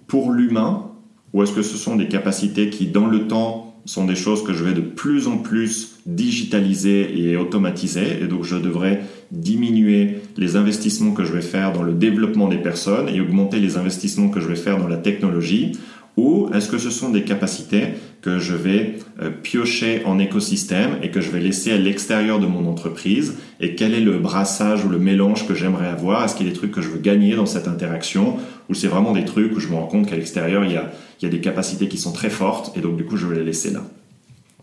pour 0.06 0.30
l'humain 0.30 0.88
ou 1.32 1.42
est-ce 1.42 1.52
que 1.52 1.62
ce 1.62 1.76
sont 1.76 1.96
des 1.96 2.08
capacités 2.08 2.68
qui, 2.70 2.86
dans 2.86 3.06
le 3.06 3.26
temps, 3.26 3.72
sont 3.84 4.04
des 4.04 4.14
choses 4.14 4.44
que 4.44 4.52
je 4.52 4.62
vais 4.62 4.74
de 4.74 4.80
plus 4.80 5.26
en 5.26 5.38
plus 5.38 5.98
digitaliser 6.06 7.18
et 7.20 7.36
automatiser 7.36 8.22
et 8.22 8.26
donc 8.26 8.44
je 8.44 8.56
devrais 8.56 9.02
diminuer 9.32 10.20
les 10.36 10.56
investissements 10.56 11.12
que 11.12 11.24
je 11.24 11.32
vais 11.32 11.42
faire 11.42 11.72
dans 11.72 11.82
le 11.82 11.92
développement 11.92 12.48
des 12.48 12.58
personnes 12.58 13.08
et 13.08 13.20
augmenter 13.20 13.58
les 13.58 13.76
investissements 13.76 14.28
que 14.28 14.40
je 14.40 14.46
vais 14.46 14.56
faire 14.56 14.78
dans 14.78 14.88
la 14.88 14.98
technologie 14.98 15.72
ou 16.16 16.48
est-ce 16.54 16.68
que 16.68 16.78
ce 16.78 16.90
sont 16.90 17.10
des 17.10 17.22
capacités 17.22 17.88
que 18.20 18.38
je 18.38 18.54
vais 18.54 18.96
euh, 19.22 19.30
piocher 19.30 20.02
en 20.04 20.18
écosystème 20.18 20.98
et 21.02 21.10
que 21.10 21.20
je 21.20 21.30
vais 21.30 21.40
laisser 21.40 21.72
à 21.72 21.78
l'extérieur 21.78 22.38
de 22.38 22.46
mon 22.46 22.68
entreprise? 22.68 23.34
Et 23.60 23.74
quel 23.74 23.94
est 23.94 24.00
le 24.00 24.18
brassage 24.18 24.84
ou 24.84 24.88
le 24.88 24.98
mélange 24.98 25.46
que 25.46 25.54
j'aimerais 25.54 25.88
avoir? 25.88 26.24
Est-ce 26.24 26.34
qu'il 26.34 26.46
y 26.46 26.50
a 26.50 26.52
des 26.52 26.58
trucs 26.58 26.72
que 26.72 26.82
je 26.82 26.88
veux 26.88 26.98
gagner 26.98 27.34
dans 27.34 27.46
cette 27.46 27.66
interaction? 27.66 28.36
Ou 28.68 28.74
c'est 28.74 28.88
vraiment 28.88 29.12
des 29.12 29.24
trucs 29.24 29.56
où 29.56 29.60
je 29.60 29.68
me 29.68 29.74
rends 29.74 29.86
compte 29.86 30.06
qu'à 30.06 30.16
l'extérieur 30.16 30.64
il 30.64 30.72
y 30.72 30.76
a, 30.76 30.92
il 31.20 31.24
y 31.24 31.28
a 31.28 31.30
des 31.30 31.40
capacités 31.40 31.88
qui 31.88 31.98
sont 31.98 32.12
très 32.12 32.30
fortes 32.30 32.76
et 32.76 32.80
donc 32.80 32.96
du 32.96 33.04
coup 33.04 33.16
je 33.16 33.26
vais 33.26 33.36
les 33.36 33.44
laisser 33.44 33.70
là. 33.70 33.82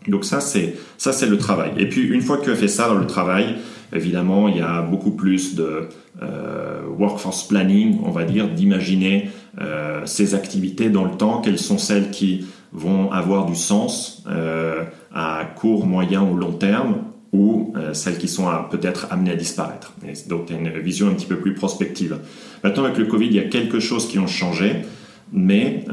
Donc 0.06 0.24
ça 0.24 0.40
c'est 0.40 0.76
ça 0.98 1.12
c'est 1.12 1.26
le 1.26 1.36
travail. 1.36 1.72
Et 1.76 1.88
puis 1.88 2.02
une 2.02 2.22
fois 2.22 2.38
que 2.38 2.44
tu 2.44 2.50
as 2.50 2.56
fait 2.56 2.68
ça 2.68 2.88
dans 2.88 2.98
le 2.98 3.06
travail, 3.06 3.56
évidemment 3.92 4.48
il 4.48 4.56
y 4.56 4.60
a 4.60 4.82
beaucoup 4.82 5.12
plus 5.12 5.54
de 5.54 5.88
euh, 6.22 6.82
workforce 6.98 7.48
planning, 7.48 7.98
on 8.04 8.10
va 8.10 8.24
dire, 8.24 8.48
d'imaginer 8.48 9.30
euh, 9.60 10.02
ces 10.04 10.34
activités 10.34 10.90
dans 10.90 11.04
le 11.04 11.12
temps, 11.12 11.40
quelles 11.40 11.58
sont 11.58 11.78
celles 11.78 12.10
qui 12.10 12.46
vont 12.72 13.10
avoir 13.10 13.46
du 13.46 13.54
sens 13.54 14.24
euh, 14.28 14.84
à 15.14 15.44
court, 15.56 15.86
moyen 15.86 16.22
ou 16.22 16.36
long 16.36 16.52
terme, 16.52 16.96
ou 17.32 17.74
celles 17.92 18.18
qui 18.18 18.26
sont 18.26 18.48
peut-être 18.72 19.06
amenées 19.12 19.30
à 19.30 19.36
disparaître. 19.36 19.94
donc, 20.28 20.46
tu 20.46 20.52
as 20.52 20.56
une 20.56 20.68
vision 20.80 21.06
un 21.06 21.12
petit 21.12 21.26
peu 21.26 21.36
plus 21.36 21.54
prospective. 21.54 22.18
Maintenant, 22.64 22.84
avec 22.84 22.98
le 22.98 23.06
Covid, 23.06 23.26
il 23.26 23.34
y 23.34 23.38
a 23.38 23.44
quelque 23.44 23.78
chose 23.78 24.08
qui 24.08 24.18
ont 24.18 24.26
changé, 24.26 24.82
mais 25.32 25.84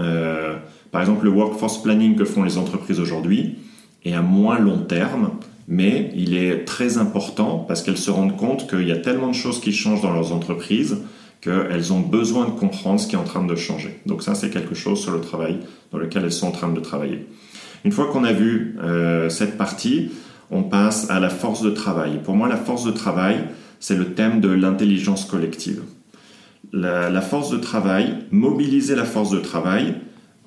par 0.92 1.02
exemple, 1.02 1.26
le 1.26 1.30
workforce 1.30 1.82
planning 1.84 2.16
que 2.16 2.26
font 2.26 2.42
les 2.42 2.58
entreprises 2.58 3.00
aujourd'hui 3.00 3.56
est 4.04 4.14
à 4.14 4.24
moins 4.24 4.58
long 4.58 4.80
terme, 4.80 5.30
mais 5.68 6.12
il 6.16 6.38
est 6.38 6.66
très 6.66 6.98
important 6.98 7.66
parce 7.68 7.82
qu'elles 7.82 7.98
se 7.98 8.12
rendent 8.12 8.38
compte 8.38 8.70
qu'il 8.70 8.88
y 8.88 8.92
a 8.92 8.98
tellement 8.98 9.28
de 9.28 9.36
choses 9.36 9.60
qui 9.60 9.74
changent 9.74 10.02
dans 10.02 10.14
leurs 10.14 10.32
entreprises 10.32 10.98
qu'elles 11.42 11.94
ont 11.94 12.00
besoin 12.00 12.46
de 12.46 12.52
comprendre 12.52 13.00
ce 13.00 13.08
qui 13.08 13.16
est 13.16 13.20
en 13.20 13.24
train 13.24 13.46
de 13.46 13.56
changer. 13.56 14.00
Donc 14.06 14.24
ça, 14.24 14.34
c'est 14.34 14.50
quelque 14.50 14.76
chose 14.76 15.00
sur 15.00 15.12
le 15.12 15.22
travail 15.22 15.60
dans 15.92 15.98
lequel 15.98 16.24
elles 16.24 16.32
sont 16.32 16.48
en 16.48 16.52
train 16.52 16.72
de 16.72 16.80
travailler. 16.80 17.28
Une 17.84 17.92
fois 17.92 18.08
qu'on 18.08 18.24
a 18.24 18.34
vu 18.34 18.76
euh, 18.82 19.30
cette 19.30 19.58
partie, 19.58 20.10
on 20.50 20.64
passe 20.64 21.10
à 21.10 21.20
la 21.20 21.30
force 21.30 21.62
de 21.62 21.70
travail. 21.70 22.22
Pour 22.24 22.36
moi, 22.36 22.48
la 22.48 22.58
force 22.58 22.84
de 22.86 22.92
travail, 22.92 23.44
c'est 23.80 23.96
le 23.96 24.14
thème 24.14 24.42
de 24.42 24.50
l'intelligence 24.50 25.26
collective. 25.26 25.82
La, 26.74 27.22
force 27.22 27.50
de 27.50 27.58
travail, 27.58 28.16
mobiliser 28.32 28.96
la 28.96 29.06
force 29.06 29.30
de 29.30 29.40
travail, 29.40 29.96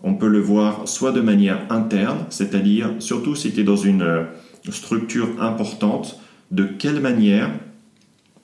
on 0.03 0.15
peut 0.15 0.29
le 0.29 0.41
voir 0.41 0.87
soit 0.87 1.13
de 1.13 1.21
manière 1.21 1.61
interne, 1.71 2.19
c'est-à-dire 2.31 2.91
surtout 2.99 3.35
si 3.35 3.53
tu 3.53 3.61
es 3.61 3.65
dans 3.65 3.77
une 3.77 4.27
structure 4.73 5.43
importante, 5.43 6.21
de 6.51 6.65
quelle 6.65 7.01
manière 7.01 7.51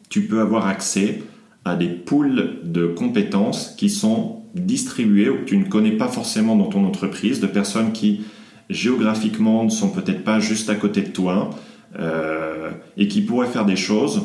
tu 0.09 0.27
peux 0.27 0.41
avoir 0.41 0.67
accès 0.67 1.23
à 1.65 1.75
des 1.75 1.89
pools 1.89 2.59
de 2.63 2.87
compétences 2.87 3.75
qui 3.77 3.91
sont 3.91 4.43
distribuées 4.55 5.29
ou 5.29 5.39
que 5.39 5.45
tu 5.45 5.57
ne 5.57 5.65
connais 5.65 5.93
pas 5.93 6.09
forcément 6.09 6.57
dans 6.57 6.67
ton 6.67 6.85
entreprise, 6.85 7.41
de 7.41 7.47
personnes 7.47 7.93
qui 7.93 8.23
géographiquement 8.71 9.65
ne 9.65 9.71
sont 9.71 9.91
peut-être 9.91 10.25
pas 10.25 10.41
juste 10.41 10.71
à 10.71 10.75
côté 10.75 11.03
de 11.03 11.09
toi 11.09 11.51
euh, 11.99 12.71
et 12.97 13.09
qui 13.09 13.21
pourraient 13.21 13.47
faire 13.47 13.65
des 13.65 13.77
choses 13.77 14.23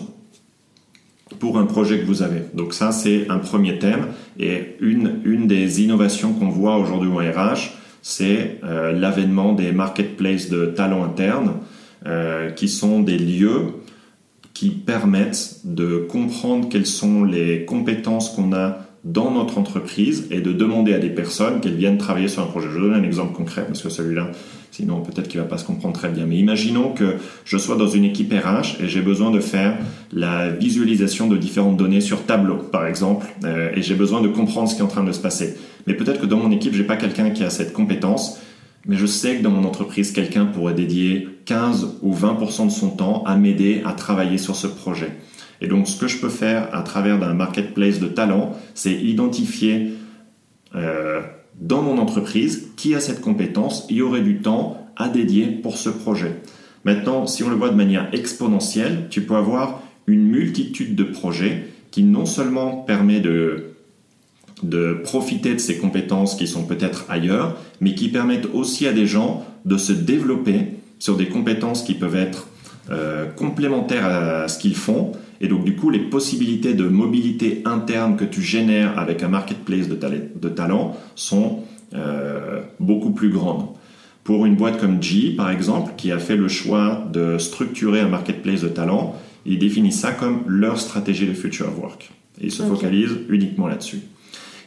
pour 1.40 1.58
un 1.58 1.66
projet 1.66 2.00
que 2.00 2.06
vous 2.06 2.22
avez. 2.22 2.42
Donc 2.54 2.74
ça, 2.74 2.92
c'est 2.92 3.30
un 3.30 3.40
premier 3.40 3.80
thème. 3.80 4.08
Et 4.40 4.76
une, 4.80 5.48
des 5.48 5.82
innovations 5.82 6.34
qu'on 6.34 6.50
voit 6.50 6.78
aujourd'hui 6.78 7.10
au 7.10 7.18
RH, 7.18 7.72
c'est 8.02 8.60
euh, 8.64 8.92
l'avènement 8.92 9.54
des 9.54 9.72
marketplaces 9.72 10.50
de 10.50 10.66
talents 10.66 11.04
internes, 11.04 11.54
qui 12.56 12.68
sont 12.68 13.02
des 13.02 13.18
lieux 13.18 13.74
qui 14.54 14.70
permettent 14.70 15.62
de 15.64 15.98
comprendre 15.98 16.70
quelles 16.70 16.86
sont 16.86 17.24
les 17.24 17.66
compétences 17.66 18.30
qu'on 18.30 18.54
a 18.54 18.80
dans 19.04 19.32
notre 19.32 19.58
entreprise 19.58 20.28
et 20.30 20.42
de 20.42 20.52
demander 20.52 20.94
à 20.94 21.00
des 21.00 21.10
personnes 21.10 21.60
qu'elles 21.60 21.76
viennent 21.76 21.98
travailler 21.98 22.28
sur 22.28 22.44
un 22.44 22.46
projet. 22.46 22.68
Je 22.72 22.80
donne 22.80 22.94
un 22.94 23.04
exemple 23.04 23.34
concret 23.34 23.66
parce 23.66 23.82
que 23.82 23.90
celui-là, 23.90 24.30
sinon 24.70 25.02
peut-être 25.02 25.28
qu'il 25.28 25.40
va 25.40 25.48
pas 25.48 25.58
se 25.58 25.66
comprendre 25.66 25.96
très 25.96 26.10
bien. 26.10 26.26
Mais 26.28 26.38
imaginons 26.38 26.92
que 26.92 27.16
je 27.44 27.58
sois 27.58 27.76
dans 27.76 27.88
une 27.88 28.04
équipe 28.04 28.32
RH 28.32 28.84
et 28.84 28.88
j'ai 28.88 29.02
besoin 29.02 29.32
de 29.32 29.40
faire 29.40 29.80
la 30.12 30.50
visualisation 30.50 31.28
de 31.28 31.38
différentes 31.38 31.78
données 31.78 32.02
sur 32.02 32.26
tableau, 32.26 32.58
par 32.58 32.86
exemple, 32.86 33.26
euh, 33.44 33.72
et 33.76 33.82
j'ai 33.82 33.96
besoin 33.96 34.22
de 34.22 34.28
comprendre 34.28 34.70
ce 34.70 34.76
qui 34.76 34.82
est 34.82 34.86
en 34.86 34.88
train 34.88 35.04
de 35.04 35.12
se 35.12 35.20
passer. 35.20 35.56
Mais 35.88 35.96
peut-être 35.96 36.22
que 36.22 36.28
dans 36.28 36.38
mon 36.38 36.52
équipe, 36.52 36.76
j'ai 36.76 36.84
pas 36.84 36.98
quelqu'un 36.98 37.32
qui 37.32 37.44
a 37.44 37.50
cette 37.50 37.74
compétence 37.74 38.40
mais 38.86 38.96
je 38.96 39.06
sais 39.06 39.38
que 39.38 39.44
dans 39.44 39.52
mon 39.52 39.64
entreprise, 39.64 40.12
quelqu'un 40.12 40.46
pourrait 40.46 40.74
dédier 40.74 41.28
15 41.46 41.98
ou 42.02 42.16
20% 42.16 42.68
de 42.68 42.72
son 42.72 42.90
temps 42.90 43.24
à 43.26 43.36
m'aider 43.36 43.82
à 43.86 43.94
travailler 43.94 44.38
sur 44.38 44.56
ce 44.56 44.68
projet. 44.68 45.12
Et 45.62 45.68
donc, 45.68 45.88
ce 45.88 46.00
que 46.00 46.08
je 46.08 46.18
peux 46.18 46.30
faire 46.30 46.74
à 46.74 46.82
travers 46.82 47.20
d'un 47.20 47.34
marketplace 47.34 48.00
de 48.00 48.08
talents, 48.08 48.54
c'est 48.74 48.94
identifier 48.94 49.94
euh, 50.76 51.22
dans 51.60 51.84
mon 51.84 52.00
entreprise 52.00 52.70
qui 52.76 52.96
a 52.96 53.00
cette 53.00 53.22
compétence 53.22 53.86
et 53.90 54.02
aurait 54.02 54.22
du 54.22 54.40
temps 54.40 54.88
à 54.98 55.08
dédier 55.10 55.46
pour 55.48 55.78
ce 55.78 55.90
projet. 55.90 56.42
Maintenant, 56.84 57.28
si 57.28 57.44
on 57.44 57.50
le 57.50 57.56
voit 57.56 57.70
de 57.70 57.76
manière 57.76 58.10
exponentielle, 58.14 59.08
tu 59.10 59.22
peux 59.22 59.36
avoir 59.36 59.84
une 60.08 60.24
multitude 60.24 60.96
de 60.96 61.04
projets 61.04 61.68
qui 61.92 62.04
non 62.04 62.26
seulement 62.26 62.78
permet 62.78 63.20
de 63.20 63.71
de 64.64 64.94
profiter 65.04 65.54
de 65.54 65.60
ces 65.60 65.78
compétences 65.78 66.36
qui 66.36 66.48
sont 66.48 66.64
peut-être 66.64 67.06
ailleurs, 67.10 67.58
mais 67.80 67.96
qui 67.96 68.10
permettent 68.10 68.48
aussi 68.54 68.88
à 68.88 68.94
des 68.94 69.06
gens 69.06 69.46
de 69.66 69.78
se 69.78 69.92
développer 69.92 70.68
sur 71.00 71.18
des 71.18 71.28
compétences 71.28 71.84
qui 71.84 71.96
peuvent 71.96 72.16
être 72.16 72.48
euh, 72.90 73.26
complémentaires 73.26 74.06
à 74.06 74.48
ce 74.48 74.60
qu'ils 74.60 74.76
font. 74.76 75.14
Et 75.40 75.48
donc 75.48 75.64
du 75.64 75.76
coup, 75.76 75.90
les 75.90 76.00
possibilités 76.00 76.74
de 76.74 76.88
mobilité 76.88 77.62
interne 77.66 78.16
que 78.16 78.26
tu 78.26 78.42
génères 78.42 79.00
avec 79.00 79.24
un 79.24 79.28
marketplace 79.28 79.88
de, 79.88 79.98
de 79.98 80.50
talent 80.50 80.96
sont 81.16 81.60
euh, 81.94 82.62
beaucoup 82.80 83.12
plus 83.12 83.30
grandes. 83.30 83.66
Pour 84.24 84.46
une 84.46 84.56
boîte 84.56 84.80
comme 84.80 85.02
G, 85.02 85.34
par 85.36 85.50
exemple, 85.50 85.94
qui 85.98 86.12
a 86.12 86.20
fait 86.20 86.38
le 86.38 86.48
choix 86.48 87.04
de 87.12 87.38
structurer 87.40 88.00
un 88.00 88.08
marketplace 88.08 88.62
de 88.62 88.68
talents, 88.68 89.16
ils 89.46 89.58
définissent 89.58 90.00
ça 90.00 90.12
comme 90.12 90.44
leur 90.48 90.80
stratégie 90.80 91.26
de 91.26 91.34
future 91.34 91.68
work. 91.80 92.12
Et 92.40 92.46
ils 92.46 92.52
se 92.52 92.64
focalisent 92.64 93.18
uniquement 93.30 93.68
là-dessus. 93.68 94.02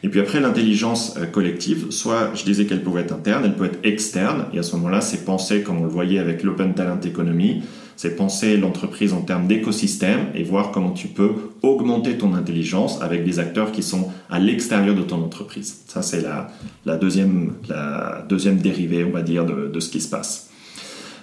Et 0.05 0.07
puis 0.07 0.19
après, 0.19 0.39
l'intelligence 0.39 1.15
euh, 1.17 1.25
collective, 1.25 1.87
soit 1.89 2.29
je 2.35 2.43
disais 2.43 2.67
qu'elle 2.67 2.83
pouvait 2.83 3.01
être 3.01 3.11
interne, 3.11 3.41
elle 3.43 3.55
peut 3.55 3.65
être 3.65 3.79
externe, 3.81 4.45
et 4.53 4.59
à 4.59 4.63
ce 4.63 4.75
moment-là, 4.75 5.01
c'est 5.01 5.25
penser, 5.25 5.63
comme 5.63 5.79
on 5.79 5.83
le 5.83 5.89
voyait 5.89 6.19
avec 6.19 6.43
l'Open 6.43 6.75
Talent 6.75 6.99
Economy, 7.03 7.63
c'est 7.95 8.15
penser 8.15 8.55
l'entreprise 8.55 9.13
en 9.13 9.21
termes 9.21 9.47
d'écosystème 9.47 10.27
et 10.35 10.43
voir 10.43 10.69
comment 10.69 10.91
tu 10.91 11.07
peux 11.07 11.31
augmenter 11.63 12.19
ton 12.19 12.35
intelligence 12.35 13.01
avec 13.01 13.25
des 13.25 13.39
acteurs 13.39 13.71
qui 13.71 13.81
sont 13.81 14.09
à 14.29 14.37
l'extérieur 14.37 14.93
de 14.93 15.01
ton 15.01 15.23
entreprise. 15.23 15.81
Ça, 15.87 16.03
c'est 16.03 16.21
la, 16.21 16.97
deuxième, 16.97 17.53
la 17.67 18.23
deuxième 18.29 18.57
dérivée, 18.57 19.03
on 19.05 19.11
va 19.11 19.23
dire, 19.23 19.43
de, 19.43 19.71
de 19.73 19.79
ce 19.79 19.89
qui 19.89 20.01
se 20.01 20.09
passe. 20.09 20.51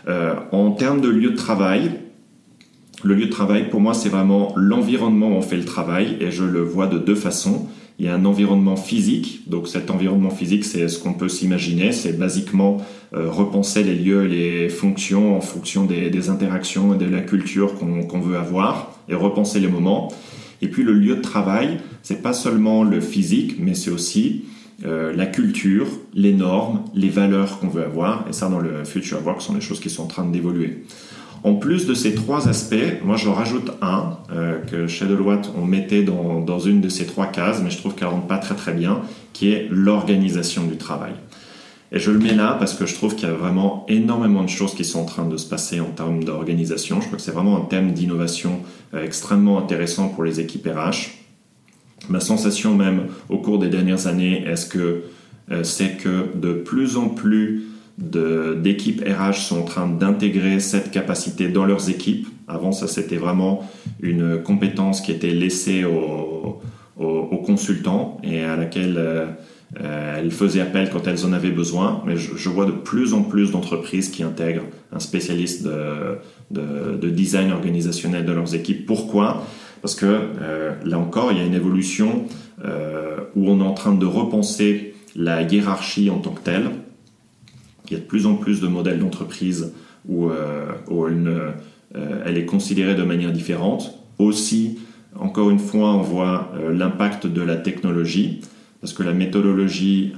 Euh, 0.08 0.34
en 0.50 0.72
termes 0.72 1.00
de 1.00 1.08
lieu 1.08 1.30
de 1.30 1.36
travail, 1.36 2.00
le 3.04 3.14
lieu 3.14 3.26
de 3.26 3.30
travail, 3.30 3.70
pour 3.70 3.80
moi, 3.80 3.94
c'est 3.94 4.08
vraiment 4.08 4.52
l'environnement 4.56 5.28
où 5.28 5.34
on 5.34 5.42
fait 5.42 5.56
le 5.56 5.64
travail, 5.64 6.16
et 6.18 6.32
je 6.32 6.42
le 6.42 6.62
vois 6.62 6.88
de 6.88 6.98
deux 6.98 7.14
façons. 7.14 7.68
Il 7.98 8.06
y 8.06 8.08
a 8.08 8.14
un 8.14 8.24
environnement 8.24 8.76
physique, 8.76 9.48
donc 9.48 9.68
cet 9.68 9.90
environnement 9.90 10.30
physique, 10.30 10.64
c'est 10.64 10.88
ce 10.88 10.98
qu'on 10.98 11.12
peut 11.12 11.28
s'imaginer, 11.28 11.92
c'est 11.92 12.18
basiquement 12.18 12.78
euh, 13.14 13.30
repenser 13.30 13.82
les 13.82 13.94
lieux 13.94 14.24
et 14.24 14.28
les 14.28 14.68
fonctions 14.68 15.36
en 15.36 15.40
fonction 15.40 15.84
des, 15.84 16.30
interactions 16.30 16.94
et 16.94 16.98
de 16.98 17.04
la 17.04 17.20
culture 17.20 17.74
qu'on 17.76 18.20
veut 18.20 18.36
avoir, 18.36 18.98
et 19.08 19.14
repenser 19.14 19.60
les 19.60 19.68
moments. 19.68 20.08
Et 20.62 20.68
puis 20.68 20.82
le 20.82 20.92
lieu 20.94 21.16
de 21.16 21.20
travail, 21.20 21.78
c'est 22.02 22.22
pas 22.22 22.32
seulement 22.32 22.84
le 22.84 23.00
physique, 23.00 23.56
mais 23.58 23.74
c'est 23.74 23.90
aussi 23.90 24.44
euh, 24.84 25.12
la 25.14 25.26
culture, 25.26 25.86
les 26.14 26.32
normes, 26.32 26.84
les 26.94 27.08
valeurs 27.08 27.58
qu'on 27.58 27.68
veut 27.68 27.84
avoir, 27.84 28.26
et 28.28 28.32
ça 28.32 28.48
dans 28.48 28.58
le 28.58 28.84
future 28.84 29.24
work 29.24 29.42
sont 29.42 29.54
des 29.54 29.60
choses 29.60 29.80
qui 29.80 29.90
sont 29.90 30.04
en 30.04 30.08
train 30.08 30.24
d'évoluer. 30.24 30.84
En 31.44 31.54
plus 31.54 31.86
de 31.86 31.94
ces 31.94 32.14
trois 32.14 32.48
aspects, 32.48 33.02
moi 33.04 33.16
j'en 33.16 33.34
rajoute 33.34 33.72
un 33.82 34.18
euh, 34.32 34.58
que 34.60 34.86
chez 34.86 35.06
Deloitte 35.06 35.50
on 35.60 35.64
mettait 35.64 36.04
dans, 36.04 36.58
une 36.60 36.80
de 36.80 36.88
ces 36.88 37.04
trois 37.04 37.26
cases, 37.26 37.60
mais 37.62 37.70
je 37.70 37.78
trouve 37.78 37.94
qu'elle 37.94 38.08
rentre 38.08 38.28
pas 38.28 38.38
très 38.38 38.54
très 38.54 38.72
bien, 38.72 39.02
qui 39.32 39.50
est 39.50 39.66
l'organisation 39.70 40.64
du 40.64 40.76
travail. 40.76 41.12
Et 41.90 41.98
je 41.98 42.10
le 42.10 42.18
mets 42.18 42.34
là 42.34 42.56
parce 42.58 42.74
que 42.74 42.86
je 42.86 42.94
trouve 42.94 43.16
qu'il 43.16 43.28
y 43.28 43.30
a 43.30 43.34
vraiment 43.34 43.84
énormément 43.88 44.44
de 44.44 44.48
choses 44.48 44.74
qui 44.74 44.84
sont 44.84 45.00
en 45.00 45.04
train 45.04 45.26
de 45.26 45.36
se 45.36 45.48
passer 45.48 45.80
en 45.80 45.90
termes 45.90 46.22
d'organisation. 46.22 47.00
Je 47.00 47.06
crois 47.06 47.18
que 47.18 47.24
c'est 47.24 47.32
vraiment 47.32 47.58
un 47.58 47.64
thème 47.64 47.92
d'innovation 47.92 48.60
euh, 48.94 49.04
extrêmement 49.04 49.58
intéressant 49.58 50.08
pour 50.08 50.22
les 50.22 50.38
équipes 50.38 50.66
RH. 50.66 51.10
Ma 52.08 52.20
sensation 52.20 52.76
même 52.76 53.08
au 53.28 53.38
cours 53.38 53.58
des 53.58 53.68
dernières 53.68 54.06
années, 54.06 54.44
est-ce 54.46 54.66
que 54.66 55.02
euh, 55.50 55.64
c'est 55.64 55.96
que 55.96 56.28
de 56.36 56.52
plus 56.52 56.96
en 56.96 57.08
plus 57.08 57.64
d'équipes 58.02 59.02
RH 59.06 59.34
sont 59.34 59.60
en 59.60 59.64
train 59.64 59.88
d'intégrer 59.88 60.58
cette 60.60 60.90
capacité 60.90 61.48
dans 61.48 61.64
leurs 61.64 61.88
équipes. 61.88 62.26
Avant, 62.48 62.72
ça 62.72 62.88
c'était 62.88 63.16
vraiment 63.16 63.68
une 64.00 64.42
compétence 64.42 65.00
qui 65.00 65.12
était 65.12 65.30
laissée 65.30 65.84
aux, 65.84 66.60
consultants 67.44 68.18
et 68.22 68.44
à 68.44 68.56
laquelle 68.56 68.94
euh, 68.96 69.26
elles 70.16 70.30
faisaient 70.30 70.60
appel 70.60 70.90
quand 70.90 71.08
elles 71.08 71.26
en 71.26 71.32
avaient 71.32 71.50
besoin. 71.50 72.00
Mais 72.06 72.16
je, 72.16 72.48
vois 72.48 72.66
de 72.66 72.70
plus 72.70 73.14
en 73.14 73.22
plus 73.22 73.50
d'entreprises 73.50 74.10
qui 74.10 74.22
intègrent 74.22 74.62
un 74.92 75.00
spécialiste 75.00 75.66
de, 76.50 77.10
design 77.10 77.50
organisationnel 77.50 78.24
de 78.24 78.32
leurs 78.32 78.54
équipes. 78.54 78.86
Pourquoi? 78.86 79.44
Parce 79.80 79.96
que 79.96 80.06
euh, 80.06 80.72
là 80.84 80.98
encore, 81.00 81.32
il 81.32 81.38
y 81.38 81.40
a 81.40 81.44
une 81.44 81.54
évolution 81.54 82.26
euh, 82.64 83.16
où 83.34 83.50
on 83.50 83.58
est 83.58 83.66
en 83.66 83.74
train 83.74 83.92
de 83.92 84.06
repenser 84.06 84.94
la 85.16 85.42
hiérarchie 85.42 86.10
en 86.10 86.18
tant 86.18 86.30
que 86.30 86.42
telle 86.42 86.70
il 87.86 87.92
y 87.92 87.96
a 87.96 87.98
de 87.98 88.04
plus 88.04 88.26
en 88.26 88.36
plus 88.36 88.60
de 88.60 88.68
modèles 88.68 88.98
d'entreprise 88.98 89.72
où, 90.08 90.30
euh, 90.30 90.72
euh, 90.90 91.52
elle, 92.24 92.38
est 92.38 92.46
considérée 92.46 92.94
de 92.94 93.02
manière 93.02 93.32
différente. 93.32 93.98
Aussi, 94.18 94.78
encore 95.18 95.50
une 95.50 95.58
fois, 95.58 95.92
on 95.92 96.00
voit 96.00 96.52
euh, 96.54 96.72
l'impact 96.72 97.26
de 97.26 97.42
la 97.42 97.56
technologie, 97.56 98.40
parce 98.80 98.92
que 98.92 99.02
la 99.02 99.12
méthodologie 99.12 100.12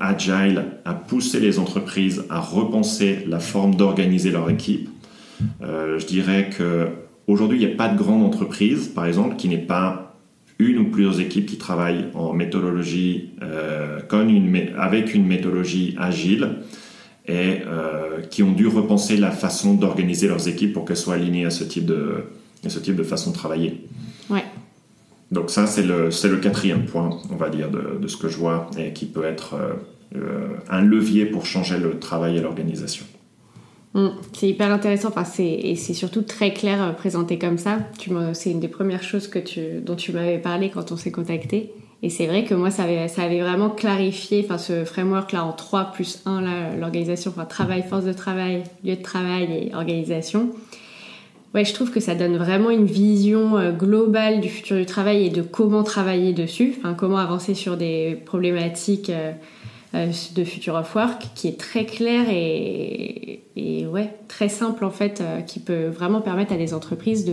agile 0.00 0.64
a 0.86 0.94
poussé 0.94 1.38
les 1.38 1.58
entreprises 1.58 2.24
à 2.30 2.40
repenser 2.40 3.24
la 3.28 3.38
forme 3.38 3.74
d'organiser 3.74 4.30
leur 4.30 4.48
équipe. 4.48 4.88
je 5.60 6.06
dirais 6.06 6.50
que 6.56 6.88
aujourd'hui, 7.28 7.60
il 7.60 7.66
n'y 7.66 7.72
a 7.72 7.76
pas 7.76 7.88
de 7.88 7.96
grande 7.96 8.24
entreprise, 8.24 8.88
par 8.88 9.04
exemple, 9.04 9.36
qui 9.36 9.48
n'est 9.48 9.58
pas 9.58 10.09
une 10.60 10.78
ou 10.78 10.84
plusieurs 10.90 11.20
équipes 11.20 11.46
qui 11.46 11.56
travaillent 11.56 12.06
en 12.14 12.32
méthodologie 12.32 13.30
euh, 13.42 14.00
avec 14.78 15.14
une 15.14 15.26
méthodologie 15.26 15.96
agile 15.98 16.56
et 17.26 17.58
euh, 17.66 18.20
qui 18.30 18.42
ont 18.42 18.52
dû 18.52 18.66
repenser 18.66 19.16
la 19.16 19.30
façon 19.30 19.74
d'organiser 19.74 20.28
leurs 20.28 20.48
équipes 20.48 20.72
pour 20.72 20.84
qu'elles 20.84 20.96
soient 20.96 21.14
alignées 21.14 21.46
à 21.46 21.50
ce 21.50 21.64
type 21.64 21.86
de, 21.86 22.24
ce 22.66 22.78
type 22.78 22.96
de 22.96 23.02
façon 23.02 23.30
de 23.30 23.34
travailler. 23.34 23.86
Ouais. 24.28 24.44
Donc 25.30 25.50
ça, 25.50 25.66
c'est 25.66 25.82
le, 25.82 26.08
le 26.08 26.36
quatrième 26.36 26.84
point, 26.84 27.18
on 27.30 27.36
va 27.36 27.48
dire, 27.48 27.70
de, 27.70 27.98
de, 28.00 28.08
ce 28.08 28.16
que 28.16 28.28
je 28.28 28.36
vois 28.36 28.70
et 28.76 28.92
qui 28.92 29.06
peut 29.06 29.24
être 29.24 29.54
euh, 30.16 30.48
un 30.68 30.82
levier 30.82 31.24
pour 31.24 31.46
changer 31.46 31.78
le 31.78 31.98
travail 31.98 32.36
et 32.36 32.40
l'organisation. 32.40 33.06
Mm. 33.94 34.08
c'est 34.32 34.48
hyper 34.48 34.72
intéressant, 34.72 35.08
enfin, 35.08 35.24
et 35.42 35.74
c'est 35.74 35.94
surtout 35.94 36.22
très 36.22 36.52
clair 36.52 36.82
euh, 36.82 36.92
présenté 36.92 37.38
comme 37.38 37.58
ça. 37.58 37.78
C'est 38.34 38.50
une 38.50 38.60
des 38.60 38.68
premières 38.68 39.02
choses 39.02 39.26
que 39.26 39.38
tu, 39.38 39.80
dont 39.82 39.96
tu 39.96 40.12
m'avais 40.12 40.38
parlé 40.38 40.70
quand 40.70 40.92
on 40.92 40.96
s'est 40.96 41.10
contacté. 41.10 41.72
Et 42.02 42.08
c'est 42.08 42.26
vrai 42.26 42.44
que 42.44 42.54
moi, 42.54 42.70
ça 42.70 42.84
avait, 42.84 43.08
ça 43.08 43.22
avait 43.22 43.40
vraiment 43.40 43.68
clarifié 43.68 44.42
enfin, 44.44 44.58
ce 44.58 44.84
framework-là 44.84 45.44
en 45.44 45.52
3 45.52 45.92
plus 45.92 46.22
1, 46.24 46.76
l'organisation, 46.76 47.30
enfin, 47.30 47.44
travail, 47.44 47.82
force 47.82 48.04
de 48.04 48.12
travail, 48.12 48.62
lieu 48.84 48.96
de 48.96 49.02
travail 49.02 49.44
et 49.52 49.74
organisation. 49.74 50.50
Ouais, 51.52 51.64
je 51.64 51.74
trouve 51.74 51.90
que 51.90 51.98
ça 51.98 52.14
donne 52.14 52.36
vraiment 52.36 52.70
une 52.70 52.86
vision 52.86 53.58
euh, 53.58 53.72
globale 53.72 54.40
du 54.40 54.48
futur 54.48 54.76
du 54.76 54.86
travail 54.86 55.26
et 55.26 55.30
de 55.30 55.42
comment 55.42 55.82
travailler 55.82 56.32
dessus, 56.32 56.74
enfin, 56.78 56.94
comment 56.94 57.18
avancer 57.18 57.54
sur 57.54 57.76
des 57.76 58.22
problématiques 58.24 59.10
euh, 59.10 59.32
de 59.92 60.44
Future 60.44 60.76
of 60.76 60.94
Work 60.94 61.30
qui 61.34 61.48
est 61.48 61.58
très 61.58 61.84
clair 61.84 62.26
et, 62.30 63.40
ouais, 63.90 64.14
très 64.28 64.48
simple 64.48 64.84
en 64.84 64.90
fait, 64.90 65.20
euh, 65.20 65.40
qui 65.40 65.58
peut 65.58 65.86
vraiment 65.86 66.20
permettre 66.20 66.52
à 66.52 66.56
des 66.56 66.74
entreprises 66.74 67.28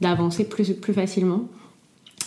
d'avancer 0.00 0.48
plus, 0.48 0.72
plus 0.72 0.92
facilement. 0.92 1.44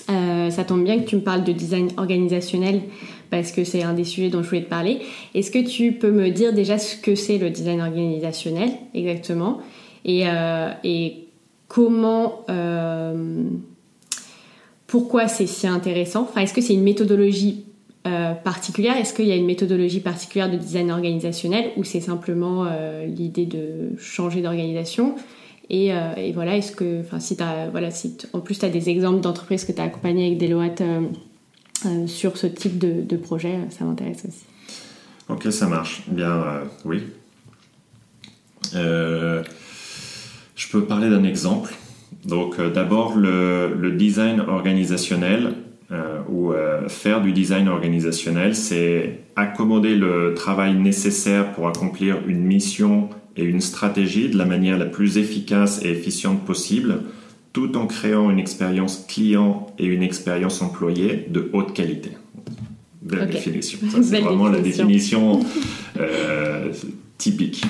Euh, 0.10 0.50
ça 0.50 0.64
tombe 0.64 0.84
bien 0.84 0.98
que 1.00 1.06
tu 1.06 1.18
me 1.18 1.22
parles 1.22 1.44
de 1.44 1.52
design 1.52 1.90
organisationnel 1.98 2.84
parce 3.30 3.52
que 3.52 3.64
c'est 3.64 3.84
un 3.84 3.94
des 3.94 4.06
sujets 4.06 4.30
dont 4.30 4.42
je 4.42 4.48
voulais 4.48 4.64
te 4.64 4.70
parler. 4.70 5.02
Est-ce 5.36 5.52
que 5.52 5.60
tu 5.60 5.92
peux 5.92 6.12
me 6.12 6.30
dire 6.30 6.54
déjà 6.54 6.78
ce 6.78 6.96
que 6.96 7.14
c'est 7.14 7.38
le 7.38 7.50
design 7.50 7.82
organisationnel 7.82 8.72
exactement? 8.94 9.60
Et, 10.06 10.24
et 10.84 11.28
comment, 11.68 12.46
pourquoi 14.88 15.28
c'est 15.28 15.46
si 15.46 15.68
intéressant? 15.68 16.22
Enfin, 16.22 16.42
est-ce 16.42 16.54
que 16.54 16.62
c'est 16.62 16.74
une 16.74 16.82
méthodologie 16.82 17.66
euh, 18.08 18.34
particulière 18.34 18.96
Est-ce 18.96 19.14
qu'il 19.14 19.28
y 19.28 19.32
a 19.34 19.36
une 19.36 19.46
méthodologie 19.46 20.00
particulière 20.00 20.50
de 20.50 20.56
design 20.56 20.90
organisationnel 20.90 21.72
ou 21.76 21.84
c'est 21.84 22.00
simplement 22.00 22.66
euh, 22.66 23.06
l'idée 23.06 23.46
de 23.46 23.90
changer 24.00 24.42
d'organisation? 24.42 25.16
Et, 25.70 25.94
euh, 25.94 26.14
et, 26.16 26.32
voilà, 26.32 26.56
est-ce 26.56 26.72
que, 26.72 27.02
enfin, 27.02 27.20
si 27.20 27.36
as, 27.42 27.70
voilà, 27.70 27.92
si 27.92 28.16
en 28.32 28.40
plus 28.40 28.58
tu 28.58 28.66
as 28.66 28.70
des 28.70 28.90
exemples 28.90 29.20
d'entreprises 29.20 29.66
que 29.66 29.74
tu 29.74 29.82
as 29.82 29.84
accompagnées 29.84 30.28
avec 30.28 30.38
Deloitte 30.38 30.82
sur 32.08 32.38
ce 32.38 32.48
type 32.48 32.80
de, 32.80 33.18
projet, 33.18 33.60
ça 33.70 33.84
m'intéresse 33.84 34.24
aussi. 34.26 34.46
Ok, 35.28 35.52
ça 35.52 35.68
marche. 35.68 36.04
Bien, 36.08 36.62
oui. 36.86 37.04
je 38.74 39.44
peux 40.72 40.86
parler 40.86 41.10
d'un 41.10 41.26
exemple. 41.26 41.74
Donc, 42.26 42.62
d'abord, 42.62 43.18
le, 43.18 43.92
design 43.92 44.40
organisationnel, 44.40 45.54
euh, 45.92 46.22
ou 46.30 46.54
euh, 46.54 46.88
faire 46.88 47.20
du 47.20 47.32
design 47.32 47.68
organisationnel, 47.68 48.56
c'est 48.56 49.22
accommoder 49.36 49.96
le 49.96 50.36
travail 50.36 50.76
nécessaire 50.76 51.52
pour 51.54 51.68
accomplir 51.68 52.18
une 52.28 52.44
mission 52.44 53.10
et 53.36 53.44
une 53.44 53.60
stratégie 53.60 54.30
de 54.30 54.38
la 54.38 54.46
manière 54.46 54.78
la 54.78 54.86
plus 54.86 55.18
efficace 55.18 55.84
et 55.84 55.90
efficiente 55.90 56.46
possible, 56.46 57.02
tout 57.54 57.76
en 57.76 57.88
créant 57.88 58.30
une 58.30 58.38
expérience 58.38 59.04
client 59.08 59.66
et 59.80 59.86
une 59.86 60.04
expérience 60.04 60.62
employée 60.62 61.26
de 61.28 61.50
haute 61.54 61.74
qualité. 61.74 62.12
Belle 63.02 63.28
définition. 63.28 63.80
c'est 64.04 64.20
vraiment 64.20 64.48
la 64.48 64.62
définition 64.62 65.40
euh, 66.00 66.72
typique. 67.18 67.64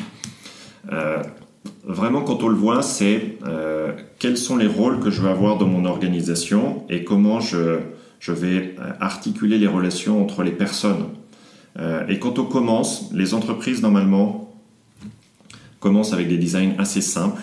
vraiment, 1.86 2.24
quand 2.24 2.44
on 2.44 2.50
le 2.50 2.58
voit, 2.58 2.82
c'est 2.82 3.38
quels 4.18 4.36
sont 4.36 4.58
les 4.58 4.68
rôles 4.68 5.00
que 5.00 5.10
je 5.10 5.22
veux 5.22 5.30
avoir 5.30 5.58
dans 5.58 5.68
mon 5.68 5.86
organisation 5.86 6.84
et 6.90 7.06
comment 7.06 7.40
je 7.40 7.80
je 8.20 8.32
vais 8.32 8.76
euh, 8.80 8.92
articuler 9.00 9.58
les 9.58 9.68
relations 9.68 10.22
entre 10.22 10.44
les 10.44 10.52
personnes. 10.52 11.06
Euh, 11.78 12.08
et 12.08 12.20
quand 12.20 12.40
on 12.40 12.46
commence, 12.46 13.10
les 13.14 13.34
entreprises 13.34 13.82
normalement 13.82 14.54
commencent 15.80 16.14
avec 16.14 16.28
des 16.28 16.38
designs 16.38 16.74
assez 16.78 17.02
simples, 17.02 17.42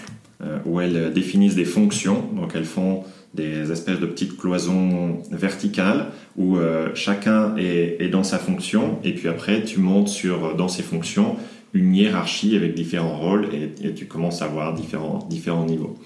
où 0.66 0.82
elles 0.82 1.14
définissent 1.14 1.54
des 1.54 1.64
fonctions. 1.64 2.22
Donc 2.34 2.52
elles 2.54 2.66
font 2.66 3.04
des 3.32 3.72
espèces 3.72 3.98
de 3.98 4.04
petites 4.04 4.36
cloisons 4.36 5.22
verticales 5.30 6.08
où 6.36 6.58
chacun 6.92 7.56
est, 7.56 8.10
dans 8.10 8.22
sa 8.22 8.38
fonction 8.38 8.98
et 9.02 9.14
puis 9.14 9.28
après 9.28 9.64
tu 9.64 9.80
montes 9.80 10.08
sur 10.08 10.54
dans 10.54 10.68
ces 10.68 10.82
fonctions 10.82 11.36
une 11.76 11.94
hiérarchie 11.94 12.56
avec 12.56 12.74
différents 12.74 13.16
rôles 13.16 13.48
et, 13.54 13.94
tu 13.94 14.06
commences 14.06 14.42
à 14.42 14.46
voir 14.46 14.74
différents, 14.74 15.26
différents 15.28 15.64
niveaux. 15.64 15.96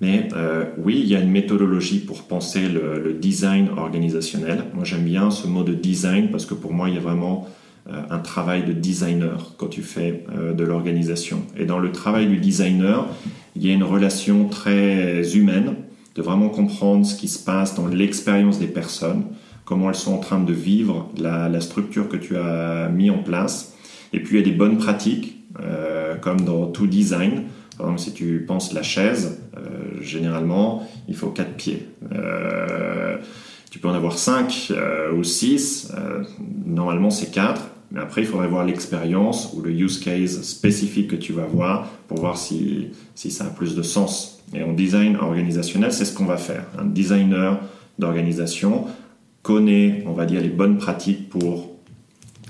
Mais 0.00 0.28
euh, 0.34 0.64
oui, 0.78 1.00
il 1.02 1.06
y 1.06 1.16
a 1.16 1.20
une 1.20 1.30
méthodologie 1.30 2.00
pour 2.00 2.24
penser 2.24 2.68
le, 2.68 3.14
design 3.14 3.70
organisationnel. 3.76 4.64
Moi, 4.74 4.84
j'aime 4.84 5.04
bien 5.04 5.30
ce 5.30 5.46
mot 5.46 5.62
de 5.62 5.72
design 5.72 6.30
parce 6.30 6.44
que 6.44 6.54
pour 6.54 6.72
moi, 6.72 6.88
il 6.88 6.96
y 6.96 6.98
a 6.98 7.00
vraiment 7.00 7.48
euh, 7.88 8.02
un 8.10 8.18
travail 8.18 8.64
de 8.64 8.72
designer 8.72 9.54
quand 9.56 9.68
tu 9.68 9.82
fais 9.82 10.24
euh, 10.36 10.52
de 10.52 10.64
l'organisation. 10.64 11.42
Et 11.56 11.64
dans 11.64 11.78
le 11.78 11.92
travail 11.92 12.26
du 12.26 12.36
designer, 12.36 13.06
il 13.54 13.66
y 13.66 13.70
a 13.70 13.74
une 13.74 13.84
relation 13.84 14.48
très 14.48 15.36
humaine 15.36 15.74
de 16.14 16.22
vraiment 16.22 16.50
comprendre 16.50 17.06
ce 17.06 17.14
qui 17.14 17.28
se 17.28 17.42
passe 17.42 17.74
dans 17.74 17.86
l'expérience 17.86 18.58
des 18.58 18.66
personnes, 18.66 19.24
comment 19.64 19.88
elles 19.88 19.96
sont 19.96 20.14
en 20.14 20.18
train 20.18 20.40
de 20.40 20.52
vivre 20.52 21.10
la, 21.16 21.48
la 21.48 21.60
structure 21.60 22.08
que 22.08 22.16
tu 22.16 22.36
as 22.36 22.88
mis 22.88 23.10
en 23.10 23.18
place. 23.18 23.74
Et 24.12 24.20
puis, 24.20 24.36
il 24.36 24.40
y 24.40 24.42
a 24.42 24.50
des 24.50 24.56
bonnes 24.56 24.78
pratiques, 24.78 25.34
comme 26.20 26.42
dans 26.42 26.66
tout 26.66 26.86
design 26.86 27.44
par 27.76 27.86
exemple, 27.86 28.00
si 28.00 28.12
tu 28.12 28.44
penses 28.46 28.72
la 28.72 28.82
chaise, 28.82 29.40
euh, 29.56 30.00
généralement, 30.00 30.88
il 31.08 31.14
faut 31.14 31.28
quatre 31.28 31.54
pieds. 31.54 31.88
Euh, 32.12 33.18
tu 33.70 33.78
peux 33.78 33.88
en 33.88 33.94
avoir 33.94 34.18
cinq 34.18 34.68
euh, 34.70 35.12
ou 35.12 35.24
six. 35.24 35.92
normalement, 36.64 37.10
c'est 37.10 37.30
quatre. 37.30 37.62
Mais 37.92 38.00
après, 38.00 38.22
il 38.22 38.26
faudrait 38.26 38.48
voir 38.48 38.64
l'expérience 38.64 39.52
ou 39.54 39.60
le 39.60 39.70
use 39.70 40.00
case 40.00 40.42
spécifique 40.42 41.08
que 41.08 41.16
tu 41.16 41.32
vas 41.32 41.46
voir 41.46 41.88
pour 42.08 42.18
voir 42.18 42.36
si, 42.36 42.88
si 43.14 43.30
ça 43.30 43.44
a 43.44 43.48
plus 43.48 43.76
de 43.76 43.82
sens. 43.82 44.42
Et 44.54 44.62
en 44.62 44.72
design 44.72 45.16
organisationnel, 45.16 45.92
c'est 45.92 46.04
ce 46.04 46.14
qu'on 46.14 46.24
va 46.24 46.36
faire. 46.36 46.64
Un 46.78 46.84
designer 46.84 47.60
d'organisation 47.98 48.86
connaît, 49.42 50.02
on 50.06 50.12
va 50.12 50.26
dire, 50.26 50.40
les 50.40 50.48
bonnes 50.48 50.78
pratiques 50.78 51.28
pour 51.28 51.76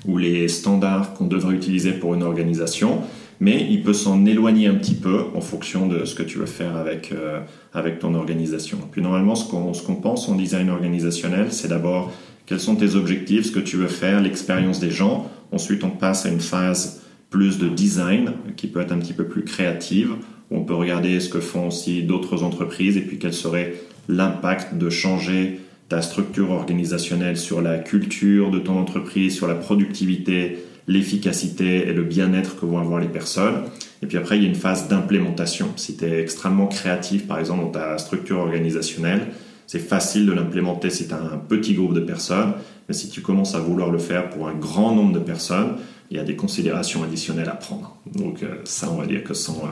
ou 0.06 0.18
les 0.18 0.48
standards 0.48 1.14
qu'on 1.14 1.26
devrait 1.26 1.54
utiliser 1.54 1.92
pour 1.92 2.14
une 2.14 2.22
organisation 2.22 3.02
mais 3.40 3.66
il 3.70 3.82
peut 3.82 3.92
s'en 3.92 4.24
éloigner 4.24 4.66
un 4.66 4.74
petit 4.74 4.94
peu 4.94 5.24
en 5.34 5.40
fonction 5.40 5.86
de 5.86 6.04
ce 6.04 6.14
que 6.14 6.22
tu 6.22 6.38
veux 6.38 6.46
faire 6.46 6.76
avec, 6.76 7.12
euh, 7.12 7.40
avec 7.72 7.98
ton 7.98 8.14
organisation. 8.14 8.78
Puis 8.90 9.02
normalement, 9.02 9.34
ce 9.34 9.48
qu'on 9.48 9.72
qu'on 9.72 9.96
pense 9.96 10.28
en 10.28 10.36
design 10.36 10.70
organisationnel, 10.70 11.48
c'est 11.50 11.68
d'abord 11.68 12.12
quels 12.46 12.60
sont 12.60 12.76
tes 12.76 12.94
objectifs, 12.94 13.46
ce 13.46 13.52
que 13.52 13.60
tu 13.60 13.76
veux 13.76 13.88
faire, 13.88 14.20
l'expérience 14.20 14.80
des 14.80 14.90
gens. 14.90 15.30
Ensuite, 15.52 15.84
on 15.84 15.90
passe 15.90 16.26
à 16.26 16.30
une 16.30 16.40
phase 16.40 17.02
plus 17.30 17.58
de 17.58 17.68
design 17.68 18.32
qui 18.56 18.68
peut 18.68 18.80
être 18.80 18.92
un 18.92 18.98
petit 18.98 19.12
peu 19.12 19.24
plus 19.24 19.44
créative. 19.44 20.14
On 20.50 20.62
peut 20.62 20.74
regarder 20.74 21.18
ce 21.20 21.28
que 21.28 21.40
font 21.40 21.66
aussi 21.66 22.04
d'autres 22.04 22.44
entreprises 22.44 22.96
et 22.96 23.00
puis 23.00 23.18
quel 23.18 23.32
serait 23.32 23.74
l'impact 24.08 24.76
de 24.78 24.88
changer 24.90 25.60
ta 25.88 26.02
structure 26.02 26.50
organisationnelle 26.50 27.36
sur 27.36 27.60
la 27.60 27.78
culture 27.78 28.50
de 28.50 28.58
ton 28.58 28.78
entreprise, 28.78 29.34
sur 29.34 29.46
la 29.46 29.54
productivité, 29.54 30.58
l'efficacité 30.88 31.88
et 31.88 31.92
le 31.92 32.04
bien-être 32.04 32.58
que 32.58 32.66
vont 32.66 32.78
avoir 32.78 33.00
les 33.00 33.08
personnes. 33.08 33.64
Et 34.02 34.06
puis 34.06 34.18
après, 34.18 34.36
il 34.36 34.42
y 34.42 34.46
a 34.46 34.48
une 34.48 34.54
phase 34.54 34.88
d'implémentation. 34.88 35.72
Si 35.76 35.96
tu 35.96 36.04
es 36.04 36.20
extrêmement 36.20 36.66
créatif, 36.66 37.26
par 37.26 37.38
exemple, 37.38 37.62
dans 37.64 37.70
ta 37.70 37.98
structure 37.98 38.38
organisationnelle, 38.38 39.28
c'est 39.66 39.80
facile 39.80 40.26
de 40.26 40.32
l'implémenter 40.32 40.90
si 40.90 41.08
tu 41.08 41.14
as 41.14 41.18
un 41.18 41.38
petit 41.38 41.74
groupe 41.74 41.94
de 41.94 42.00
personnes. 42.00 42.52
Mais 42.88 42.94
si 42.94 43.08
tu 43.08 43.20
commences 43.20 43.56
à 43.56 43.58
vouloir 43.58 43.90
le 43.90 43.98
faire 43.98 44.30
pour 44.30 44.46
un 44.46 44.54
grand 44.54 44.94
nombre 44.94 45.12
de 45.12 45.18
personnes, 45.18 45.76
il 46.10 46.16
y 46.16 46.20
a 46.20 46.24
des 46.24 46.36
considérations 46.36 47.02
additionnelles 47.02 47.48
à 47.48 47.56
prendre. 47.56 47.96
Donc 48.14 48.44
euh, 48.44 48.56
ça, 48.62 48.88
on 48.92 48.96
va 48.96 49.06
dire 49.06 49.24
que 49.24 49.34
ce 49.34 49.46
sont, 49.46 49.62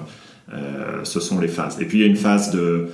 euh, 0.52 1.04
ce 1.04 1.20
sont 1.20 1.38
les 1.38 1.46
phases. 1.46 1.80
Et 1.80 1.84
puis 1.84 1.98
il 1.98 2.00
y 2.00 2.04
a 2.04 2.08
une 2.08 2.16
phase 2.16 2.50
de 2.50 2.88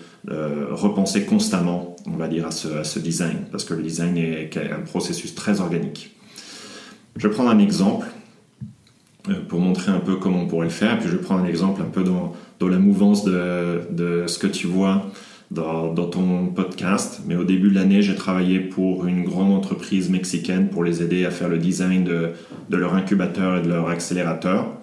repenser 0.70 1.24
constamment, 1.24 1.96
on 2.06 2.16
va 2.18 2.28
dire, 2.28 2.46
à 2.46 2.50
ce, 2.50 2.68
à 2.68 2.84
ce 2.84 2.98
design, 2.98 3.46
parce 3.50 3.64
que 3.64 3.72
le 3.72 3.82
design 3.82 4.18
est 4.18 4.54
un 4.58 4.80
processus 4.80 5.34
très 5.34 5.62
organique. 5.62 6.14
Je 7.16 7.28
vais 7.28 7.34
prendre 7.34 7.50
un 7.50 7.58
exemple 7.58 8.06
euh, 9.28 9.34
pour 9.48 9.60
montrer 9.60 9.92
un 9.92 10.00
peu 10.00 10.16
comment 10.16 10.42
on 10.42 10.46
pourrait 10.46 10.66
le 10.66 10.72
faire, 10.72 10.98
puis 10.98 11.08
je 11.08 11.16
vais 11.16 11.22
prendre 11.22 11.44
un 11.44 11.46
exemple 11.46 11.82
un 11.82 11.90
peu 11.90 12.04
dans, 12.04 12.34
la 12.66 12.78
mouvance 12.78 13.24
de, 13.24 14.24
ce 14.26 14.38
que 14.38 14.46
tu 14.46 14.66
vois 14.66 15.10
dans, 15.50 15.92
dans, 15.92 16.06
ton 16.06 16.46
podcast. 16.46 17.22
Mais 17.26 17.36
au 17.36 17.44
début 17.44 17.70
de 17.70 17.74
l'année, 17.74 18.02
j'ai 18.02 18.14
travaillé 18.14 18.60
pour 18.60 19.06
une 19.06 19.24
grande 19.24 19.52
entreprise 19.52 20.08
mexicaine 20.10 20.68
pour 20.68 20.84
les 20.84 21.02
aider 21.02 21.24
à 21.24 21.30
faire 21.30 21.48
le 21.48 21.58
design 21.58 22.04
de, 22.04 22.30
de 22.68 22.76
leur 22.76 22.94
incubateur 22.94 23.58
et 23.58 23.62
de 23.62 23.68
leur 23.68 23.88
accélérateur. 23.88 24.74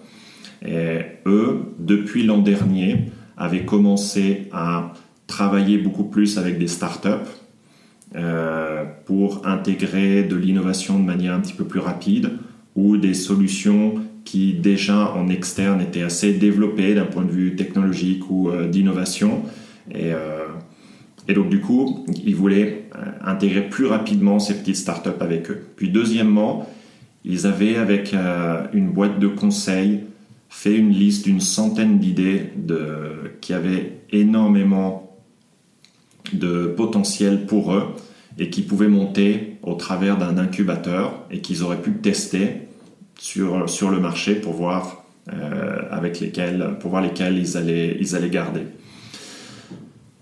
Et 0.65 0.99
eux, 1.25 1.61
depuis 1.79 2.23
l'an 2.23 2.39
dernier, 2.39 3.11
avaient 3.37 3.65
commencé 3.65 4.49
à 4.51 4.93
travailler 5.27 5.77
beaucoup 5.77 6.05
plus 6.05 6.37
avec 6.37 6.57
des 6.57 6.67
startups 6.67 7.29
euh, 8.15 8.85
pour 9.05 9.45
intégrer 9.45 10.23
de 10.23 10.37
l'innovation 10.37 10.97
de 10.97 11.03
manière 11.03 11.33
un 11.33 11.41
petit 11.41 11.53
peu 11.53 11.65
plus 11.65 11.81
rapide 11.81 12.31
ou 12.75 12.95
des 12.95 13.13
solutions 13.13 13.95
qui 14.23 14.53
déjà 14.53 15.13
en 15.13 15.27
externe 15.27 15.81
étaient 15.81 16.03
assez 16.03 16.33
développées 16.33 16.95
d'un 16.95 17.05
point 17.05 17.25
de 17.25 17.31
vue 17.31 17.55
technologique 17.57 18.29
ou 18.29 18.49
euh, 18.49 18.67
d'innovation. 18.67 19.43
Et, 19.91 20.13
euh, 20.13 20.45
et, 21.27 21.33
donc 21.33 21.49
du 21.49 21.59
coup, 21.59 22.05
ils 22.25 22.35
voulaient 22.35 22.85
intégrer 23.21 23.67
plus 23.67 23.87
rapidement 23.87 24.39
ces 24.39 24.57
petites 24.57 24.77
startups 24.77 25.09
avec 25.19 25.51
eux. 25.51 25.67
Puis 25.75 25.89
deuxièmement, 25.89 26.69
ils 27.25 27.45
avaient 27.45 27.75
avec 27.75 28.15
une 28.73 28.89
boîte 28.89 29.19
de 29.19 29.27
conseils 29.27 29.99
fait 30.49 30.75
une 30.75 30.91
liste 30.91 31.25
d'une 31.25 31.41
centaine 31.41 31.99
d'idées 31.99 32.53
qui 33.41 33.53
avaient 33.53 33.99
énormément 34.11 35.06
de 36.33 36.67
potentiel 36.67 37.45
pour 37.45 37.73
eux 37.73 37.87
et 38.39 38.49
qui 38.49 38.61
pouvaient 38.61 38.87
monter 38.87 39.57
au 39.63 39.73
travers 39.73 40.17
d'un 40.17 40.37
incubateur 40.37 41.25
et 41.31 41.39
qu'ils 41.39 41.63
auraient 41.63 41.81
pu 41.81 41.93
tester 41.93 42.67
sur, 43.19 43.69
sur 43.69 43.89
le 43.89 43.99
marché 43.99 44.35
pour 44.35 44.53
voir, 44.53 45.05
euh, 45.33 45.81
avec 45.89 46.19
lesquels, 46.19 46.77
pour 46.79 46.91
voir 46.91 47.01
lesquels 47.01 47.37
ils 47.37 47.57
allaient, 47.57 47.97
ils 47.99 48.15
allaient 48.15 48.29
garder. 48.29 48.61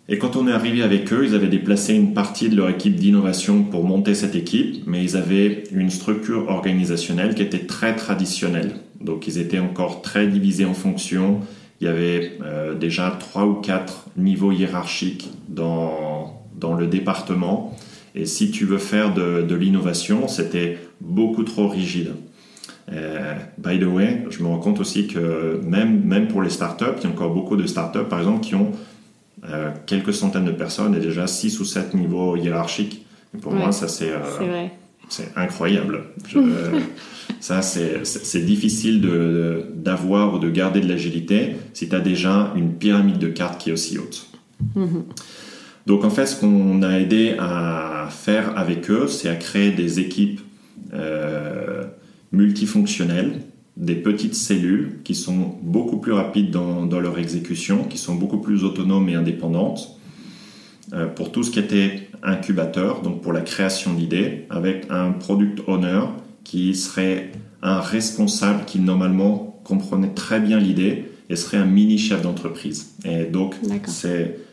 Et 0.08 0.20
quand 0.20 0.36
on 0.36 0.48
est 0.48 0.52
arrivé 0.52 0.84
avec 0.84 1.12
eux, 1.12 1.26
ils 1.26 1.34
avaient 1.34 1.48
déplacé 1.48 1.96
une 1.96 2.14
partie 2.14 2.50
de 2.50 2.56
leur 2.56 2.70
équipe 2.70 2.96
d'innovation 2.96 3.64
pour 3.64 3.84
monter 3.84 4.14
cette 4.14 4.36
équipe, 4.36 4.84
mais 4.86 5.04
ils 5.04 5.18
avaient 5.18 5.64
une 5.72 5.90
structure 5.90 6.48
organisationnelle 6.48 7.34
qui 7.34 7.42
était 7.42 7.66
très 7.66 7.96
traditionnelle. 7.96 8.76
Donc 9.02 9.28
ils 9.28 9.40
étaient 9.40 9.60
encore 9.60 10.04
très 10.04 10.28
divisés 10.28 10.66
en 10.66 10.76
fonctions, 10.76 11.40
il 11.82 11.86
y 11.86 11.90
avait 11.90 12.38
euh, 12.42 12.74
déjà 12.74 13.16
trois 13.20 13.46
ou 13.46 13.56
quatre 13.56 14.06
niveaux 14.18 14.52
hiérarchiques 14.52 15.30
dans, 15.50 16.42
dans 16.56 16.74
le 16.74 16.88
département. 16.88 17.76
Et 18.16 18.26
si 18.26 18.50
tu 18.50 18.66
veux 18.66 18.78
faire 18.78 19.14
de, 19.14 19.42
de 19.42 19.56
l'innovation, 19.56 20.28
c'était 20.28 20.78
beaucoup 21.02 21.44
trop 21.44 21.68
rigide. 21.68 22.14
Euh, 22.92 23.34
by 23.58 23.80
the 23.80 23.86
way, 23.86 24.26
je 24.30 24.42
me 24.42 24.48
rends 24.48 24.60
compte 24.60 24.80
aussi 24.80 25.08
que 25.08 25.60
même, 25.64 26.04
même 26.04 26.28
pour 26.28 26.42
les 26.42 26.50
startups, 26.50 26.98
il 27.00 27.04
y 27.04 27.08
a 27.08 27.10
encore 27.10 27.34
beaucoup 27.34 27.58
de 27.58 27.66
startups, 27.66 28.08
par 28.10 28.20
exemple, 28.20 28.42
qui 28.42 28.56
ont 28.56 28.72
euh, 29.50 29.72
quelques 29.86 30.14
centaines 30.14 30.46
de 30.46 30.52
personnes 30.52 30.96
et 30.96 31.00
déjà 31.00 31.28
six 31.28 31.60
ou 31.60 31.66
sept 31.66 31.94
niveaux 31.94 32.38
hiérarchiques. 32.38 33.06
Et 33.36 33.38
pour 33.38 33.54
moi, 33.54 33.72
ça 33.72 33.88
c'est 33.88 34.12
euh, 34.12 34.68
c'est 35.10 35.32
incroyable. 35.36 36.04
ça, 37.40 37.62
c'est 37.62 38.46
difficile 38.46 39.02
d'avoir 39.76 40.34
ou 40.34 40.40
de 40.40 40.50
garder 40.50 40.82
de 40.82 40.88
l'agilité 40.88 41.56
si 41.74 41.90
tu 41.90 41.96
as 41.96 42.00
déjà 42.00 42.54
une 42.56 42.74
pyramide 42.74 43.20
de 43.20 43.28
cartes 43.28 43.62
qui 43.62 43.70
est 43.70 43.74
aussi 43.74 43.98
haute. 43.98 44.28
Mm-hmm. 44.76 45.04
Donc 45.86 46.04
en 46.04 46.10
fait, 46.10 46.26
ce 46.26 46.40
qu'on 46.40 46.82
a 46.82 47.00
aidé 47.00 47.36
à 47.40 48.08
faire 48.10 48.58
avec 48.58 48.90
eux, 48.90 49.08
c'est 49.08 49.30
à 49.30 49.36
créer 49.36 49.72
des 49.72 50.00
équipes 50.00 50.42
euh, 50.94 51.84
multifonctionnelles, 52.32 53.42
des 53.78 53.96
petites 53.96 54.36
cellules 54.36 55.02
qui 55.04 55.14
sont 55.14 55.58
beaucoup 55.62 55.98
plus 55.98 56.14
rapides 56.14 56.50
dans, 56.50 56.86
dans, 56.86 57.00
leur 57.00 57.20
exécution, 57.20 57.84
qui 57.84 57.98
sont 57.98 58.16
beaucoup 58.16 58.40
plus 58.40 58.64
autonomes 58.64 59.10
et 59.10 59.16
indépendantes 59.16 60.00
euh, 60.94 61.08
pour 61.08 61.32
tout 61.32 61.44
ce 61.44 61.52
qui 61.52 61.60
était 61.60 62.10
incubateur, 62.24 63.02
donc 63.02 63.22
pour 63.22 63.34
la 63.34 63.42
création 63.42 63.94
d'idées, 63.94 64.46
avec 64.50 64.88
un 64.90 65.12
product 65.12 65.62
owner 65.68 66.02
qui 66.44 66.76
serait 66.76 67.32
un 67.62 67.80
responsable 67.80 68.66
qui 68.66 68.80
normalement 68.80 69.60
comprenait 69.64 70.14
très 70.14 70.40
bien 70.40 70.60
l'idée 70.60 71.06
et 71.30 71.36
serait 71.36 71.58
un 71.58 71.66
mini 71.66 71.98
chef 71.98 72.22
d'entreprise. 72.22 72.94
Et 73.04 73.26
donc, 73.26 73.56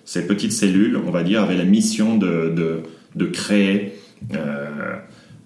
ces 0.04 0.26
petites 0.26 0.52
cellules, 0.52 0.96
on 0.96 1.10
va 1.10 1.22
dire, 1.22 1.42
avaient 1.42 1.56
la 1.56 1.64
mission 1.64 2.16
de, 2.16 2.52
de, 2.54 2.82
de 3.14 3.26
créer 3.26 3.92
euh, 4.34 4.96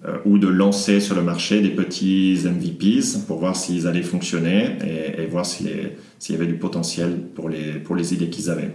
euh, 0.07 0.19
ou 0.25 0.39
de 0.39 0.47
lancer 0.47 1.01
sur 1.01 1.17
le 1.17 1.23
marché 1.23 1.61
des 1.61 1.71
petits 1.71 2.39
MVPs 2.45 3.25
pour 3.27 3.39
voir 3.39 3.57
s'ils 3.57 3.87
allaient 3.89 4.03
fonctionner 4.03 4.77
et, 4.85 5.23
et 5.23 5.27
voir 5.27 5.45
s'il 5.45 5.67
y 5.67 6.35
avait 6.35 6.47
du 6.47 6.55
potentiel 6.55 7.19
pour 7.35 7.49
les, 7.49 7.73
pour 7.73 7.97
les 7.97 8.15
idées 8.15 8.29
qu'ils 8.29 8.51
avaient. 8.51 8.71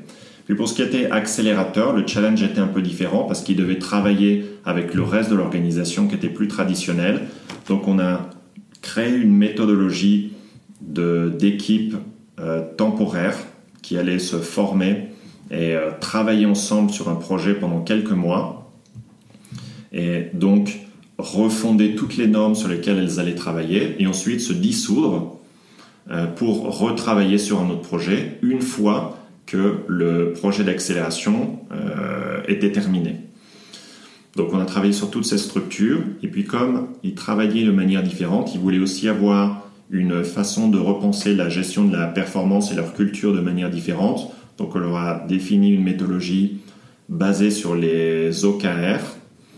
Puis 0.52 0.58
pour 0.58 0.68
ce 0.68 0.74
qui 0.74 0.82
était 0.82 1.10
accélérateur, 1.10 1.94
le 1.94 2.06
challenge 2.06 2.44
était 2.44 2.60
un 2.60 2.68
peu 2.68 2.82
différent 2.82 3.24
parce 3.24 3.42
qu'ils 3.42 3.56
devaient 3.56 3.80
travailler 3.80 4.44
avec 4.66 4.94
le 4.94 5.02
reste 5.02 5.30
de 5.30 5.36
l'organisation 5.36 6.10
qui 6.10 6.16
était 6.16 6.28
plus 6.28 6.50
traditionnelle. 6.50 7.22
Donc 7.70 7.88
on 7.88 8.00
a 8.00 8.30
créé 8.82 9.16
une 9.16 9.34
méthodologie 9.34 10.34
d'équipe 10.82 11.96
euh, 12.42 12.66
temporaire 12.76 13.38
qui 13.82 13.98
allaient 13.98 14.20
se 14.20 14.40
former 14.40 15.12
et 15.52 15.74
euh, 15.74 15.92
travailler 16.02 16.46
ensemble 16.46 16.92
sur 16.92 17.08
un 17.08 17.16
projet 17.16 17.54
pendant 17.54 17.80
quelques 17.80 18.12
mois. 18.12 18.74
Et 19.94 20.32
donc 20.34 20.82
refonder 21.18 21.96
toutes 21.96 22.18
les 22.18 22.28
normes 22.28 22.56
sur 22.56 22.68
lesquelles 22.68 22.98
elles 22.98 23.22
allaient 23.22 23.36
travailler 23.36 23.96
et 24.00 24.06
ensuite 24.06 24.42
se 24.42 24.52
dissoudre 24.52 25.38
euh, 26.10 26.26
pour 26.26 26.78
retravailler 26.78 27.38
sur 27.38 27.62
un 27.62 27.70
autre 27.70 27.84
projet 27.84 28.38
une 28.42 28.62
fois 28.62 29.18
que 29.46 29.80
le 29.88 30.34
projet 30.34 30.64
d'accélération 30.64 31.60
euh, 31.72 32.42
était 32.48 32.72
terminé. 32.72 33.18
Donc 34.36 34.54
on 34.54 34.60
a 34.60 34.66
travaillé 34.66 34.94
sur 34.94 35.12
toutes 35.12 35.26
ces 35.26 35.38
structures 35.38 36.02
et 36.24 36.28
puis 36.28 36.46
comme 36.46 36.88
ils 37.04 37.16
travaillaient 37.16 37.66
de 37.66 37.72
manière 37.72 38.02
différente, 38.02 38.56
ils 38.56 38.62
voulaient 38.62 38.80
aussi 38.80 39.10
avoir 39.10 39.70
une 39.90 40.24
façon 40.24 40.70
de 40.70 40.80
repenser 40.80 41.36
la 41.36 41.50
gestion 41.50 41.84
de 41.84 41.96
la 41.96 42.08
performance 42.08 42.72
et 42.72 42.76
leur 42.76 42.94
culture 42.94 43.34
de 43.34 43.42
manière 43.42 43.70
différente. 43.70 44.32
Donc 44.58 44.76
on 44.76 44.80
leur 44.80 44.96
a 44.96 45.26
défini 45.28 45.72
une 45.72 45.84
méthodologie 45.84 46.62
basée 47.10 47.52
sur 47.52 47.76
les 47.76 48.46
OKR, 48.46 49.02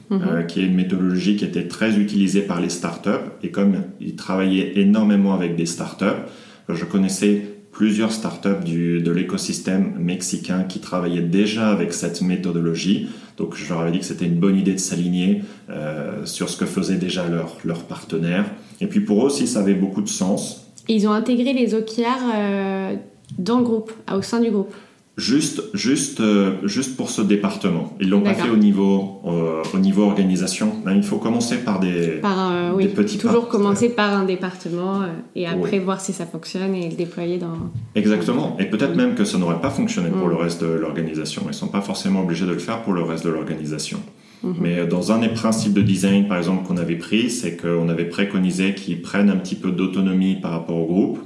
mhm. 0.09 0.21
euh, 0.27 0.41
qui 0.41 0.59
est 0.59 0.65
une 0.65 0.73
méthodologie 0.73 1.35
qui 1.35 1.45
était 1.45 1.67
très 1.67 1.97
utilisée 1.99 2.41
par 2.41 2.59
les 2.59 2.69
startups. 2.69 3.29
Et 3.43 3.51
comme 3.51 3.75
ils 4.01 4.15
travaillaient 4.15 4.79
énormément 4.79 5.35
avec 5.35 5.55
des 5.55 5.67
startups, 5.67 6.23
je 6.67 6.85
connaissais 6.85 7.52
plusieurs 7.73 8.11
startups 8.11 8.63
du, 8.63 9.01
de 9.01 9.11
l'écosystème 9.11 9.95
mexicain 9.99 10.63
qui 10.63 10.79
travaillaient 10.79 11.21
déjà 11.21 11.69
avec 11.69 11.91
cette 11.91 12.21
méthodologie. 12.21 13.09
Donc 13.35 13.55
je 13.55 13.67
leur 13.67 13.81
avais 13.81 13.91
dit 13.91 13.99
que 13.99 14.05
c'était 14.05 14.25
une 14.25 14.39
bonne 14.39 14.57
idée 14.57 14.73
de 14.73 14.79
s'aligner 14.79 15.41
euh, 15.69 16.25
sur 16.25 16.49
ce 16.49 16.55
que 16.55 16.65
faisaient 16.65 16.97
déjà 16.97 17.27
leurs 17.27 17.57
leur 17.65 17.83
partenaires. 17.83 18.45
Et 18.79 18.87
puis 18.87 19.01
pour 19.01 19.23
eux 19.23 19.25
aussi, 19.25 19.47
ça 19.47 19.59
avait 19.59 19.73
beaucoup 19.73 20.01
de 20.01 20.07
sens. 20.07 20.71
ils 20.87 21.07
ont 21.07 21.11
intégré 21.11 21.51
les 21.53 21.73
OKR 21.73 22.03
euh, 22.35 22.95
dans 23.39 23.57
le 23.57 23.63
groupe, 23.63 23.91
au 24.13 24.21
sein 24.21 24.39
du 24.39 24.51
groupe 24.51 24.73
Juste, 25.15 25.61
juste, 25.75 26.21
euh, 26.21 26.53
juste 26.63 26.97
pour 26.97 27.11
ce 27.11 27.21
département. 27.21 27.95
Ils 28.01 28.09
l'ont 28.09 28.21
pas 28.21 28.33
fait 28.33 28.49
au 28.49 28.57
niveau, 28.57 29.21
euh, 29.25 29.61
au 29.71 29.77
niveau 29.77 30.03
organisation. 30.03 30.73
il 30.87 31.03
faut 31.03 31.17
commencer 31.17 31.57
par 31.57 31.79
des, 31.79 32.19
par, 32.19 32.75
oui, 32.75 32.87
petits 32.87 33.19
Toujours 33.19 33.47
commencer 33.47 33.89
par 33.89 34.11
un 34.11 34.23
département 34.23 35.01
et 35.35 35.45
après 35.45 35.77
voir 35.77 36.01
si 36.01 36.13
ça 36.13 36.25
fonctionne 36.25 36.73
et 36.73 36.89
le 36.89 36.95
déployer 36.95 37.37
dans. 37.37 37.57
Exactement. 37.93 38.57
Et 38.59 38.65
peut-être 38.65 38.95
même 38.95 39.13
que 39.13 39.23
ça 39.23 39.37
n'aurait 39.37 39.61
pas 39.61 39.69
fonctionné 39.69 40.09
pour 40.09 40.27
mm. 40.27 40.31
le 40.31 40.35
reste 40.35 40.63
de 40.63 40.67
l'organisation. 40.67 41.43
Ils 41.47 41.53
sont 41.53 41.67
pas 41.67 41.81
forcément 41.81 42.21
obligés 42.21 42.45
de 42.45 42.51
le 42.51 42.59
faire 42.59 42.81
pour 42.81 42.93
le 42.93 43.03
reste 43.03 43.23
de 43.23 43.29
l'organisation. 43.29 43.99
Mhm. 44.43 44.55
Mais 44.59 44.85
dans 44.85 45.11
un 45.11 45.19
des 45.19 45.29
principes 45.29 45.73
de 45.73 45.81
design, 45.81 46.27
par 46.27 46.37
exemple, 46.37 46.67
qu'on 46.67 46.77
avait 46.77 46.97
pris, 46.97 47.29
c'est 47.29 47.57
qu'on 47.57 47.89
avait 47.89 48.05
préconisé 48.05 48.75
qu'ils 48.75 49.01
prennent 49.01 49.29
un 49.29 49.37
petit 49.37 49.55
peu 49.55 49.71
d'autonomie 49.71 50.35
par 50.35 50.51
rapport 50.51 50.77
au 50.77 50.85
groupe 50.85 51.19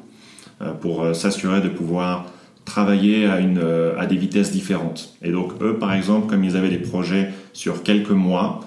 euh, 0.61 0.73
pour 0.73 1.03
euh, 1.03 1.13
s'assurer 1.13 1.61
de 1.61 1.69
pouvoir 1.69 2.25
travailler 2.67 3.25
à, 3.25 3.39
une, 3.39 3.59
euh, 3.63 3.97
à 3.97 4.05
des 4.05 4.17
vitesses 4.17 4.51
différentes. 4.51 5.15
Et 5.23 5.31
donc, 5.31 5.53
eux, 5.61 5.77
par 5.79 5.93
exemple, 5.93 6.27
comme 6.27 6.43
ils 6.43 6.57
avaient 6.57 6.69
des 6.69 6.77
projets 6.77 7.29
sur 7.53 7.81
quelques 7.81 8.11
mois, 8.11 8.59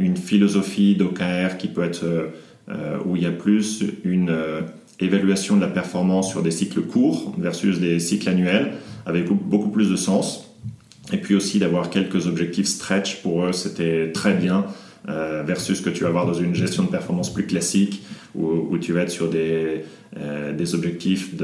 une 0.00 0.16
philosophie 0.16 0.94
d'OKR 0.94 1.58
qui 1.58 1.68
peut 1.68 1.84
être 1.84 2.30
où 3.04 3.14
il 3.14 3.22
y 3.22 3.26
a 3.26 3.30
plus 3.30 3.84
une 4.04 4.34
évaluation 5.00 5.56
de 5.56 5.60
la 5.60 5.66
performance 5.66 6.30
sur 6.30 6.42
des 6.42 6.50
cycles 6.50 6.80
courts 6.80 7.34
versus 7.36 7.78
des 7.78 8.00
cycles 8.00 8.26
annuels, 8.30 8.72
avec 9.04 9.30
beaucoup 9.30 9.68
plus 9.68 9.90
de 9.90 9.96
sens. 9.96 10.46
Et 11.12 11.18
puis 11.18 11.34
aussi 11.34 11.58
d'avoir 11.58 11.90
quelques 11.90 12.26
objectifs 12.26 12.66
stretch 12.66 13.22
pour 13.22 13.44
eux, 13.44 13.52
c'était 13.52 14.12
très 14.12 14.32
bien. 14.32 14.64
Euh, 15.08 15.44
versus 15.46 15.78
ce 15.78 15.82
que 15.82 15.90
tu 15.90 16.02
vas 16.02 16.08
avoir 16.08 16.26
dans 16.26 16.34
une 16.34 16.54
gestion 16.54 16.82
de 16.82 16.88
performance 16.88 17.32
plus 17.32 17.46
classique 17.46 18.02
où, 18.34 18.76
tu 18.78 18.92
vas 18.92 19.02
être 19.02 19.10
sur 19.10 19.30
des, 19.30 19.84
euh, 20.18 20.52
des 20.52 20.74
objectifs 20.74 21.34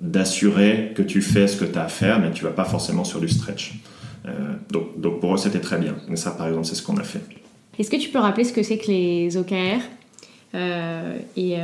d'assurer 0.00 0.92
que 0.94 1.02
tu 1.02 1.20
fais 1.20 1.46
ce 1.46 1.56
que 1.56 1.64
tu 1.64 1.78
as 1.78 1.84
à 1.84 1.88
faire, 1.88 2.20
mais 2.20 2.30
tu 2.30 2.44
vas 2.44 2.50
pas 2.50 2.64
forcément 2.64 3.04
sur 3.04 3.20
du 3.20 3.28
stretch. 3.28 3.74
Euh, 4.26 4.30
donc, 4.70 5.00
donc, 5.00 5.20
pour 5.20 5.34
eux, 5.34 5.36
c'était 5.36 5.60
très 5.60 5.78
bien. 5.78 5.96
Et 6.10 6.16
ça, 6.16 6.30
par 6.30 6.46
exemple, 6.46 6.64
c'est 6.66 6.76
ce 6.76 6.82
qu'on 6.82 6.96
a 6.96 7.02
fait. 7.02 7.20
Est-ce 7.78 7.90
que 7.90 7.96
tu 7.96 8.08
peux 8.08 8.20
rappeler 8.20 8.44
ce 8.44 8.52
que 8.52 8.62
c'est 8.62 8.78
que 8.78 8.86
les 8.86 9.36
OKR 9.36 9.80
et, 11.36 11.56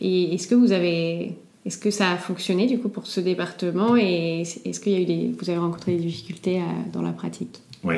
et 0.00 0.34
est-ce 0.34 0.48
que 0.48 0.54
vous 0.54 0.72
avez 0.72 1.36
est-ce 1.64 1.78
que 1.78 1.90
ça 1.90 2.10
a 2.10 2.16
fonctionné 2.16 2.66
du 2.66 2.78
coup 2.78 2.88
pour 2.88 3.06
ce 3.06 3.20
département? 3.20 3.96
Et 3.96 4.40
est-ce 4.40 4.80
qu'il 4.80 4.92
y 4.92 4.96
a 4.96 5.00
eu 5.00 5.04
des, 5.04 5.32
vous 5.38 5.48
avez 5.48 5.58
rencontré 5.58 5.96
des 5.96 6.04
difficultés 6.04 6.58
euh, 6.58 6.62
dans 6.92 7.02
la 7.02 7.12
pratique? 7.12 7.60
Oui. 7.84 7.96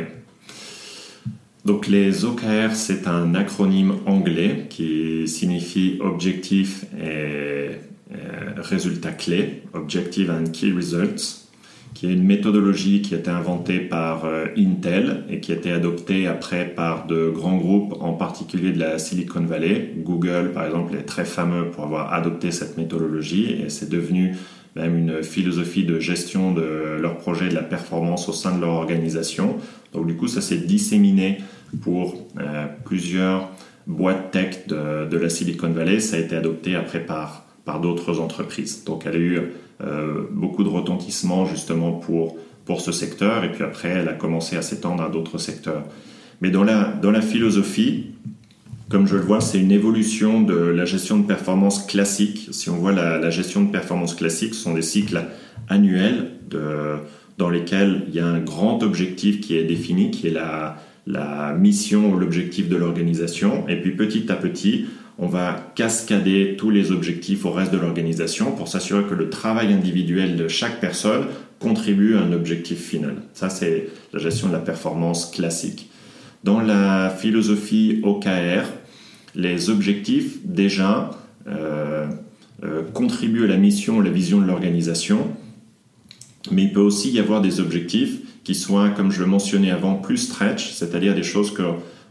Donc 1.64 1.86
les 1.86 2.24
OKR, 2.24 2.74
c'est 2.74 3.08
un 3.08 3.34
acronyme 3.34 3.94
anglais 4.06 4.66
qui 4.68 5.26
signifie 5.26 5.98
objectif 6.00 6.84
et 7.02 7.70
résultat 8.58 9.12
clé, 9.12 9.62
Objective 9.72 10.30
and 10.30 10.50
Key 10.52 10.72
Results 10.72 11.44
qui 11.94 12.06
est 12.06 12.12
une 12.12 12.24
méthodologie 12.24 13.02
qui 13.02 13.14
a 13.14 13.18
été 13.18 13.30
inventée 13.30 13.78
par 13.78 14.24
euh, 14.24 14.46
Intel 14.58 15.22
et 15.30 15.38
qui 15.38 15.52
a 15.52 15.54
été 15.54 15.70
adoptée 15.70 16.26
après 16.26 16.66
par 16.66 17.06
de 17.06 17.30
grands 17.30 17.56
groupes, 17.56 17.94
en 18.00 18.12
particulier 18.14 18.72
de 18.72 18.80
la 18.80 18.98
Silicon 18.98 19.42
Valley. 19.42 19.92
Google, 19.98 20.50
par 20.52 20.66
exemple, 20.66 20.96
est 20.96 21.04
très 21.04 21.24
fameux 21.24 21.70
pour 21.70 21.84
avoir 21.84 22.12
adopté 22.12 22.50
cette 22.50 22.76
méthodologie 22.76 23.52
et 23.64 23.70
c'est 23.70 23.88
devenu 23.88 24.36
même 24.74 24.98
une 24.98 25.22
philosophie 25.22 25.84
de 25.84 26.00
gestion 26.00 26.52
de 26.52 26.98
leur 27.00 27.16
projet 27.18 27.48
de 27.48 27.54
la 27.54 27.62
performance 27.62 28.28
au 28.28 28.32
sein 28.32 28.56
de 28.56 28.60
leur 28.60 28.70
organisation. 28.70 29.56
Donc 29.92 30.08
du 30.08 30.16
coup, 30.16 30.26
ça 30.26 30.40
s'est 30.40 30.56
disséminé 30.56 31.38
pour 31.82 32.26
euh, 32.38 32.66
plusieurs 32.84 33.50
boîtes 33.86 34.30
tech 34.30 34.66
de, 34.66 35.06
de, 35.08 35.16
la 35.16 35.28
Silicon 35.28 35.70
Valley. 35.70 36.00
Ça 36.00 36.16
a 36.16 36.20
été 36.20 36.36
adopté 36.36 36.76
après 36.76 37.00
par, 37.00 37.46
par 37.64 37.80
d'autres 37.80 38.20
entreprises. 38.20 38.84
Donc 38.84 39.04
elle 39.06 39.14
a 39.14 39.18
eu 39.18 39.40
euh, 39.80 40.22
beaucoup 40.30 40.64
de 40.64 40.68
retentissement 40.68 41.46
justement 41.46 41.92
pour, 41.92 42.36
pour 42.64 42.80
ce 42.80 42.92
secteur, 42.92 43.44
et 43.44 43.52
puis 43.52 43.64
après, 43.64 43.88
elle 43.88 44.08
a 44.08 44.14
commencé 44.14 44.56
à 44.56 44.62
s'étendre 44.62 45.02
à 45.02 45.08
d'autres 45.08 45.38
secteurs. 45.38 45.84
Mais 46.40 46.50
dans 46.50 46.64
la, 46.64 46.84
dans 46.84 47.10
la 47.10 47.20
philosophie, 47.20 48.12
comme 48.88 49.06
je 49.06 49.16
le 49.16 49.22
vois, 49.22 49.40
c'est 49.40 49.58
une 49.58 49.72
évolution 49.72 50.40
de 50.40 50.54
la 50.54 50.84
gestion 50.84 51.18
de 51.18 51.26
performance 51.26 51.84
classique. 51.86 52.48
Si 52.52 52.70
on 52.70 52.76
voit 52.76 52.92
la, 52.92 53.18
la 53.18 53.30
gestion 53.30 53.62
de 53.62 53.70
performance 53.70 54.14
classique, 54.14 54.54
ce 54.54 54.62
sont 54.62 54.74
des 54.74 54.82
cycles 54.82 55.24
annuels 55.68 56.32
de, 56.48 56.96
dans 57.38 57.50
lesquels 57.50 58.04
il 58.08 58.14
y 58.14 58.20
a 58.20 58.26
un 58.26 58.40
grand 58.40 58.82
objectif 58.82 59.40
qui 59.40 59.56
est 59.56 59.64
défini, 59.64 60.10
qui 60.10 60.28
est 60.28 60.32
la, 60.32 60.76
la 61.06 61.52
mission 61.54 62.12
ou 62.12 62.16
l'objectif 62.16 62.68
de 62.68 62.76
l'organisation. 62.76 63.68
Et 63.68 63.80
puis 63.80 63.92
petit 63.92 64.30
à 64.30 64.36
petit, 64.36 64.86
on 65.18 65.26
va 65.26 65.72
cascader 65.74 66.56
tous 66.58 66.70
les 66.70 66.90
objectifs 66.90 67.44
au 67.44 67.52
reste 67.52 67.72
de 67.72 67.78
l'organisation 67.78 68.52
pour 68.52 68.68
s'assurer 68.68 69.04
que 69.04 69.14
le 69.14 69.30
travail 69.30 69.72
individuel 69.72 70.36
de 70.36 70.48
chaque 70.48 70.80
personne 70.80 71.26
contribue 71.60 72.16
à 72.16 72.20
un 72.20 72.32
objectif 72.32 72.78
final. 72.78 73.16
Ça, 73.32 73.48
c'est 73.48 73.88
la 74.12 74.18
gestion 74.18 74.48
de 74.48 74.52
la 74.52 74.58
performance 74.58 75.30
classique. 75.30 75.90
Dans 76.42 76.60
la 76.60 77.10
philosophie 77.10 78.00
OKR, 78.02 78.66
les 79.34 79.70
objectifs, 79.70 80.38
déjà, 80.44 81.10
euh, 81.46 82.06
euh, 82.64 82.82
contribuent 82.92 83.44
à 83.44 83.48
la 83.48 83.56
mission, 83.56 84.00
à 84.00 84.04
la 84.04 84.10
vision 84.10 84.40
de 84.40 84.46
l'organisation, 84.46 85.28
mais 86.50 86.64
il 86.64 86.72
peut 86.72 86.80
aussi 86.80 87.10
y 87.10 87.18
avoir 87.18 87.40
des 87.40 87.60
objectifs 87.60 88.18
qui 88.44 88.54
soient, 88.54 88.90
comme 88.90 89.10
je 89.10 89.20
le 89.20 89.26
mentionnais 89.26 89.70
avant, 89.70 89.94
plus 89.94 90.18
stretch, 90.18 90.72
c'est-à-dire 90.72 91.14
des 91.14 91.22
choses 91.22 91.52
que 91.52 91.62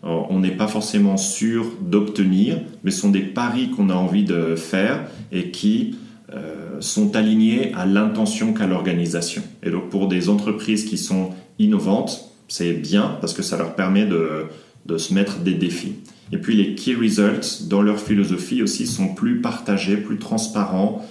on 0.04 0.40
n'est 0.40 0.52
pas 0.52 0.68
forcément 0.68 1.16
sûr 1.16 1.66
d'obtenir, 1.82 2.60
mais 2.84 2.92
sont 2.92 3.10
des 3.10 3.22
paris 3.22 3.70
qu'on 3.70 3.90
a 3.90 3.94
envie 3.94 4.26
de 4.26 4.56
faire 4.56 5.06
et 5.32 5.50
qui 5.50 5.96
euh, 6.34 6.82
sont 6.82 7.16
alignés 7.16 7.74
à 7.74 7.86
l'intention 7.86 8.54
qu'a 8.54 8.68
l'organisation. 8.68 9.44
Et 9.62 9.70
donc 9.70 9.90
pour 9.90 10.08
des 10.08 10.28
entreprises 10.28 10.84
qui 10.84 10.98
sont 10.98 11.30
innovantes, 11.58 12.32
c'est 12.50 12.74
bien 12.74 13.18
parce 13.22 13.34
que 13.34 13.42
ça 13.44 13.56
leur 13.58 13.76
permet 13.76 14.06
de, 14.06 14.98
se 14.98 15.14
mettre 15.14 15.40
des 15.40 15.54
défis. 15.54 15.96
Et 16.34 16.38
puis 16.38 16.56
les 16.56 16.76
key 16.76 16.96
results, 16.96 17.68
dans 17.70 17.82
leur 17.82 18.00
philosophie 18.00 18.62
aussi, 18.62 18.88
sont 18.88 19.14
plus 19.14 19.40
partagés, 19.40 19.96
plus 19.96 20.18
transparents 20.18 21.06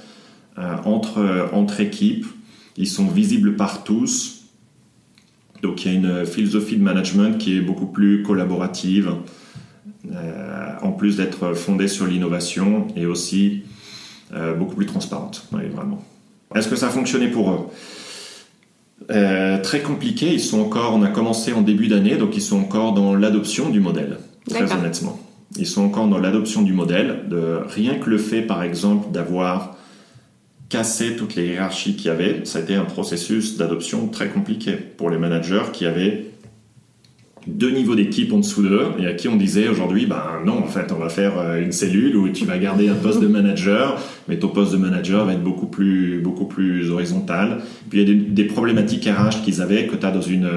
euh, 0.58 0.76
entre, 0.84 1.48
entre 1.52 1.80
équipes. 1.80 2.26
Ils 2.76 2.88
sont 2.88 3.06
visibles 3.06 3.56
par 3.56 3.84
tous, 3.84 4.41
donc 5.62 5.84
il 5.84 5.92
y 5.92 5.94
a 5.94 5.98
une 5.98 6.26
philosophie 6.26 6.76
de 6.76 6.82
management 6.82 7.38
qui 7.38 7.56
est 7.56 7.60
beaucoup 7.60 7.86
plus 7.86 8.22
collaborative, 8.22 9.14
euh, 10.12 10.72
en 10.82 10.90
plus 10.90 11.16
d'être 11.16 11.54
fondée 11.54 11.88
sur 11.88 12.06
l'innovation 12.06 12.88
et 12.96 13.06
aussi 13.06 13.62
euh, 14.34 14.54
beaucoup 14.54 14.74
plus 14.74 14.86
transparente. 14.86 15.46
vraiment. 15.52 16.02
Est-ce 16.54 16.68
que 16.68 16.76
ça 16.76 16.88
a 16.88 16.90
fonctionné 16.90 17.28
pour 17.28 17.50
eux? 17.52 17.60
Euh, 19.10 19.62
Très 19.62 19.80
compliqué. 19.80 20.32
Ils 20.32 20.40
sont 20.40 20.60
encore. 20.60 20.94
On 20.94 21.02
a 21.02 21.08
commencé 21.08 21.52
en 21.52 21.62
début 21.62 21.88
d'année, 21.88 22.16
donc 22.16 22.36
ils 22.36 22.42
sont 22.42 22.58
encore 22.58 22.92
dans 22.92 23.14
l'adoption 23.14 23.70
du 23.70 23.80
modèle. 23.80 24.18
Très 24.48 24.72
honnêtement, 24.72 25.18
ils 25.56 25.66
sont 25.66 25.84
encore 25.84 26.08
dans 26.08 26.18
l'adoption 26.18 26.62
du 26.62 26.72
modèle. 26.72 27.24
De 27.28 27.60
rien 27.68 27.94
que 27.94 28.10
le 28.10 28.18
fait, 28.18 28.42
par 28.42 28.62
exemple, 28.62 29.12
d'avoir 29.12 29.76
casser 30.72 31.16
toutes 31.16 31.34
les 31.34 31.48
hiérarchies 31.48 31.96
qu'il 31.96 32.06
y 32.06 32.10
avait. 32.10 32.40
Ça 32.44 32.58
a 32.58 32.62
été 32.62 32.74
un 32.74 32.86
processus 32.86 33.58
d'adoption 33.58 34.08
très 34.08 34.28
compliqué 34.28 34.72
pour 34.72 35.10
les 35.10 35.18
managers 35.18 35.70
qui 35.70 35.84
avaient 35.84 36.24
deux 37.46 37.72
niveaux 37.72 37.94
d'équipe 37.94 38.32
en 38.32 38.38
dessous 38.38 38.62
d'eux 38.62 38.86
et 38.98 39.06
à 39.06 39.12
qui 39.12 39.28
on 39.28 39.36
disait 39.36 39.68
aujourd'hui, 39.68 40.06
ben 40.06 40.40
non, 40.46 40.58
en 40.58 40.66
fait, 40.68 40.90
on 40.90 40.94
va 40.94 41.10
faire 41.10 41.38
euh, 41.38 41.60
une 41.60 41.72
cellule 41.72 42.16
où 42.16 42.28
tu 42.30 42.46
vas 42.46 42.56
garder 42.56 42.88
un 42.88 42.94
poste 42.94 43.20
de 43.20 43.26
manager, 43.26 44.00
mais 44.28 44.38
ton 44.38 44.48
poste 44.48 44.72
de 44.72 44.78
manager 44.78 45.26
va 45.26 45.34
être 45.34 45.42
beaucoup 45.42 45.66
plus, 45.66 46.20
beaucoup 46.20 46.46
plus 46.46 46.90
horizontal. 46.90 47.58
Puis 47.90 48.00
il 48.00 48.08
y 48.08 48.10
a 48.10 48.24
des, 48.30 48.44
problématiques 48.44 49.04
RH 49.04 49.44
qu'ils 49.44 49.60
avaient 49.60 49.86
que 49.86 49.96
tu 49.96 50.06
as 50.06 50.10
dans 50.10 50.22
une, 50.22 50.48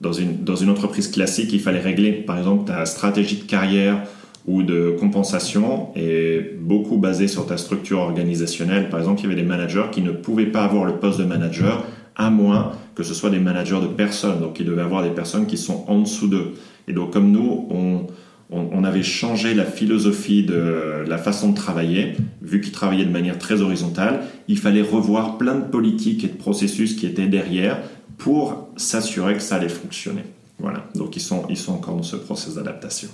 dans, 0.00 0.12
une, 0.12 0.44
dans 0.44 0.56
une 0.56 0.70
entreprise 0.70 1.08
classique, 1.08 1.52
il 1.52 1.60
fallait 1.60 1.80
régler. 1.80 2.12
Par 2.12 2.38
exemple, 2.38 2.66
ta 2.66 2.86
stratégie 2.86 3.38
de 3.38 3.44
carrière 3.44 4.04
ou 4.48 4.62
de 4.62 4.96
compensation 4.98 5.90
est 5.94 6.56
beaucoup 6.58 6.96
basée 6.96 7.28
sur 7.28 7.46
ta 7.46 7.58
structure 7.58 7.98
organisationnelle. 7.98 8.88
Par 8.88 8.98
exemple, 8.98 9.20
il 9.20 9.24
y 9.24 9.26
avait 9.26 9.40
des 9.40 9.46
managers 9.46 9.86
qui 9.92 10.00
ne 10.00 10.10
pouvaient 10.10 10.46
pas 10.46 10.64
avoir 10.64 10.86
le 10.86 10.94
poste 10.94 11.18
de 11.20 11.24
manager 11.24 11.84
à 12.16 12.30
moins 12.30 12.72
que 12.94 13.02
ce 13.04 13.14
soit 13.14 13.30
des 13.30 13.38
managers 13.38 13.80
de 13.80 13.86
personnes. 13.86 14.40
Donc, 14.40 14.58
ils 14.58 14.66
devaient 14.66 14.82
avoir 14.82 15.02
des 15.04 15.10
personnes 15.10 15.46
qui 15.46 15.58
sont 15.58 15.84
en 15.86 16.00
dessous 16.00 16.28
d'eux. 16.28 16.54
Et 16.88 16.92
donc, 16.92 17.12
comme 17.12 17.30
nous, 17.30 17.68
on, 17.70 18.06
on, 18.50 18.84
avait 18.84 19.02
changé 19.02 19.54
la 19.54 19.66
philosophie 19.66 20.42
de 20.42 21.04
la 21.06 21.18
façon 21.18 21.50
de 21.50 21.54
travailler, 21.54 22.14
vu 22.40 22.60
qu'ils 22.60 22.72
travaillaient 22.72 23.04
de 23.04 23.12
manière 23.12 23.38
très 23.38 23.60
horizontale, 23.60 24.22
il 24.48 24.58
fallait 24.58 24.82
revoir 24.82 25.36
plein 25.36 25.56
de 25.56 25.64
politiques 25.64 26.24
et 26.24 26.28
de 26.28 26.36
processus 26.36 26.96
qui 26.96 27.06
étaient 27.06 27.28
derrière 27.28 27.78
pour 28.16 28.70
s'assurer 28.76 29.34
que 29.34 29.42
ça 29.42 29.56
allait 29.56 29.68
fonctionner. 29.68 30.24
Voilà, 30.58 30.88
donc 30.94 31.14
ils 31.14 31.22
sont, 31.22 31.44
ils 31.50 31.56
sont 31.56 31.74
encore 31.74 31.94
dans 31.94 32.02
ce 32.02 32.16
processus 32.16 32.54
d'adaptation. 32.54 33.10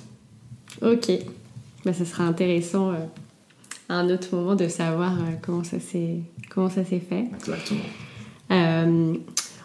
Ok, 0.82 1.10
bah, 1.84 1.92
ça 1.92 2.04
sera 2.04 2.24
intéressant 2.24 2.90
euh, 2.90 2.96
à 3.88 3.94
un 3.94 4.10
autre 4.10 4.34
moment 4.34 4.54
de 4.54 4.68
savoir 4.68 5.12
euh, 5.12 5.32
comment 5.40 5.64
ça 5.64 5.78
s'est 5.80 6.22
fait. 7.00 7.24
Exactement. 7.34 7.80
Euh, 8.50 9.14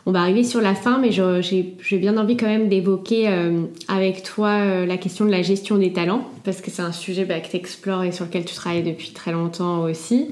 on 0.05 0.11
va 0.11 0.21
arriver 0.21 0.43
sur 0.43 0.61
la 0.61 0.75
fin, 0.75 0.97
mais 0.97 1.11
j'ai 1.11 1.97
bien 1.97 2.17
envie 2.17 2.37
quand 2.37 2.47
même 2.47 2.69
d'évoquer 2.69 3.27
euh, 3.27 3.63
avec 3.87 4.23
toi 4.23 4.49
euh, 4.49 4.85
la 4.85 4.97
question 4.97 5.25
de 5.25 5.31
la 5.31 5.41
gestion 5.41 5.77
des 5.77 5.93
talents, 5.93 6.27
parce 6.43 6.61
que 6.61 6.71
c'est 6.71 6.81
un 6.81 6.91
sujet 6.91 7.25
bah, 7.25 7.39
que 7.39 7.49
tu 7.49 7.57
explores 7.57 8.03
et 8.03 8.11
sur 8.11 8.25
lequel 8.25 8.45
tu 8.45 8.55
travailles 8.55 8.83
depuis 8.83 9.11
très 9.11 9.31
longtemps 9.31 9.83
aussi. 9.83 10.29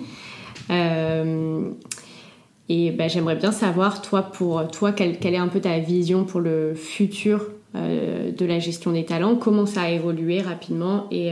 et 2.70 2.92
bah, 2.92 3.08
j'aimerais 3.08 3.36
bien 3.36 3.52
savoir, 3.52 4.02
toi, 4.02 4.24
pour 4.24 4.68
toi, 4.70 4.92
quelle, 4.94 5.20
quelle, 5.20 5.36
est 5.36 5.38
un 5.38 5.48
peu 5.48 5.60
ta 5.60 5.78
vision 5.80 6.24
pour 6.24 6.40
le 6.40 6.74
futur 6.74 7.46
de 7.74 8.46
la 8.46 8.60
gestion 8.60 8.92
des 8.92 9.06
talents, 9.06 9.36
comment 9.36 9.66
ça 9.66 9.82
a 9.84 9.90
évolué 9.90 10.42
rapidement 10.42 11.08
et 11.12 11.32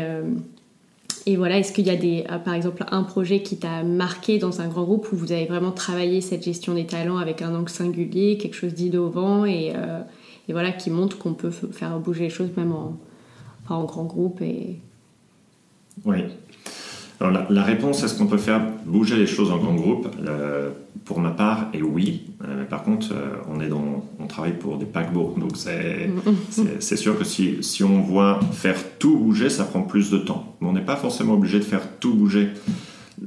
et 1.27 1.37
voilà, 1.37 1.57
est-ce 1.57 1.73
qu'il 1.73 1.87
y 1.87 1.89
a 1.89 1.95
des, 1.95 2.23
euh, 2.31 2.37
par 2.37 2.53
exemple 2.53 2.85
un 2.91 3.03
projet 3.03 3.41
qui 3.41 3.57
t'a 3.57 3.83
marqué 3.83 4.37
dans 4.37 4.61
un 4.61 4.67
grand 4.67 4.83
groupe 4.83 5.11
où 5.11 5.15
vous 5.15 5.31
avez 5.31 5.45
vraiment 5.45 5.71
travaillé 5.71 6.21
cette 6.21 6.43
gestion 6.43 6.75
des 6.75 6.85
talents 6.85 7.17
avec 7.17 7.41
un 7.41 7.55
angle 7.55 7.69
singulier, 7.69 8.37
quelque 8.37 8.53
chose 8.53 8.75
d'innovant 8.75 9.43
et, 9.43 9.73
euh, 9.75 10.01
et, 10.47 10.53
voilà, 10.53 10.71
qui 10.71 10.91
montre 10.91 11.17
qu'on 11.17 11.33
peut 11.33 11.49
faire 11.49 11.97
bouger 11.99 12.25
les 12.25 12.29
choses 12.29 12.49
même 12.55 12.71
en, 12.71 12.97
en 13.69 13.83
grand 13.85 14.03
groupe 14.03 14.41
et... 14.41 14.77
Oui, 16.03 16.17
alors 17.21 17.49
la, 17.49 17.63
réponse, 17.63 18.03
est-ce 18.03 18.17
qu'on 18.17 18.27
peut 18.27 18.37
faire 18.37 18.61
bouger 18.85 19.15
les 19.15 19.27
choses 19.27 19.51
en 19.51 19.57
grand 19.57 19.73
groupe 19.73 20.07
euh, 20.27 20.71
Pour 21.05 21.19
ma 21.19 21.31
part, 21.31 21.69
est 21.73 21.81
oui. 21.81 22.23
Euh, 22.43 22.65
par 22.65 22.83
contre, 22.83 23.13
euh, 23.13 23.37
on, 23.49 23.61
est 23.61 23.69
dans, 23.69 24.05
on 24.19 24.27
travaille 24.27 24.57
pour 24.57 24.77
des 24.77 24.85
paquebots. 24.85 25.35
Donc 25.39 25.51
c'est 25.55 26.97
sûr 26.97 27.17
que 27.17 27.23
si, 27.23 27.63
si, 27.63 27.83
on 27.83 28.01
voit 28.01 28.39
faire 28.51 28.75
tout 28.99 29.17
bouger, 29.17 29.49
ça 29.49 29.63
prend 29.63 29.81
plus 29.81 30.11
de 30.11 30.17
temps. 30.17 30.57
Mais 30.59 30.67
on 30.67 30.73
n'est 30.73 30.81
pas 30.81 30.97
forcément 30.97 31.33
obligé 31.33 31.59
de 31.59 31.63
faire 31.63 31.87
tout 31.99 32.13
bouger. 32.13 32.49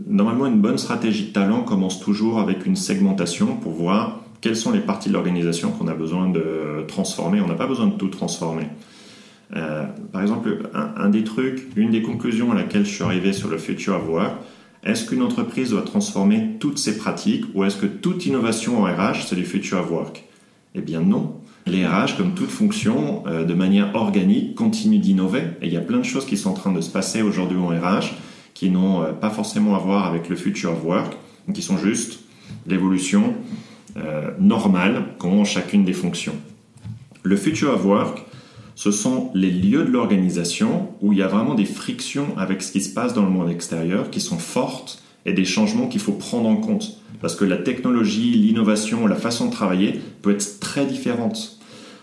Normalement, 0.06 0.46
une 0.46 0.60
bonne 0.60 0.78
stratégie 0.78 1.28
de 1.28 1.32
talent 1.32 1.62
commence 1.62 2.00
toujours 2.00 2.40
avec 2.40 2.66
une 2.66 2.76
segmentation 2.76 3.56
pour 3.56 3.72
voir 3.72 4.20
quelles 4.42 4.56
sont 4.56 4.70
les 4.70 4.80
parties 4.80 5.08
de 5.08 5.14
l'organisation 5.14 5.70
qu'on 5.70 5.88
a 5.88 5.94
besoin 5.94 6.28
de 6.28 6.84
transformer. 6.86 7.40
On 7.40 7.48
n'a 7.48 7.54
pas 7.54 7.66
besoin 7.66 7.86
de 7.86 7.94
tout 7.94 8.08
transformer. 8.08 8.66
Euh, 9.56 9.84
par 10.12 10.22
exemple, 10.22 10.70
un, 10.74 11.08
des 11.08 11.24
trucs, 11.24 11.68
une 11.76 11.90
des 11.90 12.02
conclusions 12.02 12.52
à 12.52 12.54
laquelle 12.54 12.84
je 12.84 12.90
suis 12.90 13.04
arrivé 13.04 13.32
sur 13.32 13.48
le 13.48 13.58
Future 13.58 13.96
of 13.96 14.08
Work, 14.08 14.32
est-ce 14.84 15.08
qu'une 15.08 15.22
entreprise 15.22 15.70
doit 15.70 15.82
transformer 15.82 16.56
toutes 16.60 16.78
ses 16.78 16.98
pratiques 16.98 17.44
ou 17.54 17.64
est-ce 17.64 17.76
que 17.76 17.86
toute 17.86 18.26
innovation 18.26 18.82
en 18.82 18.84
RH, 18.84 19.26
c'est 19.26 19.36
du 19.36 19.44
Future 19.44 19.80
of 19.80 19.90
Work 19.90 20.24
Eh 20.74 20.80
bien 20.80 21.00
non. 21.00 21.34
Les 21.66 21.86
RH, 21.86 22.16
comme 22.16 22.34
toute 22.34 22.50
fonction, 22.50 23.24
euh, 23.26 23.44
de 23.44 23.54
manière 23.54 23.94
organique, 23.94 24.54
continuent 24.54 25.00
d'innover. 25.00 25.42
Et 25.60 25.66
il 25.66 25.72
y 25.72 25.76
a 25.76 25.82
plein 25.82 25.98
de 25.98 26.04
choses 26.04 26.24
qui 26.24 26.36
sont 26.36 26.50
en 26.50 26.54
train 26.54 26.72
de 26.72 26.80
se 26.80 26.90
passer 26.90 27.22
aujourd'hui 27.22 27.58
en 27.58 27.68
RH 27.68 28.14
qui 28.54 28.70
n'ont 28.70 29.02
euh, 29.02 29.12
pas 29.12 29.30
forcément 29.30 29.74
à 29.74 29.78
voir 29.78 30.06
avec 30.06 30.28
le 30.28 30.36
Future 30.36 30.72
of 30.72 30.84
Work, 30.84 31.16
qui 31.52 31.62
sont 31.62 31.78
juste 31.78 32.20
l'évolution 32.66 33.34
normale 34.38 35.06
qu'ont 35.18 35.44
chacune 35.44 35.84
des 35.84 35.92
fonctions. 35.92 36.34
Le 37.24 37.36
Future 37.36 37.74
of 37.74 37.84
Work, 37.84 38.22
ce 38.78 38.92
sont 38.92 39.32
les 39.34 39.50
lieux 39.50 39.82
de 39.82 39.90
l'organisation 39.90 40.90
où 41.02 41.12
il 41.12 41.18
y 41.18 41.22
a 41.22 41.26
vraiment 41.26 41.56
des 41.56 41.64
frictions 41.64 42.28
avec 42.36 42.62
ce 42.62 42.70
qui 42.70 42.80
se 42.80 42.94
passe 42.94 43.12
dans 43.12 43.24
le 43.24 43.30
monde 43.30 43.50
extérieur 43.50 44.08
qui 44.08 44.20
sont 44.20 44.38
fortes 44.38 45.02
et 45.26 45.32
des 45.32 45.44
changements 45.44 45.88
qu'il 45.88 46.00
faut 46.00 46.12
prendre 46.12 46.48
en 46.48 46.54
compte. 46.54 47.00
Parce 47.20 47.34
que 47.34 47.44
la 47.44 47.56
technologie, 47.56 48.30
l'innovation, 48.34 49.08
la 49.08 49.16
façon 49.16 49.46
de 49.46 49.50
travailler 49.50 49.98
peut 50.22 50.30
être 50.30 50.60
très 50.60 50.86
différente. 50.86 51.58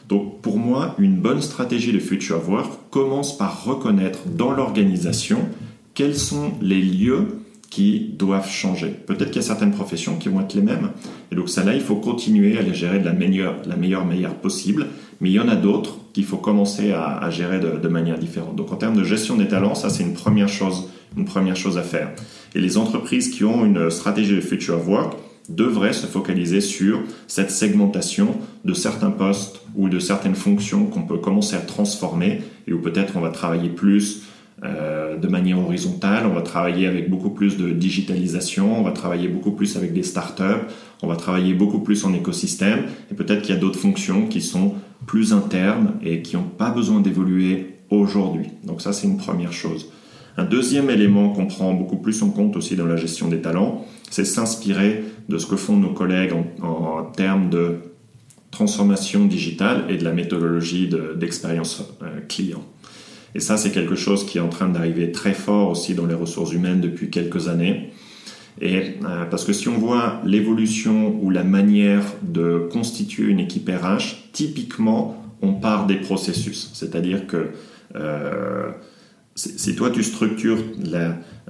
Donc 0.09 0.41
pour 0.41 0.57
moi, 0.57 0.95
une 0.99 1.15
bonne 1.15 1.41
stratégie 1.41 1.93
de 1.93 1.99
Future 1.99 2.41
Work 2.49 2.73
commence 2.89 3.38
par 3.38 3.63
reconnaître 3.63 4.28
dans 4.28 4.51
l'organisation 4.51 5.47
quels 5.93 6.17
sont 6.17 6.51
les 6.61 6.82
lieux 6.82 7.39
qui 7.69 8.11
doivent 8.17 8.49
changer. 8.49 8.89
Peut-être 8.89 9.32
qu'il 9.32 9.41
y 9.41 9.45
a 9.45 9.47
certaines 9.47 9.71
professions 9.71 10.17
qui 10.17 10.28
vont 10.28 10.41
être 10.41 10.53
les 10.53 10.61
mêmes. 10.61 10.91
Et 11.32 11.36
donc 11.36 11.47
ça 11.47 11.63
là, 11.63 11.73
il 11.73 11.82
faut 11.82 11.95
continuer 11.95 12.57
à 12.57 12.61
les 12.61 12.73
gérer 12.73 12.99
de 12.99 13.05
la 13.05 13.13
meilleure, 13.13 13.55
la 13.65 13.78
meilleure 13.78 14.05
manière 14.05 14.36
possible. 14.36 14.88
Mais 15.22 15.30
il 15.30 15.34
y 15.34 15.39
en 15.39 15.47
a 15.47 15.55
d'autres 15.55 15.97
qu'il 16.13 16.26
faut 16.26 16.38
commencer 16.38 16.91
à, 16.91 17.30
gérer 17.30 17.59
de, 17.59 17.88
manière 17.88 18.18
différente. 18.18 18.55
Donc 18.55 18.72
en 18.72 18.76
termes 18.76 18.95
de 18.95 19.03
gestion 19.03 19.36
des 19.36 19.47
talents, 19.47 19.76
ça 19.76 19.89
c'est 19.89 20.03
une 20.03 20.13
première 20.13 20.49
chose, 20.49 20.89
une 21.18 21.26
première 21.26 21.55
chose 21.55 21.78
à 21.78 21.84
faire. 21.84 22.11
Et 22.53 22.61
les 22.61 22.78
entreprises 22.78 23.30
qui 23.30 23.43
ont 23.43 23.66
une 23.66 23.89
stratégie 23.89 24.36
de 24.36 24.41
future 24.41 24.88
work 24.88 25.18
devraient 25.49 25.93
se 25.93 26.07
focaliser 26.07 26.61
sur 26.61 27.01
cette 27.28 27.51
segmentation 27.51 28.36
de 28.63 28.74
certains 28.74 29.11
postes 29.11 29.61
ou 29.76 29.89
de 29.89 29.99
certaines 29.99 30.36
fonctions 30.36 30.86
qu'on 30.86 31.03
peut 31.03 31.18
commencer 31.18 31.55
à 31.55 31.59
transformer 31.59 32.41
et 32.68 32.74
où 32.74 32.80
peut-être 32.80 33.13
on 33.16 33.22
va 33.22 33.30
travailler 33.30 33.70
plus 33.70 34.24
euh, 34.63 35.04
de 35.22 35.28
manière 35.28 35.59
horizontale, 35.59 36.26
on 36.26 36.34
va 36.34 36.41
travailler 36.41 36.88
avec 36.88 37.09
beaucoup 37.09 37.30
plus 37.30 37.57
de 37.57 37.72
digitalisation, 37.72 38.80
on 38.80 38.84
va 38.84 38.91
travailler 38.91 39.28
beaucoup 39.28 39.51
plus 39.51 39.78
avec 39.78 39.93
des 39.93 40.03
startups, 40.03 40.66
on 41.01 41.07
va 41.07 41.16
travailler 41.16 41.53
beaucoup 41.53 41.80
plus 41.80 42.05
en 42.05 42.13
écosystème 42.13 42.86
et 43.11 43.16
peut-être 43.16 43.41
qu'il 43.41 43.53
y 43.53 43.57
a 43.57 43.61
d'autres 43.61 43.80
fonctions 43.80 44.28
qui 44.28 44.41
sont 44.41 44.74
plus 45.05 45.34
internes 45.34 45.93
et 46.03 46.22
qui 46.22 46.36
n'ont 46.36 46.43
pas 46.43 46.70
besoin 46.70 47.01
d'évoluer 47.01 47.76
aujourd'hui. 47.89 48.47
Donc 48.63 48.82
ça, 48.82 48.93
c'est 48.93 49.07
une 49.07 49.18
première 49.18 49.53
chose. 49.53 49.88
Un 50.38 50.45
deuxième 50.45 50.89
élément 50.89 51.30
qu'on 51.30 51.45
prend 51.45 51.74
beaucoup 51.74 51.97
plus 51.97 52.22
en 52.22 52.30
compte 52.30 52.57
aussi 52.57 52.76
dans 52.76 52.86
la 52.86 52.97
gestion 52.97 53.30
des 53.30 53.39
talents, 53.39 53.86
c'est 54.09 54.26
s'inspirer 54.26 55.03
de 55.30 55.38
ce 55.38 55.45
que 55.45 55.55
font 55.55 55.78
nos 55.78 55.93
collègues 55.93 56.34
en, 56.61 57.03
termes 57.16 57.49
de 57.49 57.78
transformation 58.51 59.26
digitale 59.26 59.86
et 59.89 59.97
de 59.97 60.03
la 60.03 60.11
méthodologie 60.11 60.89
d'expérience 61.18 61.84
euh, 62.01 62.20
client. 62.28 62.63
Et 63.36 63.41
ça, 63.41 63.57
c'est 63.57 63.71
quelque 63.71 63.95
chose 63.95 64.25
qui 64.25 64.38
est 64.38 64.41
en 64.41 64.47
train 64.47 64.69
d'arriver 64.69 65.11
très 65.11 65.33
fort 65.33 65.69
aussi 65.69 65.93
dans 65.93 66.05
les 66.05 66.15
ressources 66.15 66.53
humaines 66.53 66.79
depuis 66.79 67.09
quelques 67.09 67.49
années. 67.49 67.91
Et 68.61 68.93
euh, 69.03 69.25
parce 69.25 69.43
que 69.43 69.51
si 69.51 69.67
on 69.67 69.77
voit 69.77 70.21
l'évolution 70.23 71.19
ou 71.21 71.29
la 71.29 71.43
manière 71.43 72.03
de 72.21 72.69
constituer 72.71 73.29
une 73.29 73.41
équipe 73.41 73.69
RH, 73.69 74.31
typiquement, 74.31 75.21
on 75.41 75.53
part 75.53 75.86
des 75.86 75.97
processus. 75.97 76.71
C'est-à-dire 76.73 77.27
que 77.27 77.49
euh, 77.95 78.71
si 79.36 79.75
toi 79.75 79.89
tu 79.89 80.01
structures 80.01 80.59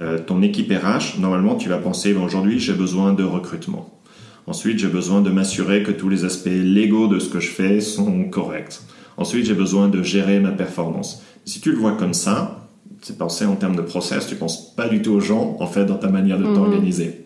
euh, 0.00 0.18
ton 0.18 0.42
équipe 0.42 0.72
RH, 0.72 1.20
normalement 1.20 1.54
tu 1.54 1.68
vas 1.68 1.78
penser 1.78 2.14
aujourd'hui 2.14 2.58
j'ai 2.58 2.72
besoin 2.72 3.12
de 3.12 3.22
recrutement. 3.22 4.00
Ensuite 4.48 4.80
j'ai 4.80 4.88
besoin 4.88 5.20
de 5.20 5.30
m'assurer 5.30 5.84
que 5.84 5.92
tous 5.92 6.08
les 6.08 6.24
aspects 6.24 6.48
légaux 6.48 7.06
de 7.06 7.20
ce 7.20 7.28
que 7.28 7.38
je 7.38 7.48
fais 7.48 7.80
sont 7.80 8.24
corrects. 8.24 8.80
Ensuite 9.16 9.46
j'ai 9.46 9.54
besoin 9.54 9.88
de 9.88 10.02
gérer 10.02 10.40
ma 10.40 10.50
performance. 10.50 11.22
Si 11.46 11.60
tu 11.60 11.70
le 11.70 11.78
vois 11.78 11.92
comme 11.92 12.12
ça, 12.12 12.68
c'est 13.02 13.16
penser 13.16 13.46
en 13.46 13.54
termes 13.54 13.76
de 13.76 13.82
process, 13.82 14.26
tu 14.26 14.34
penses 14.34 14.74
pas 14.74 14.88
du 14.88 15.00
tout 15.00 15.12
aux 15.12 15.20
gens, 15.20 15.56
en 15.60 15.66
fait, 15.66 15.84
dans 15.84 15.96
ta 15.96 16.08
manière 16.08 16.38
de 16.38 16.44
mhm. 16.44 16.54
t'organiser. 16.54 17.24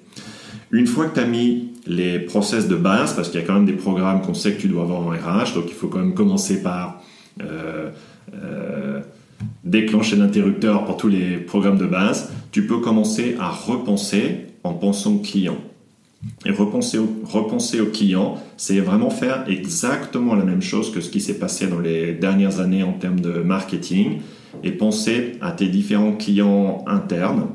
Une 0.70 0.86
fois 0.86 1.06
que 1.06 1.14
tu 1.14 1.20
as 1.20 1.26
mis 1.26 1.70
les 1.86 2.18
process 2.18 2.68
de 2.68 2.76
base, 2.76 3.14
parce 3.14 3.30
qu'il 3.30 3.40
y 3.40 3.42
a 3.42 3.46
quand 3.46 3.54
même 3.54 3.64
des 3.64 3.72
programmes 3.72 4.20
qu'on 4.20 4.34
sait 4.34 4.52
que 4.52 4.60
tu 4.60 4.68
dois 4.68 4.82
avoir 4.82 5.00
en 5.00 5.10
RH, 5.10 5.54
donc 5.54 5.64
il 5.68 5.74
faut 5.74 5.88
quand 5.88 5.98
même 5.98 6.14
commencer 6.14 6.62
par 6.62 7.02
euh, 7.42 7.88
euh, 8.34 9.00
déclencher 9.64 10.16
l'interrupteur 10.16 10.84
pour 10.84 10.98
tous 10.98 11.08
les 11.08 11.38
programmes 11.38 11.78
de 11.78 11.86
base, 11.86 12.30
tu 12.52 12.66
peux 12.66 12.78
commencer 12.78 13.36
à 13.40 13.48
repenser 13.48 14.46
en 14.64 14.74
pensant 14.74 15.14
au 15.14 15.18
client. 15.18 15.56
Et 16.44 16.50
repenser 16.50 16.98
au, 16.98 17.08
repenser 17.24 17.80
au 17.80 17.86
client, 17.86 18.36
c'est 18.56 18.80
vraiment 18.80 19.10
faire 19.10 19.44
exactement 19.48 20.34
la 20.34 20.44
même 20.44 20.60
chose 20.60 20.92
que 20.92 21.00
ce 21.00 21.08
qui 21.10 21.20
s'est 21.20 21.38
passé 21.38 21.66
dans 21.66 21.78
les 21.78 22.12
dernières 22.12 22.60
années 22.60 22.82
en 22.82 22.92
termes 22.92 23.20
de 23.20 23.40
marketing 23.40 24.20
et 24.62 24.72
penser 24.72 25.32
à 25.40 25.52
tes 25.52 25.68
différents 25.68 26.12
clients 26.12 26.84
internes 26.86 27.46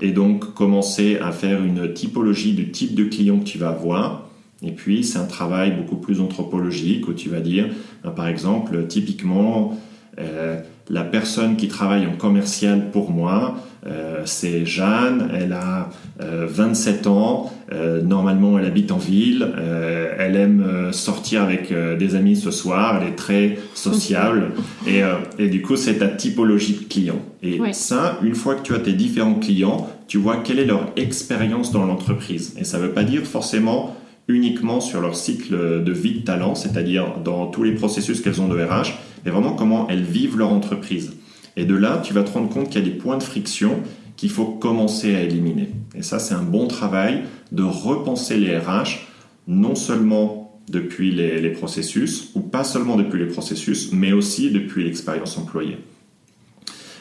et 0.00 0.12
donc 0.12 0.54
commencer 0.54 1.18
à 1.18 1.32
faire 1.32 1.62
une 1.62 1.92
typologie 1.92 2.54
du 2.54 2.70
type 2.70 2.94
de 2.94 3.04
client 3.04 3.38
que 3.38 3.44
tu 3.44 3.58
vas 3.58 3.70
avoir. 3.70 4.28
Et 4.62 4.72
puis, 4.72 5.04
c'est 5.04 5.18
un 5.18 5.26
travail 5.26 5.76
beaucoup 5.76 5.96
plus 5.96 6.20
anthropologique 6.20 7.06
où 7.08 7.12
tu 7.12 7.28
vas 7.28 7.40
dire, 7.40 7.68
ben, 8.02 8.10
par 8.10 8.28
exemple, 8.28 8.86
typiquement, 8.86 9.78
euh, 10.18 10.60
la 10.88 11.02
personne 11.02 11.56
qui 11.56 11.68
travaille 11.68 12.06
en 12.06 12.16
commercial 12.16 12.90
pour 12.90 13.10
moi, 13.10 13.56
euh, 13.86 14.22
c'est 14.24 14.64
Jeanne, 14.64 15.30
elle 15.34 15.52
a 15.52 15.90
27 16.20 17.06
ans, 17.06 17.52
normalement 18.04 18.58
elle 18.58 18.66
habite 18.66 18.92
en 18.92 18.98
ville, 18.98 19.48
elle 20.18 20.36
aime 20.36 20.92
sortir 20.92 21.42
avec 21.42 21.72
des 21.98 22.14
amis 22.14 22.36
ce 22.36 22.50
soir, 22.50 23.00
elle 23.00 23.08
est 23.08 23.16
très 23.16 23.58
sociable. 23.74 24.52
Et, 24.86 25.02
et 25.38 25.48
du 25.48 25.60
coup 25.60 25.76
c'est 25.76 25.98
ta 25.98 26.08
typologie 26.08 26.74
de 26.74 26.84
client. 26.84 27.18
Et 27.42 27.58
ça, 27.72 28.18
une 28.22 28.34
fois 28.34 28.54
que 28.54 28.62
tu 28.62 28.74
as 28.74 28.78
tes 28.78 28.92
différents 28.92 29.34
clients, 29.34 29.88
tu 30.06 30.18
vois 30.18 30.36
quelle 30.36 30.60
est 30.60 30.66
leur 30.66 30.92
expérience 30.96 31.72
dans 31.72 31.84
l'entreprise. 31.84 32.54
Et 32.58 32.64
ça 32.64 32.78
ne 32.78 32.84
veut 32.84 32.92
pas 32.92 33.04
dire 33.04 33.22
forcément 33.22 33.96
uniquement 34.28 34.80
sur 34.80 35.00
leur 35.00 35.16
cycle 35.16 35.82
de 35.82 35.92
vie 35.92 36.20
de 36.20 36.24
talent, 36.24 36.54
c'est-à-dire 36.54 37.18
dans 37.22 37.46
tous 37.46 37.62
les 37.62 37.72
processus 37.72 38.20
qu'elles 38.20 38.40
ont 38.40 38.48
de 38.48 38.56
RH, 38.56 38.92
mais 39.24 39.30
vraiment 39.30 39.54
comment 39.54 39.88
elles 39.88 40.02
vivent 40.02 40.38
leur 40.38 40.52
entreprise. 40.52 41.14
Et 41.56 41.64
de 41.64 41.74
là, 41.74 42.00
tu 42.02 42.12
vas 42.12 42.22
te 42.22 42.30
rendre 42.30 42.48
compte 42.48 42.68
qu'il 42.68 42.84
y 42.84 42.88
a 42.88 42.90
des 42.90 42.96
points 42.96 43.18
de 43.18 43.22
friction 43.22 43.80
qu'il 44.16 44.30
faut 44.30 44.46
commencer 44.46 45.14
à 45.14 45.22
éliminer. 45.22 45.70
Et 45.94 46.02
ça, 46.02 46.18
c'est 46.18 46.34
un 46.34 46.42
bon 46.42 46.66
travail 46.66 47.22
de 47.52 47.62
repenser 47.62 48.36
les 48.36 48.56
RH, 48.56 49.06
non 49.46 49.74
seulement 49.74 50.60
depuis 50.68 51.10
les, 51.10 51.40
les 51.40 51.50
processus, 51.50 52.30
ou 52.34 52.40
pas 52.40 52.64
seulement 52.64 52.96
depuis 52.96 53.18
les 53.18 53.26
processus, 53.26 53.92
mais 53.92 54.12
aussi 54.12 54.50
depuis 54.50 54.84
l'expérience 54.84 55.36
employée. 55.36 55.78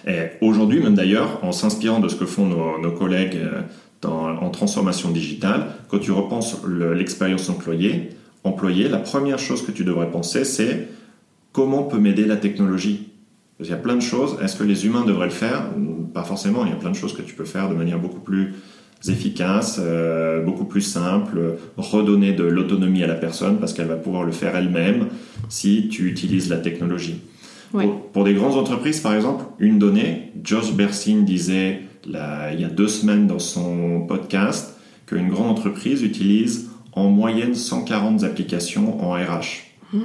Et 0.06 0.20
aujourd'hui, 0.42 0.82
même 0.82 0.96
d'ailleurs, 0.96 1.40
en 1.44 1.52
s'inspirant 1.52 2.00
de 2.00 2.10
ce 2.10 2.16
que 2.16 2.26
font 2.26 2.46
nos, 2.46 2.92
collègues 2.92 3.38
euh, 3.38 3.62
en 4.08 4.50
transformation 4.50 5.12
digitale, 5.12 5.68
quand 5.88 6.00
tu 6.00 6.12
repenses 6.12 6.58
l'expérience 6.94 7.50
employée, 7.50 8.10
employée, 8.44 8.90
la 8.90 8.98
première 8.98 9.40
chose 9.40 9.66
que 9.66 9.72
tu 9.72 9.86
devrais 9.86 10.12
penser, 10.12 10.44
c'est 10.44 10.90
comment 11.54 11.84
peut 11.84 12.00
m'aider 12.00 12.26
la 12.26 12.36
technologie? 12.36 13.08
Il 13.62 13.68
y 13.68 13.72
a 13.72 13.78
plein 13.78 13.96
de 13.96 14.02
choses. 14.02 14.38
Est-ce 14.42 14.58
que 14.58 14.64
les 14.64 14.86
humains 14.86 15.06
devraient 15.06 15.28
le 15.28 15.32
faire? 15.32 15.70
Pas 16.14 16.24
forcément. 16.24 16.66
Il 16.66 16.72
y 16.72 16.74
a 16.74 16.78
plein 16.78 16.90
de 16.90 16.96
choses 16.96 17.14
que 17.14 17.22
tu 17.22 17.34
peux 17.34 17.46
faire 17.46 17.70
de 17.70 17.76
manière 17.76 18.00
beaucoup 18.00 18.20
plus 18.20 18.56
efficace, 19.08 19.80
euh, 19.82 20.42
beaucoup 20.44 20.66
plus 20.66 20.82
simple, 20.82 21.58
redonner 21.78 22.34
de 22.34 22.44
l'autonomie 22.44 23.04
à 23.04 23.08
la 23.08 23.16
personne 23.16 23.60
parce 23.60 23.74
qu'elle 23.74 23.88
va 23.88 23.96
pouvoir 23.96 24.24
le 24.24 24.32
faire 24.32 24.56
elle-même 24.56 25.08
si 25.50 25.88
tu 25.90 26.10
utilises 26.10 26.50
la 26.50 26.58
technologie. 26.58 27.22
Pour, 28.14 28.24
des 28.24 28.36
grandes 28.36 28.54
entreprises, 28.54 29.00
par 29.00 29.16
exemple, 29.16 29.46
une 29.58 29.80
donnée, 29.80 30.32
Josh 30.44 30.74
Bersin 30.74 31.22
disait 31.22 31.82
il 32.06 32.60
y 32.60 32.64
a 32.64 32.70
deux 32.70 32.88
semaines 32.88 33.26
dans 33.26 33.40
son 33.40 34.02
podcast 34.08 34.78
qu'une 35.08 35.30
grande 35.30 35.50
entreprise 35.50 36.04
utilise 36.04 36.70
en 36.92 37.10
moyenne 37.10 37.56
140 37.56 38.24
applications 38.24 39.04
en 39.04 39.14
RH. 39.14 39.64
Mmh. 39.92 40.00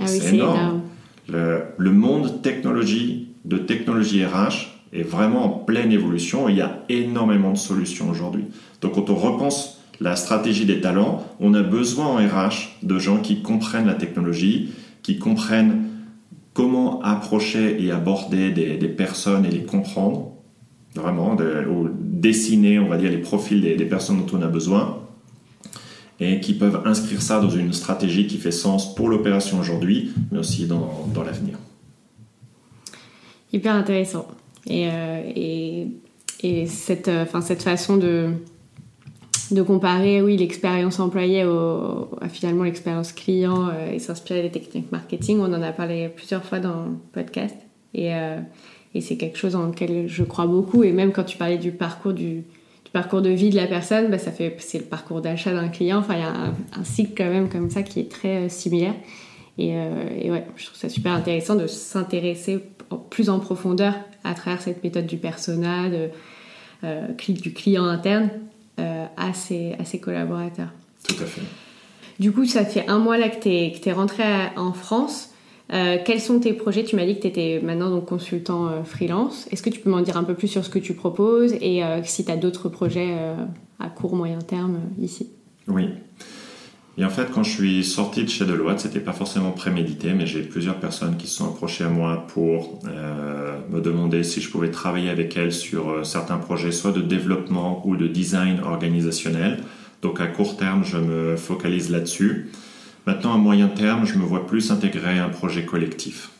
Ah 0.00 0.06
c'est 0.06 0.34
énorme. 0.34 0.82
Le, 1.28 1.90
monde 1.92 2.42
technologie, 2.42 3.28
de 3.44 3.58
technologie 3.58 4.24
RH 4.24 4.80
est 4.92 5.02
vraiment 5.02 5.44
en 5.44 5.48
pleine 5.48 5.92
évolution 5.92 6.48
il 6.48 6.56
y 6.56 6.60
a 6.60 6.80
énormément 6.88 7.52
de 7.52 7.58
solutions 7.58 8.10
aujourd'hui. 8.10 8.44
Donc 8.80 8.94
quand 8.94 9.10
on 9.10 9.14
repense 9.14 9.80
la 10.00 10.16
stratégie 10.16 10.64
des 10.64 10.80
talents, 10.80 11.24
on 11.38 11.54
a 11.54 11.62
besoin 11.62 12.06
en 12.06 12.16
RH 12.16 12.78
de 12.82 12.98
gens 12.98 13.18
qui 13.18 13.42
comprennent 13.42 13.86
la 13.86 13.94
technologie, 13.94 14.70
qui 15.02 15.18
comprennent 15.18 15.90
comment 16.54 17.00
approcher 17.02 17.82
et 17.82 17.90
aborder 17.90 18.50
des, 18.50 18.88
personnes 18.88 19.44
et 19.44 19.50
les 19.50 19.62
comprendre, 19.62 20.32
vraiment, 20.94 21.36
ou 21.36 21.88
dessiner, 21.92 22.78
on 22.78 22.88
va 22.88 22.96
dire, 22.96 23.10
les 23.10 23.18
profils 23.18 23.60
des, 23.60 23.84
personnes 23.84 24.18
dont 24.18 24.38
on 24.38 24.42
a 24.42 24.48
besoin, 24.48 24.99
et 26.20 26.38
qui 26.40 26.52
peuvent 26.54 26.82
inscrire 26.84 27.22
ça 27.22 27.40
dans 27.40 27.48
une 27.48 27.72
stratégie 27.72 28.26
qui 28.26 28.36
fait 28.36 28.50
sens 28.50 28.94
pour 28.94 29.08
l'opération 29.08 29.58
aujourd'hui, 29.58 30.12
mais 30.30 30.38
aussi 30.38 30.66
dans, 30.66 31.06
l'avenir. 31.24 31.58
Hyper 33.52 33.74
intéressant. 33.74 34.28
Et, 34.66 34.88
euh, 34.92 35.86
et, 36.42 36.66
cette, 36.66 37.08
euh, 37.08 37.24
cette 37.40 37.62
façon 37.62 37.96
de, 37.96 38.30
de 39.50 39.62
comparer 39.62 40.22
oui 40.22 40.36
l'expérience 40.36 41.00
employée 41.00 41.42
à 41.42 42.28
finalement 42.28 42.64
l'expérience 42.64 43.12
client 43.12 43.68
euh, 43.68 43.92
et 43.92 43.98
s'inspirer 43.98 44.42
des 44.42 44.50
techniques 44.50 44.92
marketing. 44.92 45.38
On 45.40 45.52
en 45.52 45.62
a 45.62 45.72
parlé 45.72 46.08
plusieurs 46.08 46.44
fois 46.44 46.60
dans 46.60 46.84
le 46.84 46.92
podcast 47.12 47.56
et, 47.94 48.10
et 48.94 49.00
c'est 49.00 49.16
quelque 49.16 49.36
chose 49.36 49.56
en 49.56 49.66
lequel 49.66 50.06
je 50.06 50.22
crois 50.22 50.46
beaucoup. 50.46 50.84
Et 50.84 50.92
même 50.92 51.12
quand 51.12 51.24
tu 51.24 51.36
parlais 51.36 51.58
du 51.58 51.72
parcours 51.72 52.12
du, 52.12 52.44
parcours 52.92 53.22
de 53.22 53.30
vie 53.30 53.50
de 53.50 53.56
la 53.56 53.66
personne, 53.66 54.10
bah, 54.10 54.18
ça 54.18 54.32
fait 54.32 54.56
c'est 54.58 54.78
le 54.78 54.84
parcours 54.84 55.20
d'achat 55.20 55.52
d'un 55.52 55.68
client. 55.68 55.98
Enfin, 55.98 56.14
il 56.14 56.20
y 56.20 56.22
a 56.22 56.52
un, 56.78 56.84
cycle 56.84 57.12
quand 57.16 57.30
même 57.30 57.48
comme 57.48 57.70
ça 57.70 57.82
qui 57.82 58.00
est 58.00 58.10
très 58.10 58.46
euh, 58.46 58.48
similaire. 58.48 58.94
Et, 59.58 59.74
et, 60.22 60.30
ouais, 60.30 60.46
je 60.56 60.64
trouve 60.64 60.78
ça 60.78 60.88
super 60.88 61.12
intéressant 61.12 61.54
de 61.54 61.66
s'intéresser 61.66 62.64
plus 63.10 63.28
en 63.28 63.40
profondeur 63.40 63.94
à 64.24 64.32
travers 64.32 64.62
cette 64.62 64.82
méthode 64.82 65.06
du 65.06 65.18
persona, 65.18 65.90
de, 65.90 66.08
du 67.28 67.52
client 67.52 67.84
interne 67.84 68.30
euh, 68.80 69.06
à, 69.16 69.34
ses, 69.34 70.00
collaborateurs. 70.00 70.70
Tout 71.06 71.16
à 71.22 71.26
fait. 71.26 71.42
Du 72.18 72.32
coup, 72.32 72.46
ça 72.46 72.64
fait 72.64 72.88
un 72.88 72.98
mois 72.98 73.18
là 73.18 73.28
que 73.28 73.40
tu 73.40 73.48
es, 73.88 73.92
rentré 73.92 74.22
en 74.56 74.72
France. 74.72 75.29
Euh, 75.72 75.98
quels 76.04 76.20
sont 76.20 76.40
tes 76.40 76.52
projets? 76.52 76.84
Tu 76.84 76.96
m'as 76.96 77.06
dit 77.06 77.16
que 77.16 77.22
tu 77.22 77.28
étais 77.28 77.60
maintenant 77.62 78.00
consultant 78.00 78.68
euh, 78.68 78.82
freelance. 78.82 79.46
Est-ce 79.50 79.62
que 79.62 79.70
tu 79.70 79.80
peux 79.80 79.90
m'en 79.90 80.00
dire 80.00 80.16
un 80.16 80.24
peu 80.24 80.34
plus 80.34 80.48
sur 80.48 80.64
ce 80.64 80.70
que 80.70 80.78
tu 80.78 80.94
proposes 80.94 81.52
et 81.54 81.82
si 82.04 82.24
tu 82.24 82.30
as 82.30 82.36
d'autres 82.36 82.68
projets 82.68 83.16
à 83.78 83.88
court, 83.88 84.16
moyen 84.16 84.38
terme 84.38 84.80
ici? 84.98 85.30
Oui. 85.68 85.90
Et 87.00 87.04
en 87.04 87.08
fait, 87.08 87.30
quand 87.32 87.42
je 87.42 87.50
suis 87.50 87.82
sorti 87.82 88.24
de 88.24 88.28
chez 88.28 88.44
Deloitte, 88.44 88.80
c'était 88.80 89.00
pas 89.00 89.12
forcément 89.12 89.52
prémédité, 89.52 90.12
mais 90.12 90.26
j'ai 90.26 90.42
plusieurs 90.42 90.76
personnes 90.76 91.16
qui 91.16 91.28
se 91.28 91.36
sont 91.36 91.46
approchées 91.46 91.84
à 91.84 91.88
moi 91.88 92.26
pour 92.28 92.78
euh, 92.86 93.58
me 93.70 93.80
demander 93.80 94.22
si 94.22 94.42
je 94.42 94.50
pouvais 94.50 94.70
travailler 94.70 95.08
avec 95.08 95.34
elles 95.34 95.52
sur 95.52 95.88
euh, 95.88 96.04
certains 96.04 96.36
projets, 96.36 96.72
soit 96.72 96.92
de 96.92 97.00
développement 97.00 97.82
ou 97.86 97.96
de 97.96 98.06
design 98.06 98.60
organisationnel. 98.60 99.62
Donc 100.02 100.20
à 100.20 100.26
court 100.26 100.58
terme, 100.58 100.84
je 100.84 100.98
me 100.98 101.36
focalise 101.36 101.90
là-dessus. 101.90 102.50
Maintenant, 103.06 103.34
à 103.34 103.38
moyen 103.38 103.68
terme, 103.68 104.04
je 104.04 104.18
me 104.18 104.24
vois 104.24 104.46
plus 104.46 104.70
intégrer 104.70 105.18
un 105.18 105.30
projet 105.30 105.64
collectif. 105.64 106.30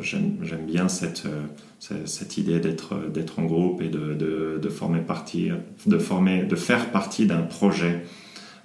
J'aime 0.00 0.66
bien 0.66 0.88
cette, 0.88 1.24
euh, 1.26 2.26
idée 2.36 2.60
d'être 2.60 3.38
en 3.38 3.44
groupe 3.44 3.82
et 3.82 3.88
de, 3.88 4.68
former 4.68 5.00
partie, 5.00 5.50
de, 5.86 5.98
former, 5.98 6.44
de 6.44 6.56
faire 6.56 6.90
partie 6.90 7.26
d'un 7.26 7.42
projet. 7.42 8.04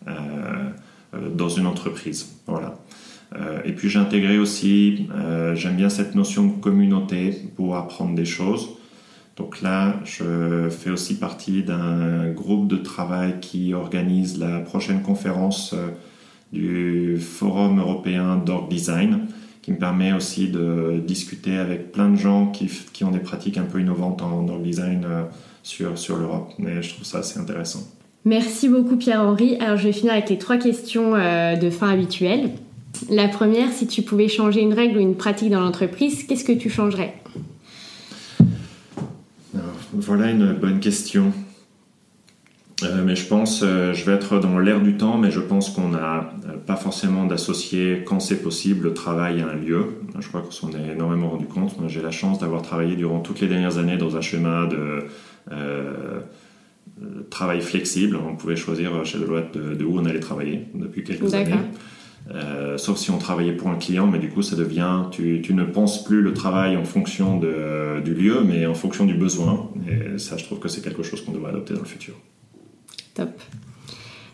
Euh, 0.07 0.69
euh, 1.13 1.29
dans 1.29 1.49
une 1.49 1.67
entreprise. 1.67 2.37
Voilà. 2.47 2.79
Euh, 3.35 3.61
et 3.65 3.73
puis 3.73 3.89
j'ai 3.89 3.99
intégré 3.99 4.37
aussi, 4.37 5.09
euh, 5.13 5.55
j'aime 5.55 5.75
bien 5.75 5.89
cette 5.89 6.15
notion 6.15 6.45
de 6.45 6.53
communauté 6.53 7.49
pour 7.57 7.75
apprendre 7.75 8.15
des 8.15 8.25
choses. 8.25 8.69
Donc 9.35 9.61
là, 9.61 9.99
je 10.05 10.69
fais 10.69 10.89
aussi 10.89 11.17
partie 11.17 11.63
d'un 11.63 12.29
groupe 12.31 12.69
de 12.69 12.77
travail 12.77 13.39
qui 13.41 13.73
organise 13.73 14.39
la 14.39 14.59
prochaine 14.59 15.01
conférence 15.01 15.75
du 16.51 17.17
Forum 17.19 17.79
européen 17.79 18.37
d'org 18.37 18.69
design, 18.69 19.27
qui 19.61 19.71
me 19.71 19.77
permet 19.77 20.13
aussi 20.13 20.47
de 20.49 21.01
discuter 21.05 21.57
avec 21.57 21.91
plein 21.91 22.09
de 22.09 22.15
gens 22.15 22.47
qui, 22.47 22.69
qui 22.93 23.03
ont 23.03 23.11
des 23.11 23.19
pratiques 23.19 23.57
un 23.57 23.63
peu 23.63 23.79
innovantes 23.79 24.21
en 24.21 24.47
org 24.47 24.61
design 24.61 25.05
sur, 25.63 25.97
sur 25.97 26.17
l'Europe. 26.17 26.51
Mais 26.57 26.81
je 26.81 26.93
trouve 26.93 27.05
ça 27.05 27.19
assez 27.19 27.39
intéressant. 27.39 27.87
Merci 28.25 28.69
beaucoup 28.69 28.97
Pierre-Henri. 28.97 29.57
Alors 29.59 29.77
je 29.77 29.83
vais 29.83 29.93
finir 29.93 30.13
avec 30.13 30.29
les 30.29 30.37
trois 30.37 30.57
questions 30.57 31.15
euh, 31.15 31.55
de 31.55 31.69
fin 31.69 31.89
habituelles. 31.89 32.51
La 33.09 33.27
première, 33.27 33.71
si 33.71 33.87
tu 33.87 34.03
pouvais 34.03 34.27
changer 34.27 34.61
une 34.61 34.73
règle 34.73 34.97
ou 34.97 35.01
une 35.01 35.15
pratique 35.15 35.49
dans 35.49 35.61
l'entreprise, 35.61 36.23
qu'est-ce 36.23 36.43
que 36.43 36.51
tu 36.51 36.69
changerais? 36.69 37.15
Voilà 39.93 40.29
une 40.29 40.53
bonne 40.53 40.79
question. 40.79 41.33
Euh, 42.83 43.03
mais 43.05 43.15
je 43.15 43.25
pense, 43.27 43.61
euh, 43.63 43.93
je 43.93 44.05
vais 44.05 44.13
être 44.13 44.39
dans 44.39 44.59
l'air 44.59 44.81
du 44.81 44.97
temps, 44.97 45.17
mais 45.17 45.31
je 45.31 45.39
pense 45.39 45.69
qu'on 45.69 45.89
n'a 45.89 46.33
pas 46.65 46.75
forcément 46.75 47.25
d'associer, 47.25 48.03
quand 48.05 48.19
c'est 48.19 48.41
possible, 48.41 48.87
le 48.87 48.93
travail 48.93 49.41
à 49.41 49.49
un 49.49 49.55
lieu. 49.55 49.85
Je 50.19 50.27
crois 50.27 50.41
qu'on 50.41 50.51
s'en 50.51 50.71
est 50.71 50.93
énormément 50.93 51.29
rendu 51.29 51.45
compte. 51.45 51.75
J'ai 51.87 52.01
la 52.01 52.11
chance 52.11 52.39
d'avoir 52.39 52.61
travaillé 52.61 52.95
durant 52.95 53.19
toutes 53.19 53.41
les 53.41 53.47
dernières 53.47 53.77
années 53.77 53.97
dans 53.97 54.17
un 54.17 54.21
schéma 54.21 54.67
de 54.67 55.05
euh, 55.51 56.19
travail 57.29 57.61
flexible. 57.61 58.17
On 58.17 58.35
pouvait 58.35 58.55
choisir 58.55 59.05
chez 59.05 59.17
Deloitte 59.19 59.53
de, 59.53 59.75
de 59.75 59.85
où 59.85 59.99
on 59.99 60.05
allait 60.05 60.19
travailler 60.19 60.67
depuis 60.73 61.03
quelques 61.03 61.33
années. 61.33 61.55
Euh, 62.29 62.77
sauf 62.77 62.97
si 62.97 63.09
on 63.09 63.17
travaillait 63.17 63.53
pour 63.53 63.69
un 63.69 63.75
client, 63.75 64.07
mais 64.07 64.19
du 64.19 64.29
coup, 64.29 64.41
ça 64.41 64.55
devient, 64.55 65.03
tu, 65.11 65.41
tu 65.41 65.53
ne 65.53 65.63
penses 65.63 66.03
plus 66.03 66.21
le 66.21 66.33
travail 66.33 66.77
en 66.77 66.83
fonction 66.83 67.37
de, 67.37 67.99
du 68.01 68.13
lieu, 68.13 68.41
mais 68.45 68.65
en 68.65 68.75
fonction 68.75 69.05
du 69.05 69.15
besoin. 69.15 69.69
Et 69.89 70.17
ça, 70.17 70.37
je 70.37 70.45
trouve 70.45 70.59
que 70.59 70.67
c'est 70.67 70.83
quelque 70.83 71.03
chose 71.03 71.21
qu'on 71.25 71.31
devrait 71.31 71.49
adopter 71.49 71.73
dans 71.73 71.81
le 71.81 71.85
futur. 71.87 72.13
Top. 73.13 73.29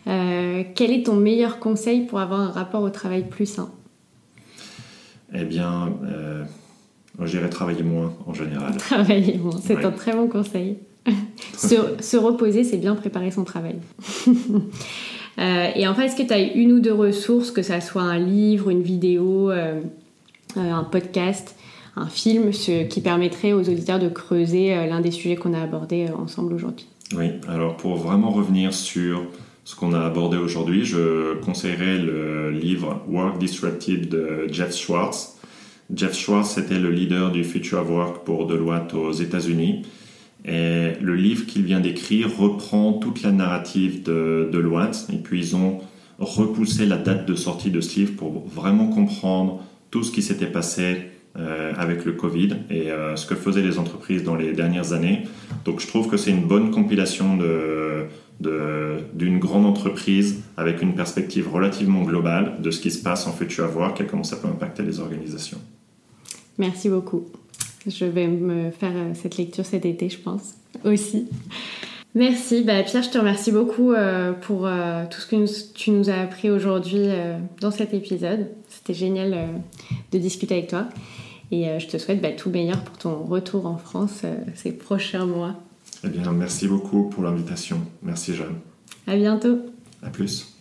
Euh, 0.06 0.62
quel 0.74 0.90
est 0.90 1.04
ton 1.04 1.16
meilleur 1.16 1.58
conseil 1.58 2.06
pour 2.06 2.20
avoir 2.20 2.40
un 2.40 2.50
rapport 2.50 2.82
au 2.82 2.90
travail 2.90 3.28
plus 3.28 3.46
sain? 3.46 3.70
Eh 5.34 5.44
bien, 5.44 5.92
euh, 6.04 6.44
j'irai 7.24 7.50
travailler 7.50 7.82
moins 7.82 8.14
en 8.26 8.32
général. 8.32 8.76
Travailler 8.78 9.36
moins, 9.36 9.58
c'est 9.62 9.84
un 9.84 9.90
très 9.90 10.12
bon 10.12 10.28
conseil 10.28 10.78
se, 11.56 12.16
reposer, 12.16 12.64
c'est 12.64 12.76
bien 12.78 12.94
préparer 12.94 13.30
son 13.30 13.44
travail. 13.44 13.76
et 15.38 15.86
enfin, 15.88 16.02
est-ce 16.02 16.16
que 16.16 16.26
tu 16.26 16.32
as 16.32 16.38
une 16.38 16.72
ou 16.72 16.80
deux 16.80 16.92
ressources, 16.92 17.50
que 17.50 17.62
ça 17.62 17.80
soit 17.80 18.02
un 18.02 18.18
livre, 18.18 18.70
une 18.70 18.82
vidéo, 18.82 19.50
un 20.56 20.84
podcast, 20.84 21.56
un 21.96 22.06
film, 22.06 22.52
ce 22.52 22.84
qui 22.84 23.00
permettrait 23.00 23.54
aux 23.54 23.60
auditeurs 23.60 23.98
de 23.98 24.08
creuser 24.10 24.74
l'un 24.86 25.00
des 25.00 25.10
sujets 25.10 25.36
qu'on 25.36 25.54
a 25.54 25.62
abordés 25.62 26.08
ensemble 26.10 26.52
aujourd'hui? 26.52 26.86
Oui, 27.14 27.30
alors 27.48 27.76
pour 27.76 27.96
vraiment 27.96 28.30
revenir 28.30 28.74
sur 28.74 29.22
ce 29.64 29.74
qu'on 29.74 29.94
a 29.94 30.00
abordé 30.00 30.36
aujourd'hui, 30.36 30.84
je 30.84 31.34
conseillerais 31.40 31.98
le 31.98 32.50
livre 32.50 33.02
Work 33.08 33.38
Disrupted 33.38 34.08
de 34.08 34.46
Jeff 34.50 34.74
Schwartz. 34.74 35.38
Jeff 35.94 36.14
Schwartz 36.14 36.58
était 36.58 36.78
le 36.78 36.90
leader 36.90 37.32
du 37.32 37.44
Future 37.44 37.80
of 37.80 37.88
Work 37.88 38.24
pour 38.24 38.46
Deloitte 38.46 38.92
aux 38.92 39.12
États-Unis. 39.12 39.86
Et 40.44 40.92
le 41.00 41.14
livre 41.14 41.46
qu'il 41.46 41.62
vient 41.62 41.80
d'écrire 41.80 42.28
reprend 42.38 42.92
toute 42.92 43.22
la 43.22 43.32
narrative 43.32 44.02
de 44.02 44.50
Deloitte. 44.52 45.06
Et 45.10 45.16
puis 45.16 45.40
ils 45.40 45.56
ont 45.56 45.80
repoussé 46.18 46.84
la 46.84 46.98
date 46.98 47.26
de 47.26 47.34
sortie 47.34 47.70
de 47.70 47.80
ce 47.80 48.00
livre 48.00 48.16
pour 48.16 48.46
vraiment 48.46 48.88
comprendre 48.88 49.62
tout 49.90 50.02
ce 50.02 50.12
qui 50.12 50.20
s'était 50.20 50.46
passé 50.46 51.10
euh, 51.36 51.72
avec 51.76 52.04
le 52.04 52.12
Covid 52.12 52.56
et 52.68 52.90
euh, 52.90 53.14
ce 53.14 53.24
que 53.26 53.36
faisaient 53.36 53.62
les 53.62 53.78
entreprises 53.78 54.24
dans 54.24 54.34
les 54.34 54.52
dernières 54.54 54.92
années. 54.92 55.22
Donc 55.64 55.78
je 55.78 55.86
trouve 55.86 56.08
que 56.08 56.16
c'est 56.16 56.30
une 56.30 56.46
bonne 56.46 56.72
compilation 56.72 57.38
d'une 58.40 59.38
grande 59.38 59.66
entreprise 59.66 60.42
avec 60.56 60.82
une 60.82 60.94
perspective 60.94 61.48
relativement 61.48 62.02
globale 62.02 62.60
de 62.60 62.70
ce 62.72 62.80
qui 62.80 62.90
se 62.90 63.02
passe 63.02 63.26
en 63.26 63.32
futur 63.32 63.64
à 63.64 63.68
voir 63.68 63.94
et 64.00 64.06
comment 64.06 64.24
ça 64.24 64.36
peut 64.36 64.48
impacter 64.48 64.82
les 64.82 64.98
organisations. 64.98 65.58
Merci 66.56 66.88
beaucoup. 66.88 67.26
Je 67.86 68.06
vais 68.06 68.26
me 68.26 68.70
faire 68.72 68.96
euh, 68.96 69.12
cette 69.14 69.36
lecture 69.36 69.64
cet 69.64 69.84
été, 69.84 70.08
je 70.08 70.18
pense, 70.18 70.54
aussi. 70.84 71.28
Merci. 72.16 72.64
Bah, 72.64 72.82
Pierre, 72.82 73.04
je 73.04 73.10
te 73.10 73.18
remercie 73.18 73.52
beaucoup 73.52 73.92
pour 74.40 74.68
tout 75.10 75.20
ce 75.20 75.26
que 75.26 75.72
tu 75.74 75.90
nous 75.92 76.10
as 76.10 76.20
appris 76.22 76.50
aujourd'hui 76.50 77.06
dans 77.60 77.70
cet 77.70 77.94
épisode. 77.94 78.48
C'était 78.88 79.00
génial 79.00 79.62
de 80.12 80.18
discuter 80.18 80.54
avec 80.54 80.70
toi. 80.70 80.88
Et 81.50 81.78
je 81.78 81.86
te 81.88 81.98
souhaite 81.98 82.22
bah, 82.22 82.32
tout 82.32 82.48
meilleur 82.48 82.82
pour 82.82 82.96
ton 82.96 83.22
retour 83.22 83.66
en 83.66 83.76
France 83.76 84.22
ces 84.54 84.72
prochains 84.72 85.26
mois. 85.26 85.56
Eh 86.04 86.08
bien, 86.08 86.32
merci 86.32 86.66
beaucoup 86.68 87.10
pour 87.10 87.22
l'invitation. 87.22 87.82
Merci, 88.02 88.34
Jeanne. 88.34 88.56
À 89.06 89.14
bientôt. 89.14 89.58
À 90.02 90.08
plus. 90.08 90.54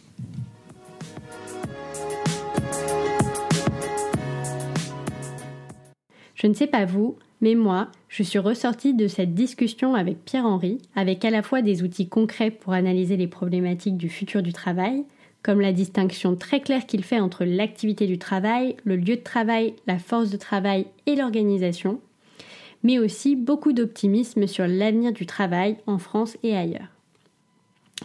Je 6.36 6.48
ne 6.48 6.54
sais 6.54 6.68
pas 6.68 6.84
vous, 6.84 7.16
mais 7.40 7.56
moi, 7.56 7.88
je 8.10 8.24
suis 8.24 8.40
ressortie 8.40 8.94
de 8.94 9.08
cette 9.08 9.36
discussion 9.36 9.96
avec 9.96 10.26
Pierre-Henri 10.26 10.80
avec 10.98 11.24
à 11.24 11.30
la 11.30 11.44
fois 11.44 11.62
des 11.62 11.82
outils 11.82 12.10
concrets 12.10 12.52
pour 12.52 12.74
analyser 12.74 13.16
les 13.16 13.28
problématiques 13.28 13.96
du 13.96 14.10
futur 14.10 14.44
du 14.44 14.52
travail, 14.52 15.06
comme 15.48 15.62
la 15.62 15.72
distinction 15.72 16.36
très 16.36 16.60
claire 16.60 16.86
qu'il 16.86 17.06
fait 17.06 17.22
entre 17.22 17.46
l'activité 17.46 18.06
du 18.06 18.18
travail, 18.18 18.76
le 18.84 18.98
lieu 18.98 19.16
de 19.16 19.24
travail, 19.24 19.76
la 19.88 19.98
force 19.98 20.30
de 20.30 20.36
travail 20.36 20.88
et 21.06 21.16
l'organisation, 21.16 22.02
mais 22.84 23.00
aussi 23.00 23.38
beaucoup 23.38 23.72
d'optimisme 23.72 24.46
sur 24.46 24.68
l'avenir 24.68 25.14
du 25.14 25.26
travail 25.26 25.78
en 25.88 26.00
France 26.00 26.38
et 26.44 26.54
ailleurs. 26.54 26.90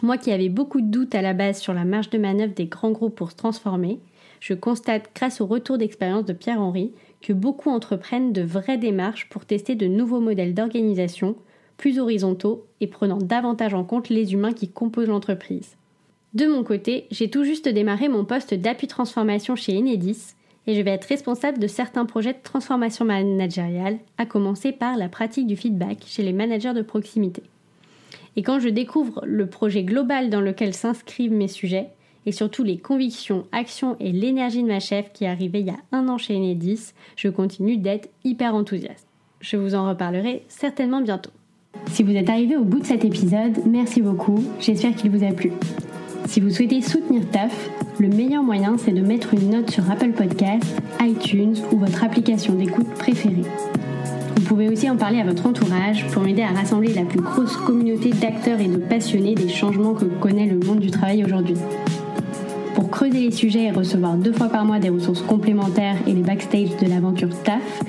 Moi 0.02 0.18
qui 0.18 0.30
avais 0.30 0.50
beaucoup 0.50 0.80
de 0.80 0.86
doutes 0.86 1.16
à 1.16 1.20
la 1.20 1.34
base 1.34 1.58
sur 1.58 1.74
la 1.74 1.84
marge 1.84 2.10
de 2.10 2.18
manœuvre 2.18 2.54
des 2.54 2.66
grands 2.66 2.92
groupes 2.92 3.16
pour 3.16 3.32
se 3.32 3.36
transformer, 3.36 3.98
je 4.38 4.54
constate 4.54 5.10
grâce 5.12 5.40
au 5.40 5.46
retour 5.46 5.78
d'expérience 5.78 6.24
de 6.24 6.32
Pierre-Henri 6.32 6.92
que 7.22 7.32
beaucoup 7.32 7.70
entreprennent 7.70 8.32
de 8.32 8.42
vraies 8.42 8.78
démarches 8.78 9.28
pour 9.28 9.46
tester 9.46 9.74
de 9.74 9.88
nouveaux 9.88 10.20
modèles 10.20 10.54
d'organisation 10.54 11.34
plus 11.76 11.98
horizontaux 11.98 12.68
et 12.80 12.86
prenant 12.86 13.18
davantage 13.18 13.74
en 13.74 13.82
compte 13.82 14.10
les 14.10 14.32
humains 14.32 14.52
qui 14.52 14.68
composent 14.68 15.08
l'entreprise. 15.08 15.76
De 16.34 16.46
mon 16.46 16.64
côté, 16.64 17.06
j'ai 17.10 17.28
tout 17.28 17.44
juste 17.44 17.68
démarré 17.68 18.08
mon 18.08 18.24
poste 18.24 18.54
d'appui 18.54 18.86
transformation 18.86 19.54
chez 19.54 19.76
Enedis 19.76 20.34
et 20.66 20.74
je 20.74 20.80
vais 20.80 20.92
être 20.92 21.04
responsable 21.04 21.58
de 21.58 21.66
certains 21.66 22.06
projets 22.06 22.32
de 22.32 22.42
transformation 22.42 23.04
managériale, 23.04 23.98
à 24.16 24.24
commencer 24.24 24.72
par 24.72 24.96
la 24.96 25.08
pratique 25.08 25.46
du 25.46 25.56
feedback 25.56 25.98
chez 26.06 26.22
les 26.22 26.32
managers 26.32 26.72
de 26.72 26.82
proximité. 26.82 27.42
Et 28.36 28.42
quand 28.42 28.60
je 28.60 28.68
découvre 28.68 29.22
le 29.26 29.46
projet 29.46 29.82
global 29.82 30.30
dans 30.30 30.40
lequel 30.40 30.72
s'inscrivent 30.72 31.32
mes 31.32 31.48
sujets, 31.48 31.88
et 32.24 32.32
surtout 32.32 32.62
les 32.62 32.78
convictions, 32.78 33.46
actions 33.50 33.96
et 33.98 34.12
l'énergie 34.12 34.62
de 34.62 34.68
ma 34.68 34.78
chef 34.78 35.12
qui 35.12 35.24
est 35.24 35.28
arrivée 35.28 35.60
il 35.60 35.66
y 35.66 35.70
a 35.70 35.76
un 35.90 36.08
an 36.08 36.16
chez 36.16 36.36
Enedis, 36.36 36.92
je 37.16 37.28
continue 37.28 37.76
d'être 37.76 38.08
hyper 38.24 38.54
enthousiaste. 38.54 39.06
Je 39.40 39.56
vous 39.56 39.74
en 39.74 39.88
reparlerai 39.88 40.44
certainement 40.48 41.00
bientôt. 41.00 41.32
Si 41.88 42.04
vous 42.04 42.14
êtes 42.14 42.30
arrivé 42.30 42.56
au 42.56 42.64
bout 42.64 42.78
de 42.78 42.86
cet 42.86 43.04
épisode, 43.04 43.58
merci 43.66 44.00
beaucoup, 44.00 44.42
j'espère 44.60 44.94
qu'il 44.94 45.10
vous 45.10 45.24
a 45.24 45.32
plu. 45.32 45.50
Si 46.26 46.40
vous 46.40 46.50
souhaitez 46.50 46.80
soutenir 46.80 47.22
TAF, 47.30 47.70
le 47.98 48.08
meilleur 48.08 48.42
moyen 48.42 48.76
c'est 48.78 48.92
de 48.92 49.00
mettre 49.00 49.34
une 49.34 49.50
note 49.50 49.70
sur 49.70 49.90
Apple 49.90 50.12
Podcasts, 50.12 50.80
iTunes 51.00 51.56
ou 51.72 51.78
votre 51.78 52.04
application 52.04 52.54
d'écoute 52.54 52.88
préférée. 52.94 53.42
Vous 54.36 54.42
pouvez 54.42 54.68
aussi 54.68 54.88
en 54.88 54.96
parler 54.96 55.20
à 55.20 55.24
votre 55.24 55.46
entourage 55.46 56.06
pour 56.08 56.22
m'aider 56.22 56.42
à 56.42 56.48
rassembler 56.52 56.94
la 56.94 57.04
plus 57.04 57.20
grosse 57.20 57.56
communauté 57.56 58.10
d'acteurs 58.10 58.60
et 58.60 58.68
de 58.68 58.78
passionnés 58.78 59.34
des 59.34 59.48
changements 59.48 59.94
que 59.94 60.04
connaît 60.04 60.46
le 60.46 60.58
monde 60.58 60.80
du 60.80 60.90
travail 60.90 61.24
aujourd'hui. 61.24 61.56
Pour 62.74 62.90
creuser 62.90 63.20
les 63.20 63.30
sujets 63.30 63.64
et 63.64 63.70
recevoir 63.70 64.14
deux 64.16 64.32
fois 64.32 64.48
par 64.48 64.64
mois 64.64 64.78
des 64.78 64.88
ressources 64.88 65.22
complémentaires 65.22 65.96
et 66.06 66.12
les 66.12 66.22
backstage 66.22 66.76
de 66.80 66.88
l'aventure 66.88 67.30
TAF, 67.42 67.82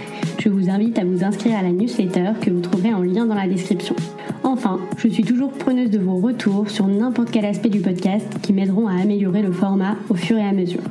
je 0.43 0.49
vous 0.49 0.69
invite 0.69 0.99
à 0.99 1.05
vous 1.05 1.23
inscrire 1.23 1.57
à 1.57 1.61
la 1.61 1.71
newsletter 1.71 2.31
que 2.41 2.49
vous 2.49 2.59
trouverez 2.59 2.93
en 2.93 3.01
lien 3.01 3.25
dans 3.25 3.33
la 3.33 3.47
description. 3.47 3.95
Enfin, 4.43 4.77
je 4.97 5.07
suis 5.07 5.23
toujours 5.23 5.53
preneuse 5.53 5.89
de 5.89 5.99
vos 5.99 6.17
retours 6.17 6.69
sur 6.69 6.85
n'importe 6.85 7.31
quel 7.31 7.45
aspect 7.45 7.69
du 7.69 7.79
podcast 7.79 8.27
qui 8.41 8.51
m'aideront 8.51 8.89
à 8.89 9.01
améliorer 9.01 9.41
le 9.41 9.53
format 9.53 9.95
au 10.09 10.15
fur 10.15 10.37
et 10.37 10.45
à 10.45 10.51
mesure. 10.51 10.81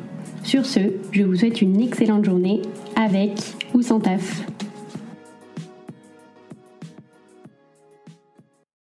Sur 0.42 0.64
ce, 0.64 0.80
je 1.10 1.22
vous 1.22 1.36
souhaite 1.36 1.60
une 1.60 1.82
excellente 1.82 2.24
journée 2.24 2.62
avec 2.96 3.32
ou 3.74 3.82
sans 3.82 4.00
taf. 4.00 4.42